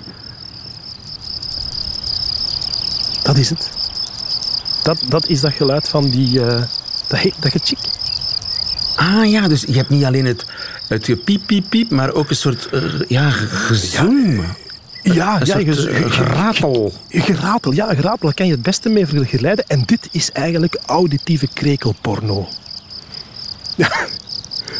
Dat 3.27 3.37
is 3.37 3.49
het. 3.49 3.69
Dat, 4.83 4.97
dat 5.07 5.27
is 5.27 5.41
dat 5.41 5.53
geluid 5.53 5.89
van 5.89 6.09
die... 6.09 6.45
eh 6.45 6.61
dat, 7.07 7.19
dat 7.39 7.51
getjik. 7.51 7.79
Ah 8.95 9.29
ja, 9.29 9.47
dus 9.47 9.61
je 9.67 9.73
hebt 9.75 9.89
niet 9.89 10.03
alleen 10.05 10.25
het, 10.25 10.45
het 10.87 11.05
gepiep, 11.05 11.41
piep, 11.45 11.69
piep, 11.69 11.91
maar 11.91 12.13
ook 12.13 12.29
een 12.29 12.35
soort 12.35 12.69
eh, 12.69 12.81
ja, 13.07 13.29
gezoem. 13.29 14.35
Ja, 15.01 15.39
Een 15.39 15.45
ja 15.45 15.45
soort, 15.45 15.63
ge- 15.79 15.89
eh, 15.89 16.01
ge- 16.01 16.09
geratel. 16.09 16.93
Geratel, 17.09 17.71
ja, 17.71 17.87
geratel, 17.87 18.17
daar 18.21 18.33
kan 18.33 18.45
je 18.45 18.51
het 18.51 18.61
beste 18.61 18.89
mee 18.89 19.07
vergelijken. 19.07 19.65
En 19.67 19.83
dit 19.85 20.07
is 20.11 20.31
eigenlijk 20.31 20.77
auditieve 20.85 21.47
krekelporno. 21.53 22.47
Ja, 23.75 23.91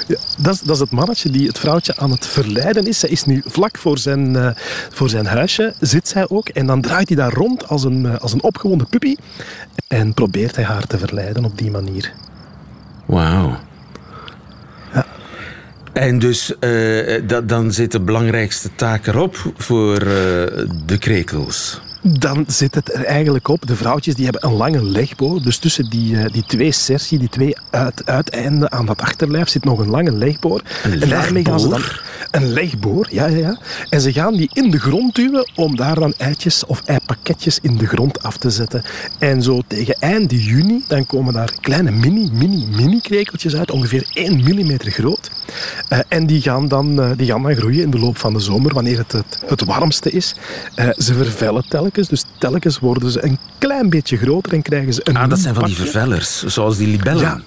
ja, 0.08 0.18
dat, 0.38 0.54
is, 0.54 0.60
dat 0.60 0.76
is 0.76 0.82
het 0.82 0.92
mannetje 0.92 1.30
die 1.30 1.48
het 1.48 1.60
vrouwtje 1.60 1.96
aan 1.96 2.12
het 2.12 2.28
verleiden 2.28 2.88
is. 2.88 3.00
Zij 3.00 3.10
is 3.10 3.26
nu 3.26 3.42
vlak 3.46 3.78
voor 3.78 3.98
zijn, 3.98 4.36
eh, 4.36 4.50
voor 4.90 5.10
zijn 5.10 5.26
huisje, 5.26 5.74
zit 5.80 6.08
zij 6.08 6.30
ook. 6.30 6.50
En 6.50 6.66
dan 6.66 6.82
draait 6.82 7.08
hij 7.08 7.18
daar 7.18 7.34
rond 7.34 7.68
als 7.68 7.84
een, 7.84 8.06
eh, 8.06 8.20
als 8.20 8.34
een 8.34 8.44
opgewonden 8.44 8.90
puppy. 8.90 9.16
En 9.88 10.14
probeert 10.14 10.56
hij 10.56 10.66
haar 10.66 10.88
te 10.88 10.98
verleiden 10.98 11.46
op 11.46 11.58
die 11.58 11.72
manier. 11.72 12.14
Wauw. 13.06 13.58
En 15.94 16.20
dus 16.20 16.60
eh, 16.60 17.22
dat, 17.28 17.50
dan 17.50 17.72
zit 17.72 17.92
de 17.92 18.00
belangrijkste 18.00 18.70
taak 18.76 19.08
erop 19.08 19.54
voor 19.58 20.00
de 20.86 20.98
krekels. 21.00 21.82
Dan 22.14 22.44
zit 22.48 22.76
het 22.76 22.94
er 22.94 23.04
eigenlijk 23.04 23.48
op. 23.48 23.68
De 23.68 23.76
vrouwtjes 23.76 24.16
die 24.16 24.24
hebben 24.24 24.46
een 24.46 24.56
lange 24.56 24.84
legboor. 24.84 25.42
Dus 25.42 25.58
tussen 25.58 25.90
die, 25.90 26.18
eh, 26.18 26.34
die 26.34 26.44
twee 26.44 26.72
sersie, 26.72 27.20
die 27.20 27.30
twee 27.30 27.56
uit, 27.70 28.06
uiteinden 28.06 28.72
aan 28.72 28.86
dat 28.86 29.02
achterlijf, 29.02 29.50
zit 29.50 29.64
nog 29.64 29.80
een 29.80 29.90
lange 29.90 30.12
legboor. 30.12 30.62
Een 30.84 31.02
en 31.02 31.10
daarmee 31.10 31.46
gaan 31.46 31.60
ze 31.60 31.70
dan 31.70 31.80
legboor? 31.80 32.06
een 32.32 32.54
legboor, 32.54 33.08
ja, 33.12 33.26
ja, 33.26 33.38
ja. 33.38 33.58
En 33.90 34.02
ze 34.02 34.14
gaan 34.14 34.36
die 34.36 34.50
in 34.54 34.72
de 34.72 34.80
grond 34.80 35.16
duwen 35.16 35.52
om 35.56 35.76
daar 35.76 36.00
dan 36.00 36.14
eitjes 36.18 36.66
of 36.66 36.82
eipakketjes 36.86 37.60
in 37.62 37.78
de 37.78 37.88
grond 37.88 38.24
af 38.24 38.38
te 38.38 38.50
zetten. 38.50 38.84
En 39.20 39.44
zo 39.44 39.62
tegen 39.68 39.96
einde 40.00 40.44
juni, 40.44 40.84
dan 40.88 41.06
komen 41.06 41.34
daar 41.34 41.54
kleine 41.62 41.92
mini, 41.92 42.30
mini, 42.32 42.66
mini 42.76 43.00
krekeltjes 43.00 43.56
uit, 43.56 43.72
ongeveer 43.72 44.06
1 44.14 44.44
millimeter 44.44 44.92
groot. 44.92 45.30
Eh, 45.88 46.00
en 46.08 46.26
die 46.26 46.42
gaan, 46.42 46.68
dan, 46.68 47.02
eh, 47.02 47.10
die 47.16 47.28
gaan 47.28 47.44
dan 47.44 47.56
groeien 47.56 47.82
in 47.82 47.92
de 47.92 48.00
loop 48.00 48.18
van 48.18 48.34
de 48.34 48.40
zomer, 48.40 48.74
wanneer 48.74 48.98
het 48.98 49.12
het, 49.12 49.40
het 49.46 49.64
warmste 49.64 50.12
is. 50.12 50.36
Ze 50.98 51.14
vervellen 51.14 51.66
telkens, 51.68 51.97
dus 52.06 52.24
telkens 52.38 52.80
worden 52.80 53.12
ze 53.12 53.24
een 53.24 53.38
klein 53.58 53.90
beetje 53.90 54.18
groter 54.18 54.54
en 54.54 54.62
krijgen 54.62 54.94
ze 54.94 55.02
een 55.04 55.18
Ah, 55.18 55.30
dat 55.30 55.40
zijn 55.40 55.56
van 55.56 55.66
die 55.66 55.76
vervellers, 55.76 56.44
zoals 56.46 56.78
die 56.78 56.88
libellen. 56.88 57.22
Ja. 57.22 57.42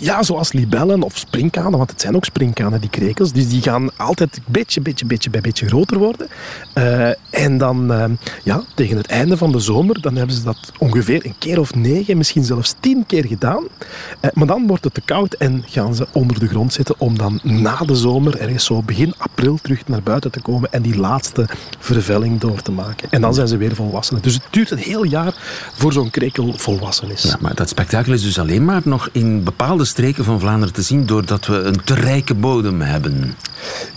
Ja, 0.00 0.22
zoals 0.22 0.52
libellen 0.52 1.02
of 1.02 1.16
springkanen, 1.16 1.78
want 1.78 1.90
het 1.90 2.00
zijn 2.00 2.16
ook 2.16 2.24
springkanen, 2.24 2.80
die 2.80 2.90
krekels. 2.90 3.32
Dus 3.32 3.48
die 3.48 3.62
gaan 3.62 3.96
altijd 3.96 4.40
beetje, 4.46 4.80
beetje, 4.80 5.06
beetje 5.06 5.30
bij 5.30 5.40
beetje 5.40 5.66
groter 5.66 5.98
worden. 5.98 6.28
Eh, 6.72 7.08
en 7.30 7.58
dan, 7.58 7.92
eh, 7.92 8.04
ja, 8.44 8.62
tegen 8.74 8.96
het 8.96 9.06
einde 9.06 9.36
van 9.36 9.52
de 9.52 9.58
zomer, 9.58 10.00
dan 10.00 10.16
hebben 10.16 10.36
ze 10.36 10.42
dat 10.42 10.72
ongeveer 10.78 11.26
een 11.26 11.34
keer 11.38 11.60
of 11.60 11.74
negen, 11.74 12.16
misschien 12.16 12.44
zelfs 12.44 12.74
tien 12.80 13.06
keer 13.06 13.24
gedaan. 13.26 13.64
Eh, 14.20 14.30
maar 14.34 14.46
dan 14.46 14.66
wordt 14.66 14.84
het 14.84 14.94
te 14.94 15.00
koud 15.00 15.34
en 15.34 15.62
gaan 15.66 15.94
ze 15.94 16.06
onder 16.12 16.38
de 16.38 16.48
grond 16.48 16.72
zitten 16.72 16.94
om 16.98 17.18
dan 17.18 17.40
na 17.42 17.76
de 17.76 17.94
zomer, 17.94 18.38
ergens 18.40 18.64
zo 18.64 18.82
begin 18.82 19.14
april, 19.18 19.58
terug 19.62 19.88
naar 19.88 20.02
buiten 20.02 20.30
te 20.30 20.40
komen 20.40 20.72
en 20.72 20.82
die 20.82 20.98
laatste 20.98 21.48
vervelling 21.78 22.40
door 22.40 22.62
te 22.62 22.72
maken. 22.72 23.10
En 23.10 23.20
dan 23.20 23.34
zijn 23.34 23.48
ze 23.48 23.56
weer 23.56 23.74
volwassenen. 23.74 24.22
Dus 24.22 24.34
het 24.34 24.42
duurt 24.50 24.70
een 24.70 24.78
heel 24.78 25.04
jaar 25.04 25.34
voor 25.74 25.92
zo'n 25.92 26.10
krekel 26.10 26.52
volwassen 26.56 27.10
is. 27.10 27.22
Ja, 27.22 27.36
maar 27.40 27.54
dat 27.54 27.68
spektakel 27.68 28.12
is 28.12 28.22
dus 28.22 28.38
alleen 28.38 28.64
maar 28.64 28.80
nog 28.84 29.08
in 29.12 29.44
bepaalde 29.44 29.84
streken 29.88 30.24
van 30.24 30.40
Vlaanderen 30.40 30.74
te 30.74 30.82
zien 30.82 31.06
doordat 31.06 31.46
we 31.46 31.56
een 31.56 31.84
te 31.84 31.94
rijke 31.94 32.34
bodem 32.34 32.80
hebben. 32.80 33.34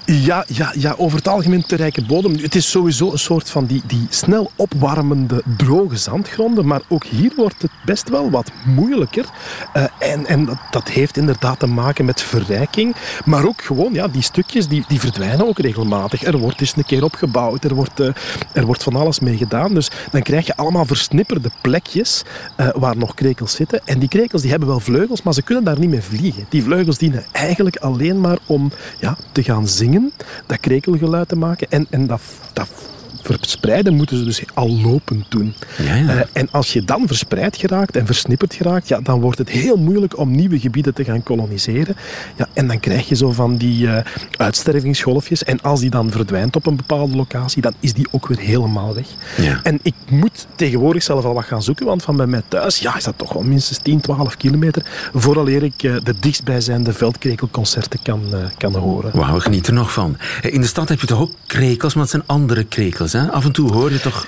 Ja, 0.06 0.46
ja, 0.48 0.74
ja, 0.78 0.94
over 0.98 1.18
het 1.18 1.28
algemeen 1.28 1.66
te 1.66 1.76
rijke 1.76 2.06
bodem. 2.06 2.36
Het 2.38 2.56
is 2.56 2.70
sowieso 2.70 3.12
een 3.12 3.20
soort 3.20 3.50
van 3.50 3.66
die, 3.66 3.82
die 3.86 4.08
snel 4.10 4.52
opwarmende, 4.56 5.44
droge 5.58 5.98
zandgronden. 5.98 6.66
Maar 6.66 6.82
ook 6.88 7.04
hier 7.04 7.32
wordt 7.36 7.62
het 7.62 7.72
best 7.86 8.10
wel 8.10 8.30
wat 8.30 8.52
moeilijker. 8.66 9.26
Eh, 9.74 9.84
en 10.00 10.26
en 10.26 10.46
dat, 10.46 10.58
dat 10.72 10.90
heeft 10.90 11.18
inderdaad 11.18 11.60
te 11.60 11.68
maken 11.68 12.06
met 12.06 12.22
verrijking. 12.22 12.96
Maar 13.26 13.46
ook 13.46 13.62
gewoon, 13.62 13.94
ja, 13.94 14.08
die 14.08 14.22
stukjes 14.22 14.68
die, 14.68 14.84
die 14.88 15.00
verdwijnen 15.00 15.48
ook 15.48 15.60
regelmatig. 15.60 16.24
Er 16.24 16.38
wordt 16.38 16.62
eens 16.62 16.74
een 16.76 16.86
keer 16.86 17.04
opgebouwd. 17.04 17.64
Er 17.64 17.76
wordt, 17.76 18.00
eh, 18.00 18.08
er 18.52 18.66
wordt 18.66 18.84
van 18.84 18.96
alles 18.96 19.20
mee 19.20 19.38
gedaan. 19.38 19.74
Dus 19.74 19.92
dan 20.12 20.22
krijg 20.22 20.46
je 20.46 20.56
allemaal 20.56 20.86
versnipperde 20.86 21.52
plekjes 21.62 22.24
eh, 22.56 22.68
waar 22.76 22.98
nog 22.98 23.14
krekels 23.14 23.56
zitten. 23.56 23.82
En 23.86 24.00
die 24.00 24.10
krekels 24.10 24.42
die 24.42 24.52
hebben 24.52 24.70
wel 24.70 24.80
vleugels, 24.80 25.22
maar 25.22 25.34
ze 25.34 25.42
kunnen 25.42 25.64
daar 25.64 25.80
niet 25.82 25.90
mee 25.90 26.02
vliegen. 26.02 26.46
Die 26.50 26.64
vleugels 26.64 26.98
dienen 26.98 27.26
eigenlijk 27.32 27.76
alleen 27.78 28.22
maar 28.22 28.38
om 28.46 28.72
ja, 29.00 29.18
te 29.32 29.44
gaan 29.44 29.68
zingen, 29.68 30.12
dat 30.46 30.60
krekelgeluid 30.60 31.28
te 31.28 31.36
maken. 31.36 31.68
En, 31.70 31.88
en 31.90 32.08
dat, 32.08 32.22
dat 32.54 32.91
verspreiden 33.22 33.94
moeten 33.94 34.18
ze 34.18 34.24
dus 34.24 34.44
al 34.54 34.70
lopend 34.70 35.26
doen. 35.30 35.54
Ja, 35.78 35.96
ja. 35.96 36.10
Eh, 36.10 36.22
en 36.34 36.48
als 36.52 36.74
je 36.74 36.84
dan 36.84 37.08
verspreid 37.08 37.58
geraakt 37.58 37.96
en 37.96 38.06
versnipperd 38.06 38.54
geraakt, 38.54 38.88
ja, 38.88 39.00
dan 39.00 39.20
wordt 39.20 39.38
het 39.38 39.50
heel 39.50 39.78
moeilijk 39.78 40.18
om 40.18 40.32
nieuwe 40.32 40.60
gebieden 40.60 40.94
te 40.94 41.04
gaan 41.04 41.24
koloniseren. 41.24 41.96
Ja, 42.36 42.48
en 42.54 42.68
dan 42.68 42.80
krijg 42.80 43.10
je 43.10 43.16
zo 43.16 43.32
van 43.32 43.58
die 43.58 43.86
uh, 43.86 43.98
uitstervingsgolfjes. 44.38 45.44
En 45.44 45.62
als 45.62 45.80
die 45.80 45.90
dan 45.90 46.12
verdwijnt 46.12 46.56
op 46.56 46.66
een 46.66 46.76
bepaalde 46.76 47.16
locatie, 47.16 47.62
dan 47.62 47.74
is 47.80 47.94
die 47.94 48.08
ook 48.12 48.28
weer 48.28 48.40
helemaal 48.40 48.94
weg. 48.94 49.08
Ja. 49.38 49.60
En 49.64 49.80
ik 49.82 49.94
moet 50.10 50.48
tegenwoordig 50.56 51.04
zelf 51.04 51.26
al 51.26 51.34
wat 51.34 51.46
gaan 51.46 51.64
zoeken, 51.64 51.86
want 51.86 52.04
van 52.04 52.18
bij 52.18 52.28
mij 52.28 52.42
thuis 52.48 52.80
ja, 52.80 52.98
is 52.98 53.04
dat 53.04 53.18
toch 53.18 53.34
wel 53.34 53.44
minstens 53.44 53.78
10, 53.78 54.02
12 54.02 54.38
kilometer 54.38 54.86
vooraleer 55.14 55.64
ik 55.64 55.84
uh, 55.84 55.96
de 56.04 56.14
dichtstbijzijnde 56.20 56.94
veldkrekelconcerten 56.94 58.00
kan, 58.02 58.22
kan 58.58 58.76
horen. 58.76 59.12
Wauw, 59.14 59.40
geniet 59.40 59.68
er 59.68 59.74
nog 59.74 59.94
van. 59.94 60.18
In 60.42 60.62
de 60.62 60.68
stad 60.68 60.90
heb 60.90 61.00
je 61.00 61.08
toch 61.08 61.20
ook 61.20 61.32
krekels, 61.46 61.94
maar 61.94 62.04
het 62.04 62.12
zijn 62.12 62.24
andere 62.26 62.64
krekels. 62.64 63.11
Hè? 63.14 63.32
Af 63.32 63.46
en 63.46 63.52
toe 63.52 63.72
hoor 63.72 63.92
je 63.92 64.00
toch... 64.00 64.28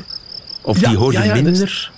Of 0.61 0.79
Ja, 0.79 0.89
die 0.89 0.97
hoor 0.97 1.11
je 1.11 1.17
ja, 1.17 1.23
ja, 1.23 1.33
minder? 1.33 1.91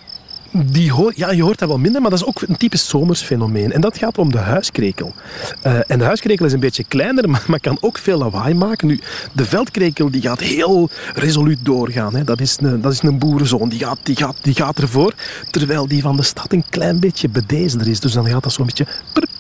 Die 0.63 0.91
hoor, 0.91 1.13
ja, 1.15 1.31
je 1.31 1.43
hoort 1.43 1.59
dat 1.59 1.67
wel 1.67 1.77
minder, 1.77 2.01
maar 2.01 2.09
dat 2.09 2.19
is 2.19 2.25
ook 2.25 2.41
een 2.41 2.57
typisch 2.57 2.87
zomersfenomeen. 2.87 3.71
En 3.71 3.81
dat 3.81 3.97
gaat 3.97 4.17
om 4.17 4.31
de 4.31 4.37
huiskrekel. 4.37 5.13
Eh, 5.61 5.79
en 5.87 5.99
de 5.99 6.05
huiskrekel 6.05 6.45
is 6.45 6.53
een 6.53 6.59
beetje 6.59 6.83
kleiner, 6.83 7.29
maar, 7.29 7.43
maar 7.47 7.59
kan 7.59 7.77
ook 7.81 7.97
veel 7.97 8.17
lawaai 8.17 8.53
maken. 8.53 8.87
Nu, 8.87 8.99
de 9.31 9.45
veldkrekel 9.45 10.11
die 10.11 10.21
gaat 10.21 10.39
heel 10.39 10.89
resoluut 11.13 11.59
doorgaan. 11.61 12.15
Hè. 12.15 12.23
Dat, 12.23 12.41
is 12.41 12.57
een, 12.61 12.81
dat 12.81 12.91
is 12.91 13.01
een 13.01 13.17
boerenzoon, 13.17 13.69
die 13.69 13.79
gaat, 13.79 13.97
die, 14.03 14.15
gaat, 14.15 14.35
die 14.41 14.53
gaat 14.53 14.79
ervoor. 14.79 15.13
Terwijl 15.49 15.87
die 15.87 16.01
van 16.01 16.17
de 16.17 16.23
stad 16.23 16.53
een 16.53 16.65
klein 16.69 16.99
beetje 16.99 17.29
bedeesder 17.29 17.87
is. 17.87 17.99
Dus 17.99 18.13
dan 18.13 18.27
gaat 18.27 18.43
dat 18.43 18.53
zo'n 18.53 18.65
beetje... 18.65 18.87
prp. 19.13 19.34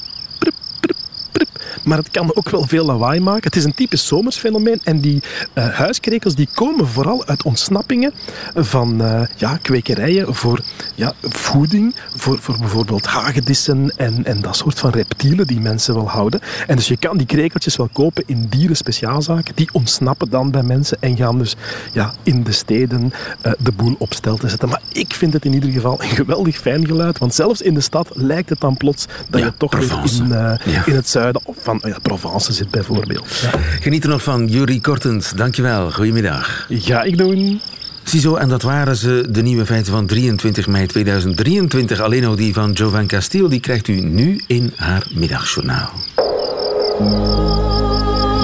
Maar 1.83 1.97
het 1.97 2.09
kan 2.11 2.35
ook 2.35 2.49
wel 2.49 2.67
veel 2.67 2.85
lawaai 2.85 3.19
maken. 3.19 3.43
Het 3.43 3.55
is 3.55 3.63
een 3.63 3.73
typisch 3.73 4.07
zomersfenomeen. 4.07 4.79
En 4.83 4.99
die 4.99 5.23
eh, 5.53 5.67
huiskrekels 5.69 6.35
die 6.35 6.47
komen 6.53 6.87
vooral 6.87 7.25
uit 7.25 7.43
ontsnappingen 7.43 8.13
van 8.55 9.01
eh, 9.03 9.21
ja, 9.35 9.57
kwekerijen 9.61 10.35
voor 10.35 10.59
ja, 10.95 11.13
voeding, 11.21 11.95
voor, 12.15 12.37
voor 12.39 12.57
bijvoorbeeld 12.59 13.05
hagedissen 13.05 13.93
en, 13.97 14.25
en 14.25 14.41
dat 14.41 14.55
soort 14.55 14.79
van 14.79 14.89
reptielen 14.89 15.47
die 15.47 15.59
mensen 15.59 15.95
wel 15.95 16.09
houden. 16.09 16.39
En 16.67 16.75
dus 16.75 16.87
je 16.87 16.97
kan 16.97 17.17
die 17.17 17.27
krekeltjes 17.27 17.75
wel 17.75 17.89
kopen 17.93 18.23
in 18.25 18.45
dierenspeciaalzaken. 18.49 19.55
Die 19.55 19.69
ontsnappen 19.71 20.29
dan 20.29 20.51
bij 20.51 20.63
mensen 20.63 20.97
en 20.99 21.17
gaan 21.17 21.37
dus 21.37 21.55
ja, 21.93 22.13
in 22.23 22.43
de 22.43 22.51
steden 22.51 23.13
eh, 23.41 23.51
de 23.59 23.71
boel 23.71 23.95
op 23.99 24.13
stel 24.13 24.37
te 24.37 24.49
zetten. 24.49 24.69
Maar 24.69 24.81
ik 24.91 25.13
vind 25.13 25.33
het 25.33 25.45
in 25.45 25.53
ieder 25.53 25.69
geval 25.71 26.01
een 26.03 26.09
geweldig 26.09 26.57
fijn 26.57 26.85
geluid. 26.85 27.17
Want 27.17 27.33
zelfs 27.33 27.61
in 27.61 27.73
de 27.73 27.81
stad 27.81 28.09
lijkt 28.13 28.49
het 28.49 28.59
dan 28.59 28.77
plots 28.77 29.05
dat 29.29 29.39
Ja, 29.39 29.45
je 29.45 29.53
toch 29.57 29.75
weer 29.75 29.87
Provence. 29.87 30.23
in, 30.23 30.27
Ja. 30.27 30.85
in 30.85 30.95
het 30.95 31.09
zuiden 31.09 31.24
of 31.43 31.55
van 31.61 31.81
ja, 31.85 31.97
Provence 32.01 32.53
zit 32.53 32.71
bijvoorbeeld. 32.71 33.39
Ja. 33.41 33.59
Geniet 33.79 34.03
er 34.03 34.09
nog 34.09 34.23
van, 34.23 34.47
Jurie 34.47 34.81
Kortens. 34.81 35.31
Dankjewel. 35.31 35.91
Goedemiddag. 35.91 36.65
Ga 36.69 37.03
ik 37.03 37.17
doen. 37.17 37.61
Ziezo, 38.03 38.35
en 38.35 38.49
dat 38.49 38.61
waren 38.61 38.95
ze, 38.95 39.27
de 39.29 39.41
nieuwe 39.41 39.65
feiten 39.65 39.91
van 39.91 40.05
23 40.05 40.67
mei 40.67 40.85
2023. 40.85 41.99
Alleen 41.99 42.21
nog 42.21 42.35
die 42.35 42.53
van 42.53 42.71
Jovan 42.71 43.07
Castillo, 43.07 43.47
die 43.47 43.59
krijgt 43.59 43.87
u 43.87 44.01
nu 44.01 44.41
in 44.47 44.73
haar 44.75 45.07
middagjournaal. 45.13 45.89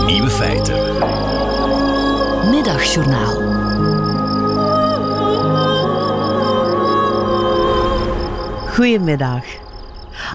Nieuwe 0.05 0.29
feiten. 0.29 0.75
Middagjournaal. 2.49 3.59
Goedemiddag. 8.73 9.60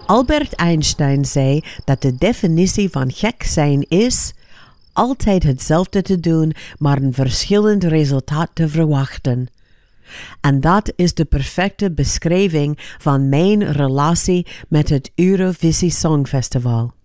Albert 0.07 0.53
Einstein 0.53 1.25
zei 1.25 1.65
dat 1.85 2.03
de 2.03 2.15
definitie 2.15 2.91
van 2.91 3.13
gek 3.13 3.43
zijn 3.43 3.83
is 3.89 4.33
altijd 4.93 5.43
hetzelfde 5.43 6.03
te 6.03 6.21
doen, 6.21 6.53
maar 6.79 7.03
een 7.03 7.15
verschillend 7.15 7.85
resultaat 7.85 8.51
te 8.53 8.69
verwachten. 8.69 9.49
En 10.41 10.61
dat 10.61 10.93
is 10.97 11.15
de 11.15 11.25
perfecte 11.25 11.91
beschrijving 11.91 12.95
van 12.99 13.29
mijn 13.29 13.73
relatie 13.73 14.47
met 14.69 14.89
het 14.89 15.11
Eurovisie 15.15 15.91
Songfestival. 15.91 16.96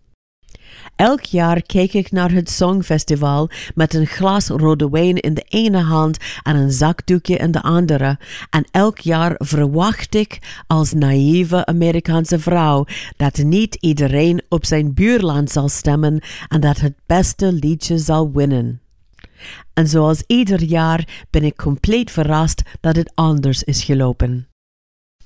Elk 1.01 1.23
jaar 1.23 1.61
kijk 1.61 1.93
ik 1.93 2.11
naar 2.11 2.31
het 2.31 2.49
Songfestival 2.49 3.49
met 3.75 3.93
een 3.93 4.05
glas 4.05 4.47
rode 4.47 4.89
wijn 4.89 5.17
in 5.17 5.33
de 5.33 5.45
ene 5.47 5.79
hand 5.79 6.17
en 6.43 6.55
een 6.55 6.71
zakdoekje 6.71 7.37
in 7.37 7.51
de 7.51 7.61
andere. 7.61 8.19
En 8.49 8.65
elk 8.71 8.99
jaar 8.99 9.35
verwacht 9.37 10.15
ik 10.15 10.63
als 10.67 10.93
naïeve 10.93 11.65
Amerikaanse 11.65 12.39
vrouw 12.39 12.85
dat 13.17 13.37
niet 13.37 13.75
iedereen 13.75 14.41
op 14.49 14.65
zijn 14.65 14.93
buurland 14.93 15.51
zal 15.51 15.69
stemmen 15.69 16.21
en 16.47 16.59
dat 16.59 16.79
het 16.79 16.95
beste 17.05 17.51
liedje 17.51 17.97
zal 17.97 18.31
winnen. 18.31 18.81
En 19.73 19.87
zoals 19.87 20.23
ieder 20.27 20.63
jaar 20.63 21.25
ben 21.29 21.43
ik 21.43 21.55
compleet 21.55 22.11
verrast 22.11 22.61
dat 22.79 22.95
het 22.95 23.11
anders 23.15 23.63
is 23.63 23.83
gelopen. 23.83 24.50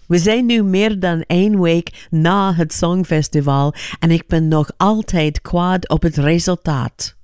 We 0.08 0.18
zijn 0.18 0.46
nu 0.46 0.64
meer 0.64 1.00
dan 1.00 1.22
één 1.28 1.62
week 1.62 2.08
na 2.10 2.54
het 2.54 2.74
Songfestival 2.74 3.74
en 4.00 4.12
ik 4.12 4.28
ben 4.28 4.48
nog 4.48 4.72
altijd 4.78 5.42
kwaad 5.42 5.90
op 5.90 6.02
het 6.02 6.18
resultaat. 6.18 7.16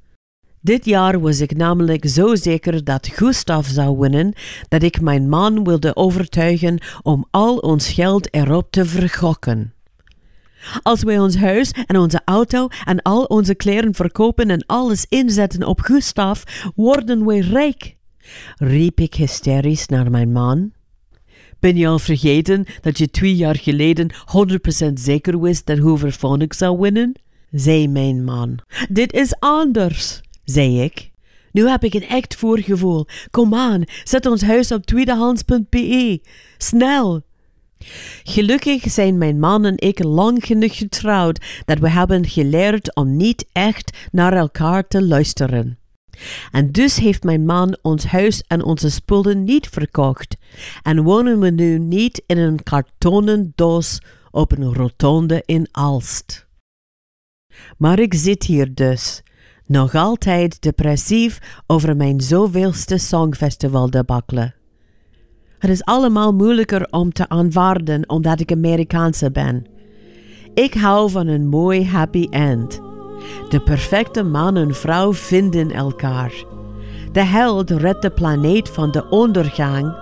Dit 0.62 0.86
jaar 0.86 1.20
was 1.20 1.40
ik 1.40 1.56
namelijk 1.56 2.10
zo 2.10 2.36
zeker 2.36 2.84
dat 2.84 3.08
Gustav 3.08 3.68
zou 3.68 3.98
winnen 3.98 4.34
dat 4.68 4.84
ik 4.84 5.02
mijn 5.02 5.30
man 5.30 5.64
wilde 5.64 5.96
overtuigen 5.96 6.82
om 7.02 7.28
al 7.32 7.58
ons 7.58 7.90
geld 7.90 8.34
erop 8.34 8.72
te 8.72 8.86
vergokken. 8.86 9.74
Als 10.82 11.04
wij 11.04 11.20
ons 11.20 11.36
huis 11.36 11.72
en 11.72 11.98
onze 11.98 12.22
auto 12.26 12.68
en 12.86 13.02
al 13.02 13.24
onze 13.24 13.56
kleren 13.56 13.94
verkopen 13.94 14.50
en 14.50 14.66
alles 14.66 15.06
inzetten 15.10 15.64
op 15.64 15.80
Gustav, 15.80 16.44
worden 16.76 17.26
wij 17.26 17.40
rijk, 17.40 17.96
riep 18.56 19.00
ik 19.00 19.14
hysterisch 19.14 19.88
naar 19.88 20.12
mijn 20.12 20.32
man. 20.32 20.72
Ben 21.62 21.78
je 21.78 21.88
al 21.88 22.00
vergeten 22.00 22.66
dat 22.82 22.98
je 22.98 23.10
twee 23.10 23.36
jaar 23.36 23.56
geleden 23.56 24.14
100% 24.90 24.94
zeker 24.94 25.42
wist 25.42 25.66
dat 25.66 25.78
Hooverphonic 25.78 26.54
zou 26.54 26.80
winnen? 26.80 27.14
zei 27.52 27.88
mijn 27.88 28.24
man. 28.24 28.60
Dit 28.90 29.14
is 29.14 29.36
anders, 29.40 30.22
zei 30.44 30.82
ik. 30.82 31.12
Nu 31.52 31.70
heb 31.70 31.84
ik 31.84 31.94
een 31.94 32.08
echt 32.08 32.36
voorgevoel. 32.36 33.06
Kom 33.32 33.54
aan, 33.56 33.84
zet 34.04 34.26
ons 34.26 34.42
huis 34.42 34.72
op 34.72 34.86
tweedehands.be. 34.86 36.22
Snel! 36.58 37.22
Gelukkig 38.24 38.84
zijn 38.92 39.18
mijn 39.18 39.40
man 39.40 39.66
en 39.66 39.78
ik 39.78 40.04
lang 40.04 40.46
genoeg 40.46 40.78
getrouwd 40.78 41.64
dat 41.66 41.80
we 41.80 41.90
hebben 41.90 42.28
geleerd 42.28 42.96
om 42.96 43.16
niet 43.18 43.46
echt 43.52 43.98
naar 44.12 44.34
elkaar 44.34 44.88
te 44.88 45.04
luisteren. 45.04 45.81
En 46.52 46.72
dus 46.72 46.98
heeft 46.98 47.24
mijn 47.24 47.46
man 47.46 47.78
ons 47.82 48.06
huis 48.06 48.44
en 48.48 48.64
onze 48.64 48.90
spullen 48.90 49.44
niet 49.44 49.68
verkocht 49.68 50.38
en 50.82 51.04
wonen 51.04 51.40
we 51.40 51.50
nu 51.50 51.80
niet 51.80 52.24
in 52.26 52.38
een 52.38 52.64
kartonnen 52.64 53.52
doos 53.56 54.02
op 54.32 54.52
een 54.52 54.74
rotonde 54.74 55.44
in 55.46 55.68
Alst. 55.72 56.48
Maar 57.78 58.00
ik 58.00 58.14
zit 58.14 58.44
hier 58.44 58.74
dus, 58.74 59.24
nog 59.66 59.96
altijd 59.96 60.62
depressief 60.62 61.62
over 61.68 61.96
mijn 61.96 62.22
zoveelste 62.22 62.98
songfestival 62.98 63.90
debakkelen. 63.90 64.56
Het 65.60 65.72
is 65.72 65.84
allemaal 65.84 66.34
moeilijker 66.34 66.88
om 66.90 67.14
te 67.14 67.30
aanvaarden 67.30 68.10
omdat 68.10 68.40
ik 68.40 68.52
Amerikaanse 68.52 69.32
ben. 69.32 69.66
Ik 70.54 70.74
hou 70.74 71.10
van 71.12 71.28
een 71.28 71.48
mooi 71.48 71.86
happy 71.86 72.28
end. 72.30 72.91
De 73.50 73.60
perfecte 73.60 74.24
man 74.24 74.58
en 74.58 74.76
vrouw 74.76 75.14
vinden 75.14 75.72
elkaar. 75.72 76.34
De 77.12 77.24
held 77.24 77.70
redt 77.70 78.02
de 78.02 78.10
planeet 78.10 78.70
van 78.70 78.92
de 78.92 79.10
ondergang 79.10 79.94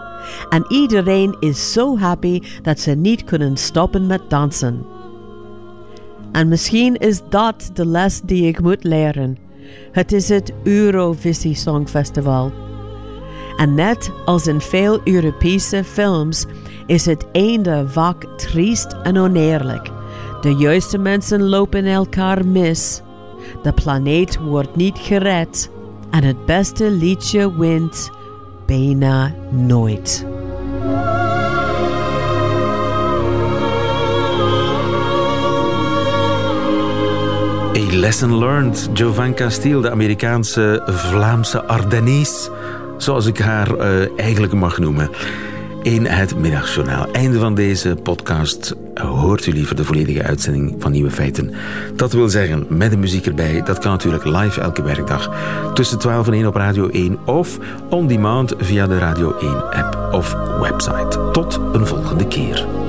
en 0.49 0.65
iedereen 0.67 1.35
is 1.39 1.71
zo 1.71 1.97
happy 1.97 2.41
dat 2.61 2.79
ze 2.79 2.91
niet 2.91 3.23
kunnen 3.23 3.57
stoppen 3.57 4.07
met 4.07 4.21
dansen. 4.27 4.85
En 6.31 6.47
misschien 6.47 6.95
is 6.95 7.21
dat 7.29 7.69
de 7.73 7.85
les 7.85 8.21
die 8.21 8.47
ik 8.47 8.61
moet 8.61 8.83
leren. 8.83 9.37
Het 9.91 10.11
is 10.11 10.29
het 10.29 10.53
Eurovisie 10.63 11.55
Songfestival. 11.55 12.51
En 13.57 13.73
net 13.73 14.11
als 14.25 14.47
in 14.47 14.61
veel 14.61 14.99
Europese 15.03 15.83
films 15.83 16.45
is 16.85 17.05
het 17.05 17.25
einde 17.31 17.87
vaak 17.87 18.25
triest 18.37 18.95
en 19.03 19.17
oneerlijk. 19.17 19.89
De 20.41 20.55
juiste 20.55 20.97
mensen 20.97 21.43
lopen 21.43 21.85
elkaar 21.85 22.45
mis. 22.47 23.01
De 23.63 23.73
planeet 23.73 24.39
wordt 24.39 24.75
niet 24.75 24.97
gered. 24.97 25.69
En 26.09 26.23
het 26.23 26.45
beste 26.45 26.91
liedje 26.91 27.57
wint 27.57 28.11
bijna 28.65 29.33
nooit. 29.49 30.25
A 37.77 37.95
lesson 37.95 38.37
learned. 38.37 38.89
Jovan 38.93 39.33
Castile, 39.33 39.81
de 39.81 39.91
Amerikaanse 39.91 40.81
Vlaamse 40.85 41.63
Ardennes, 41.63 42.49
zoals 42.97 43.25
ik 43.25 43.37
haar 43.37 43.75
eh, 43.75 44.19
eigenlijk 44.19 44.53
mag 44.53 44.77
noemen. 44.77 45.09
In 45.83 46.05
het 46.05 46.35
middagjournaal. 46.37 47.11
Einde 47.11 47.39
van 47.39 47.55
deze 47.55 47.95
podcast. 48.03 48.75
hoort 48.95 49.45
u 49.45 49.51
liever 49.51 49.75
de 49.75 49.83
volledige 49.83 50.23
uitzending 50.23 50.75
van 50.79 50.91
Nieuwe 50.91 51.11
Feiten. 51.11 51.53
Dat 51.95 52.13
wil 52.13 52.29
zeggen, 52.29 52.65
met 52.69 52.91
de 52.91 52.97
muziek 52.97 53.25
erbij. 53.25 53.61
Dat 53.63 53.77
kan 53.77 53.91
natuurlijk 53.91 54.23
live 54.23 54.61
elke 54.61 54.83
werkdag. 54.83 55.31
Tussen 55.73 55.99
12 55.99 56.27
en 56.27 56.33
1 56.33 56.47
op 56.47 56.55
Radio 56.55 56.89
1 56.89 57.17
of 57.25 57.57
on 57.89 58.07
demand 58.07 58.53
via 58.57 58.87
de 58.87 58.97
Radio 58.97 59.37
1 59.37 59.71
app 59.71 60.13
of 60.13 60.35
website. 60.61 61.29
Tot 61.31 61.59
een 61.73 61.87
volgende 61.87 62.27
keer. 62.27 62.88